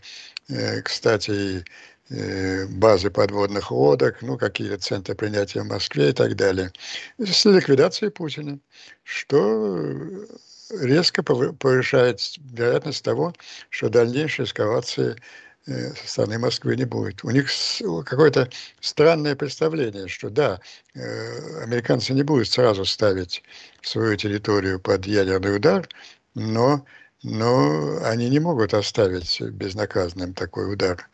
кстати, 0.83 1.63
Э, 2.13 2.65
базы 2.67 3.09
подводных 3.09 3.71
лодок, 3.71 4.21
ну, 4.21 4.37
какие-то 4.37 4.77
центры 4.77 5.15
принятия 5.15 5.61
в 5.61 5.67
Москве 5.67 6.09
и 6.09 6.13
так 6.13 6.35
далее, 6.35 6.73
с 7.17 7.45
ликвидацией 7.45 8.11
Путина, 8.11 8.59
что 9.03 9.97
резко 10.81 11.23
повышает 11.23 12.19
вероятность 12.37 13.05
того, 13.05 13.33
что 13.69 13.87
дальнейшей 13.87 14.43
эскалации 14.43 15.15
э, 15.67 15.93
со 15.93 16.07
стороны 16.07 16.37
Москвы 16.37 16.75
не 16.75 16.83
будет. 16.83 17.23
У 17.23 17.29
них 17.29 17.49
какое-то 18.05 18.49
странное 18.81 19.37
представление, 19.37 20.09
что 20.09 20.29
да, 20.29 20.59
э, 20.93 21.63
американцы 21.63 22.11
не 22.11 22.23
будут 22.23 22.49
сразу 22.49 22.83
ставить 22.83 23.41
свою 23.81 24.17
территорию 24.17 24.81
под 24.81 25.05
ядерный 25.05 25.55
удар, 25.55 25.87
но, 26.35 26.85
но 27.23 28.03
они 28.03 28.29
не 28.29 28.39
могут 28.39 28.73
оставить 28.73 29.41
безнаказанным 29.41 30.33
такой 30.33 30.73
удар. 30.73 31.07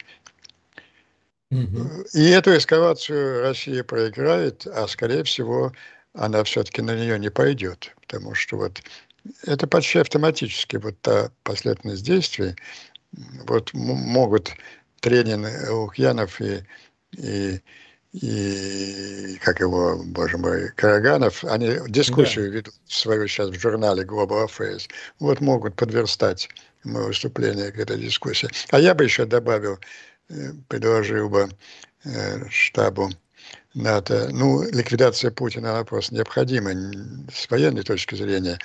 И 1.49 2.29
эту 2.29 2.57
эскалацию 2.57 3.41
Россия 3.41 3.83
проиграет, 3.83 4.67
а 4.67 4.87
скорее 4.87 5.23
всего 5.23 5.71
она 6.13 6.43
все-таки 6.43 6.81
на 6.81 6.95
нее 6.95 7.17
не 7.19 7.29
пойдет, 7.29 7.95
потому 8.01 8.33
что 8.33 8.57
вот 8.57 8.81
это 9.43 9.67
почти 9.67 9.99
автоматически 9.99 10.77
вот 10.77 10.99
та 11.01 11.31
последовательность 11.43 12.03
действий. 12.03 12.55
Вот 13.47 13.73
могут 13.73 14.51
Тренин, 14.99 15.45
Лукьянов 15.69 16.41
и, 16.41 16.65
и, 17.17 17.61
и 18.21 19.37
как 19.41 19.59
его, 19.59 20.01
боже 20.03 20.37
мой, 20.37 20.71
Караганов, 20.75 21.43
они 21.43 21.77
дискуссию 21.87 22.49
да. 22.49 22.57
ведут 22.57 22.73
свою 22.87 23.27
сейчас 23.27 23.49
в 23.49 23.59
журнале 23.59 24.03
Global 24.03 24.47
Affairs. 24.47 24.87
Вот 25.19 25.41
могут 25.41 25.75
подверстать 25.75 26.49
мое 26.83 27.07
выступление 27.07 27.71
к 27.71 27.77
этой 27.77 27.97
дискуссии. 27.97 28.49
А 28.69 28.79
я 28.79 28.95
бы 28.95 29.03
еще 29.03 29.25
добавил, 29.25 29.79
предложил 30.67 31.29
бы 31.29 31.49
э, 32.05 32.49
штабу 32.49 33.11
НАТО. 33.73 34.29
Ну, 34.31 34.63
ликвидация 34.69 35.31
Путина, 35.31 35.71
она 35.71 35.83
просто 35.83 36.15
необходима 36.15 36.71
с 37.31 37.49
военной 37.49 37.83
точки 37.83 38.15
зрения. 38.15 38.57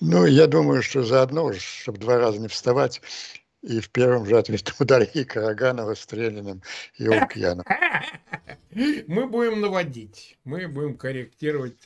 Ну, 0.00 0.26
я 0.26 0.46
думаю, 0.46 0.82
что 0.82 1.02
заодно, 1.02 1.52
чтобы 1.54 1.98
два 1.98 2.18
раза 2.18 2.38
не 2.38 2.48
вставать, 2.48 3.00
и 3.62 3.80
в 3.80 3.90
первом 3.90 4.26
же 4.26 4.38
ответном 4.38 4.74
ударе 4.80 5.10
и 5.14 5.24
Караганова 5.24 5.94
с 5.94 6.06
Трениным 6.06 6.62
и 6.98 7.08
Лукьянов. 7.08 7.66
Мы 9.06 9.26
будем 9.26 9.60
наводить, 9.60 10.38
мы 10.44 10.68
будем 10.68 10.96
корректировать. 10.96 11.76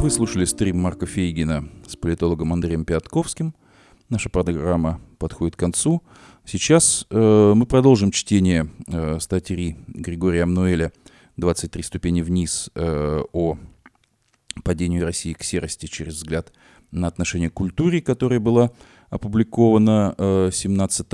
Вы 0.00 0.10
слушали 0.10 0.44
стрим 0.44 0.78
Марка 0.78 1.06
Фейгина 1.06 1.68
с 1.86 1.96
политологом 1.96 2.52
Андреем 2.52 2.84
Пятковским– 2.84 3.54
Наша 4.12 4.28
программа 4.28 5.00
подходит 5.18 5.56
к 5.56 5.58
концу. 5.58 6.02
Сейчас 6.44 7.06
э, 7.08 7.52
мы 7.56 7.64
продолжим 7.64 8.10
чтение 8.10 8.68
э, 8.86 9.18
статьи 9.18 9.78
Григория 9.86 10.42
Амнуэля 10.42 10.92
«23 11.38 11.82
ступени 11.82 12.20
вниз» 12.20 12.68
э, 12.74 13.22
о 13.32 13.56
падении 14.64 15.00
России 15.00 15.32
к 15.32 15.42
серости 15.42 15.86
через 15.86 16.16
взгляд 16.16 16.52
на 16.92 17.08
отношение 17.08 17.50
к 17.50 17.54
культуре, 17.54 18.00
которая 18.00 18.40
была 18.40 18.70
опубликована 19.10 20.14
э, 20.16 20.50
17 20.52 21.06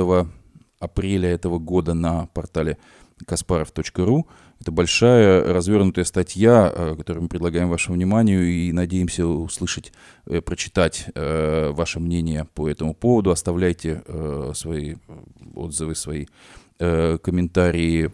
апреля 0.78 1.30
этого 1.30 1.58
года 1.58 1.94
на 1.94 2.26
портале 2.26 2.78
kasparov.ru. 3.26 4.24
Это 4.60 4.72
большая 4.72 5.52
развернутая 5.52 6.04
статья, 6.04 6.72
э, 6.74 6.94
которую 6.96 7.24
мы 7.24 7.28
предлагаем 7.28 7.68
вашему 7.68 7.96
вниманию 7.96 8.44
и 8.44 8.72
надеемся 8.72 9.26
услышать, 9.26 9.92
э, 10.26 10.40
прочитать 10.40 11.06
э, 11.14 11.70
ваше 11.70 12.00
мнение 12.00 12.44
по 12.54 12.68
этому 12.68 12.94
поводу. 12.94 13.30
Оставляйте 13.30 14.02
свои 14.54 14.96
отзывы, 15.54 15.94
свои 15.94 16.26
комментарии 16.78 18.10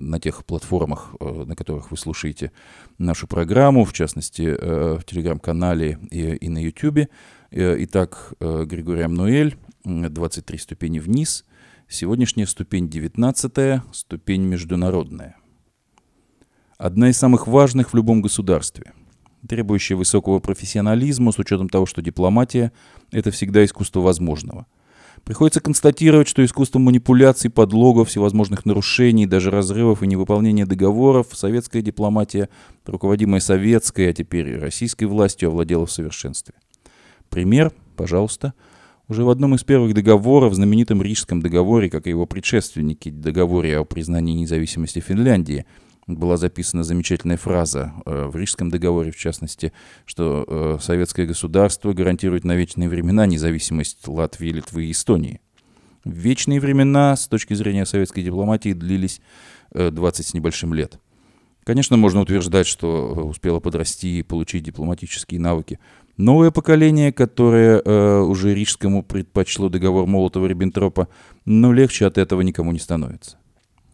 на 0.00 0.20
тех 0.20 0.44
платформах, 0.44 1.14
на 1.20 1.54
которых 1.56 1.90
вы 1.90 1.96
слушаете 1.96 2.52
нашу 2.98 3.26
программу, 3.26 3.84
в 3.84 3.92
частности, 3.92 4.42
в 4.42 5.02
телеграм-канале 5.04 5.98
и, 6.10 6.48
на 6.48 6.62
YouTube. 6.62 7.08
Итак, 7.50 8.32
Григорий 8.40 9.02
Амнуэль, 9.02 9.56
23 9.84 10.58
ступени 10.58 10.98
вниз. 10.98 11.44
Сегодняшняя 11.88 12.46
ступень 12.46 12.88
19, 12.88 13.82
ступень 13.92 14.42
международная 14.42 15.36
одна 16.78 17.10
из 17.10 17.16
самых 17.16 17.46
важных 17.46 17.92
в 17.92 17.96
любом 17.96 18.20
государстве, 18.20 18.92
требующая 19.48 19.96
высокого 19.96 20.40
профессионализма 20.40 21.32
с 21.32 21.38
учетом 21.38 21.68
того, 21.68 21.86
что 21.86 22.02
дипломатия– 22.02 22.72
это 23.12 23.30
всегда 23.30 23.64
искусство 23.64 24.00
возможного. 24.00 24.66
Приходится 25.24 25.60
констатировать, 25.60 26.28
что 26.28 26.44
искусство 26.44 26.78
манипуляций, 26.78 27.48
подлогов, 27.50 28.10
всевозможных 28.10 28.66
нарушений, 28.66 29.26
даже 29.26 29.50
разрывов 29.50 30.02
и 30.02 30.06
невыполнения 30.06 30.66
договоров 30.66 31.28
советская 31.32 31.80
дипломатия, 31.80 32.50
руководимая 32.84 33.40
советской, 33.40 34.10
а 34.10 34.12
теперь 34.12 34.50
и 34.50 34.56
российской 34.56 35.04
властью, 35.04 35.48
овладела 35.48 35.86
в 35.86 35.92
совершенстве. 35.92 36.54
Пример, 37.30 37.72
пожалуйста. 37.96 38.52
Уже 39.08 39.24
в 39.24 39.30
одном 39.30 39.54
из 39.54 39.64
первых 39.64 39.94
договоров, 39.94 40.52
в 40.52 40.56
знаменитом 40.56 41.02
Рижском 41.02 41.40
договоре, 41.40 41.88
как 41.88 42.06
и 42.06 42.10
его 42.10 42.26
предшественники, 42.26 43.10
договоре 43.10 43.78
о 43.78 43.84
признании 43.84 44.34
независимости 44.34 45.00
Финляндии– 45.00 45.64
была 46.06 46.36
записана 46.36 46.84
замечательная 46.84 47.36
фраза 47.36 47.92
э, 48.04 48.26
в 48.26 48.36
Рижском 48.36 48.70
договоре, 48.70 49.10
в 49.10 49.16
частности, 49.16 49.72
что 50.04 50.44
э, 50.46 50.78
советское 50.80 51.26
государство 51.26 51.92
гарантирует 51.92 52.44
на 52.44 52.54
вечные 52.56 52.88
времена 52.88 53.26
независимость 53.26 54.06
Латвии, 54.06 54.50
Литвы 54.50 54.86
и 54.86 54.90
Эстонии. 54.92 55.40
Вечные 56.04 56.60
времена 56.60 57.16
с 57.16 57.26
точки 57.26 57.54
зрения 57.54 57.86
советской 57.86 58.22
дипломатии 58.22 58.74
длились 58.74 59.20
20 59.72 60.26
э, 60.26 60.28
с 60.28 60.34
небольшим 60.34 60.74
лет. 60.74 61.00
Конечно, 61.64 61.96
можно 61.96 62.20
утверждать, 62.20 62.66
что 62.66 63.26
успело 63.26 63.58
подрасти 63.58 64.18
и 64.18 64.22
получить 64.22 64.64
дипломатические 64.64 65.40
навыки. 65.40 65.78
Новое 66.18 66.50
поколение, 66.50 67.10
которое 67.10 67.80
э, 67.80 68.20
уже 68.20 68.54
рижскому 68.54 69.02
предпочло 69.02 69.70
договор 69.70 70.06
Молотова-Риббентропа, 70.06 71.08
но 71.46 71.72
легче 71.72 72.04
от 72.04 72.18
этого 72.18 72.42
никому 72.42 72.72
не 72.72 72.78
становится. 72.78 73.38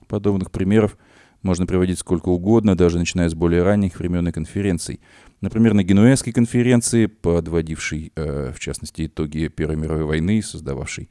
Подобных 0.09 0.51
примеров– 0.51 0.99
можно 1.43 1.67
приводить 1.67 1.99
сколько 1.99 2.29
угодно, 2.29 2.77
даже 2.77 2.99
начиная 2.99 3.29
с 3.29 3.35
более 3.35 3.63
ранних 3.63 3.99
времен 3.99 4.29
и 4.29 4.33
конференций. 4.33 5.01
Например, 5.41 5.73
на 5.73 5.83
Генуэзской 5.83 6.33
конференции, 6.33 7.07
подводившей, 7.07 8.13
э, 8.15 8.53
в 8.55 8.61
частности, 8.61 9.07
итоги 9.07 9.49
Первой 9.49 9.77
мировой 9.77 10.05
войны, 10.05 10.43
создававшей 10.43 11.09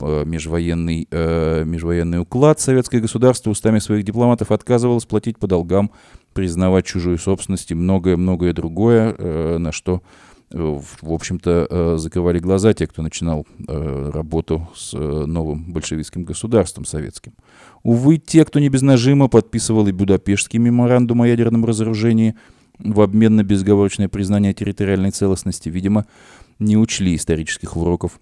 э, 0.00 0.24
межвоенный, 0.26 1.08
э, 1.10 1.64
межвоенный 1.64 2.20
уклад, 2.20 2.60
советское 2.60 3.00
государство 3.00 3.50
устами 3.50 3.78
своих 3.78 4.04
дипломатов 4.04 4.50
отказывалось 4.50 5.06
платить 5.06 5.38
по 5.38 5.46
долгам, 5.46 5.92
признавать 6.34 6.84
чужую 6.84 7.18
собственность 7.18 7.70
и 7.70 7.74
многое-многое 7.74 8.52
другое, 8.52 9.58
на 9.58 9.72
что 9.72 10.02
в 10.52 11.12
общем-то, 11.12 11.66
э, 11.70 11.94
закрывали 11.98 12.40
глаза 12.40 12.72
те, 12.74 12.86
кто 12.88 13.02
начинал 13.02 13.46
э, 13.68 14.10
работу 14.12 14.68
с 14.74 14.92
э, 14.94 14.98
новым 14.98 15.72
большевистским 15.72 16.24
государством 16.24 16.84
советским. 16.84 17.34
Увы, 17.84 18.18
те, 18.18 18.44
кто 18.44 18.58
не 18.58 18.68
без 18.68 18.82
подписывал 19.28 19.86
и 19.86 19.92
Будапештский 19.92 20.58
меморандум 20.58 21.22
о 21.22 21.28
ядерном 21.28 21.64
разоружении 21.64 22.34
в 22.80 23.00
обмен 23.00 23.36
на 23.36 23.44
безговорочное 23.44 24.08
признание 24.08 24.52
территориальной 24.52 25.12
целостности, 25.12 25.68
видимо, 25.68 26.06
не 26.58 26.76
учли 26.76 27.14
исторических 27.14 27.76
уроков 27.76 28.18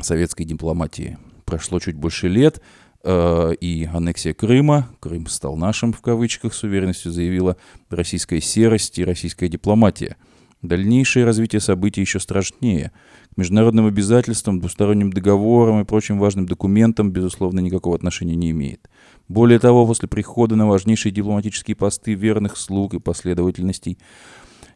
советской 0.00 0.44
дипломатии. 0.44 1.18
Прошло 1.44 1.78
чуть 1.78 1.94
больше 1.94 2.28
лет, 2.28 2.60
и 3.06 3.88
аннексия 3.92 4.32
Крыма, 4.32 4.88
Крым 4.98 5.26
стал 5.26 5.56
нашим 5.56 5.92
в 5.92 6.00
кавычках, 6.00 6.54
с 6.54 6.62
уверенностью 6.62 7.12
заявила 7.12 7.58
российская 7.90 8.40
серость 8.40 8.98
и 8.98 9.04
российская 9.04 9.48
дипломатия– 9.48 10.16
Дальнейшее 10.64 11.26
развитие 11.26 11.60
событий 11.60 12.00
еще 12.00 12.18
страшнее. 12.18 12.90
К 13.34 13.36
международным 13.36 13.84
обязательствам, 13.84 14.60
двусторонним 14.60 15.12
договорам 15.12 15.82
и 15.82 15.84
прочим 15.84 16.18
важным 16.18 16.46
документам, 16.46 17.10
безусловно, 17.10 17.60
никакого 17.60 17.94
отношения 17.94 18.34
не 18.34 18.50
имеет. 18.52 18.88
Более 19.28 19.58
того, 19.58 19.86
после 19.86 20.08
прихода 20.08 20.56
на 20.56 20.66
важнейшие 20.66 21.12
дипломатические 21.12 21.76
посты 21.76 22.14
верных 22.14 22.56
слуг 22.56 22.94
и 22.94 22.98
последовательностей 22.98 23.98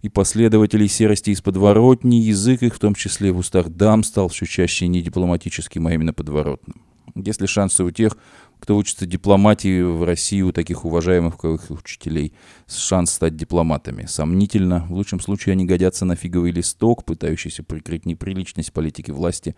и 0.03 0.11
последователей 0.11 0.89
серости 0.89 1.31
из 1.31 1.41
подворотни, 1.41 2.17
язык 2.17 2.63
их, 2.63 2.75
в 2.75 2.79
том 2.79 2.95
числе 2.95 3.33
в 3.33 3.39
устах 3.39 3.71
дам, 3.71 4.03
стал 4.03 4.29
все 4.29 4.45
чаще 4.45 4.89
не 4.89 5.01
дипломатическим, 5.01 5.87
а 5.87 5.95
именно 5.95 6.13
подворотным. 6.13 6.83
Если 7.15 7.47
шансы 7.47 7.83
у 7.83 7.91
тех, 7.91 8.19
кто 8.61 8.77
учится 8.77 9.07
дипломатии 9.07 9.83
в 9.83 10.03
России 10.05 10.43
у 10.43 10.53
таких 10.53 10.85
уважаемых 10.85 11.43
учителей, 11.45 12.33
шанс 12.67 13.13
стать 13.13 13.37
дипломатами. 13.37 14.07
Сомнительно, 14.07 14.87
в 14.89 14.93
лучшем 14.93 15.21
случае 15.21 15.53
они 15.53 15.65
годятся 15.65 16.05
на 16.05 16.17
фиговый 16.17 16.51
листок, 16.51 17.05
пытающийся 17.05 17.63
прикрыть 17.63 18.07
неприличность 18.07 18.73
политики 18.73 19.11
власти, 19.11 19.55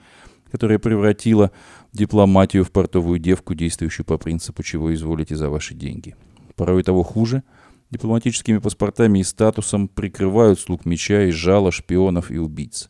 которая 0.51 0.79
превратила 0.79 1.51
дипломатию 1.93 2.65
в 2.65 2.71
портовую 2.71 3.19
девку, 3.19 3.55
действующую 3.55 4.05
по 4.05 4.19
принципу 4.19 4.63
«чего 4.63 4.93
изволите 4.93 5.37
за 5.37 5.49
ваши 5.49 5.75
деньги». 5.75 6.17
Порой 6.57 6.83
того 6.83 7.03
хуже– 7.03 7.43
дипломатическими 7.91 8.59
паспортами 8.59 9.19
и 9.19 9.25
статусом 9.25 9.89
прикрывают 9.89 10.61
слуг 10.61 10.85
меча 10.85 11.25
и 11.25 11.31
жала, 11.31 11.73
шпионов 11.73 12.31
и 12.31 12.39
убийц. 12.39 12.89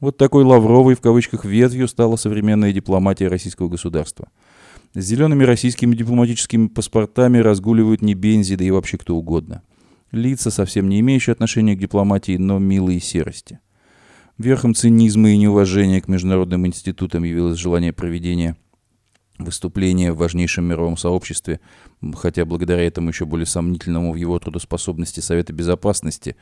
Вот 0.00 0.18
такой 0.18 0.44
лавровой 0.44 0.94
в 0.94 1.00
кавычках 1.00 1.44
ветвью 1.44 1.88
стала 1.88 2.16
современная 2.16 2.72
дипломатия 2.72 3.28
российского 3.28 3.68
государства– 3.68 4.28
с 4.96 5.04
зелеными 5.04 5.44
российскими 5.44 5.94
дипломатическими 5.94 6.68
паспортами 6.68 7.36
разгуливают 7.36 8.00
не 8.00 8.14
Бензи, 8.14 8.56
да 8.56 8.64
и 8.64 8.70
вообще 8.70 8.96
кто 8.96 9.14
угодно. 9.14 9.62
Лица, 10.10 10.50
совсем 10.50 10.88
не 10.88 11.00
имеющие 11.00 11.32
отношения 11.32 11.76
к 11.76 11.80
дипломатии, 11.80 12.38
но 12.38 12.58
милые 12.58 13.00
серости. 13.00 13.60
Верхом 14.38 14.74
цинизма 14.74 15.30
и 15.30 15.36
неуважения 15.36 16.00
к 16.00 16.08
международным 16.08 16.66
институтам 16.66 17.24
явилось 17.24 17.58
желание 17.58 17.92
проведения 17.92 18.56
выступления 19.38 20.12
в 20.12 20.16
важнейшем 20.16 20.64
мировом 20.64 20.96
сообществе, 20.96 21.60
хотя 22.14 22.46
благодаря 22.46 22.82
этому 22.82 23.10
еще 23.10 23.26
более 23.26 23.44
сомнительному 23.44 24.12
в 24.12 24.16
его 24.16 24.38
трудоспособности 24.38 25.20
Совета 25.20 25.52
Безопасности, 25.52 26.36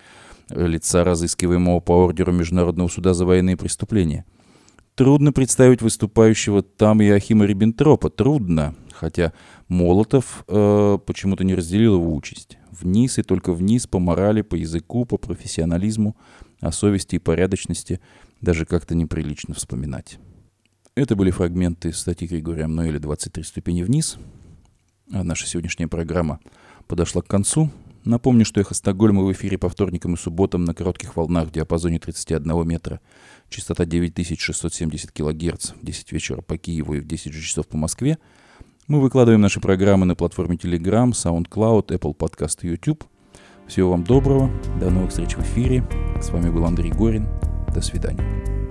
лица, 0.49 1.03
разыскиваемого 1.03 1.81
по 1.81 2.05
ордеру 2.05 2.31
Международного 2.31 2.87
суда 2.87 3.15
за 3.15 3.27
военные 3.27 3.57
преступления– 3.57 4.25
Трудно 4.95 5.33
представить 5.33 5.83
выступающего 5.83 6.63
там 6.63 7.03
Иохима 7.03 7.47
Риббентропа. 7.47 8.11
Трудно, 8.11 8.77
хотя 8.93 9.33
Молотов 9.67 10.45
э, 10.47 10.99
почему-то 11.05 11.43
не 11.43 11.57
разделил 11.57 11.97
его 11.97 12.15
участь. 12.15 12.59
Вниз 12.71 13.19
и 13.19 13.25
только 13.25 13.53
вниз 13.53 13.89
по 13.89 13.99
морали, 13.99 14.43
по 14.43 14.55
языку, 14.55 15.05
по 15.05 15.17
профессионализму, 15.17 16.17
о 16.61 16.71
совести 16.71 17.17
и 17.17 17.19
порядочности 17.19 18.01
даже 18.41 18.67
как-то 18.67 18.95
неприлично 18.95 19.53
вспоминать. 19.55 20.19
Это 20.95 21.17
были 21.17 21.33
фрагменты 21.33 21.93
статьи 21.93 22.29
Григория 22.29 22.69
Мнойля 22.69 23.01
«23 23.01 23.43
ступени 23.43 23.83
вниз». 23.83 24.17
А 25.13 25.25
наша 25.25 25.49
сегодняшняя 25.49 25.89
программа 25.89 26.39
подошла 26.87 27.21
к 27.21 27.27
концу. 27.27 27.69
Напомню, 28.05 28.45
что 28.45 28.61
«Эхо 28.61 28.75
Стокгольма» 28.75 29.23
в 29.23 29.33
эфире 29.33 29.57
по 29.57 29.69
вторникам 29.69 30.15
и 30.15 30.17
субботам 30.19 30.65
на 30.65 30.75
коротких 30.75 31.17
волнах 31.17 31.49
в 31.49 31.53
диапазоне 31.53 31.99
31 31.99 32.67
метра– 32.67 33.01
частота 33.49 33.85
9670 33.85 35.11
кГц 35.13 35.71
в 35.71 35.85
10 35.85 36.13
вечера 36.13 36.43
по 36.43 36.59
Киеву 36.59 36.95
и 36.95 37.01
в 37.01 37.07
10 37.07 37.33
часов 37.33 37.67
по 37.67 37.77
Москве. 37.77 38.19
Мы 38.87 39.01
выкладываем 39.01 39.41
наши 39.41 39.61
программы 39.61 40.07
на 40.07 40.15
платформе 40.15 40.57
Telegram, 40.57 41.11
SoundCloud, 41.11 41.87
Apple 41.89 42.17
Podcast 42.17 42.59
и 42.63 42.69
YouTube. 42.69 43.05
Всего 43.67 43.93
вам 43.93 44.05
доброго, 44.05 44.51
до 44.79 44.91
новых 44.91 45.11
встреч 45.11 45.37
в 45.37 45.41
эфире. 45.41 45.89
С 46.21 46.31
вами 46.31 46.51
был 46.51 46.67
Андрей 46.67 46.91
Горин. 46.91 47.27
До 47.75 47.81
свидания. 47.81 48.64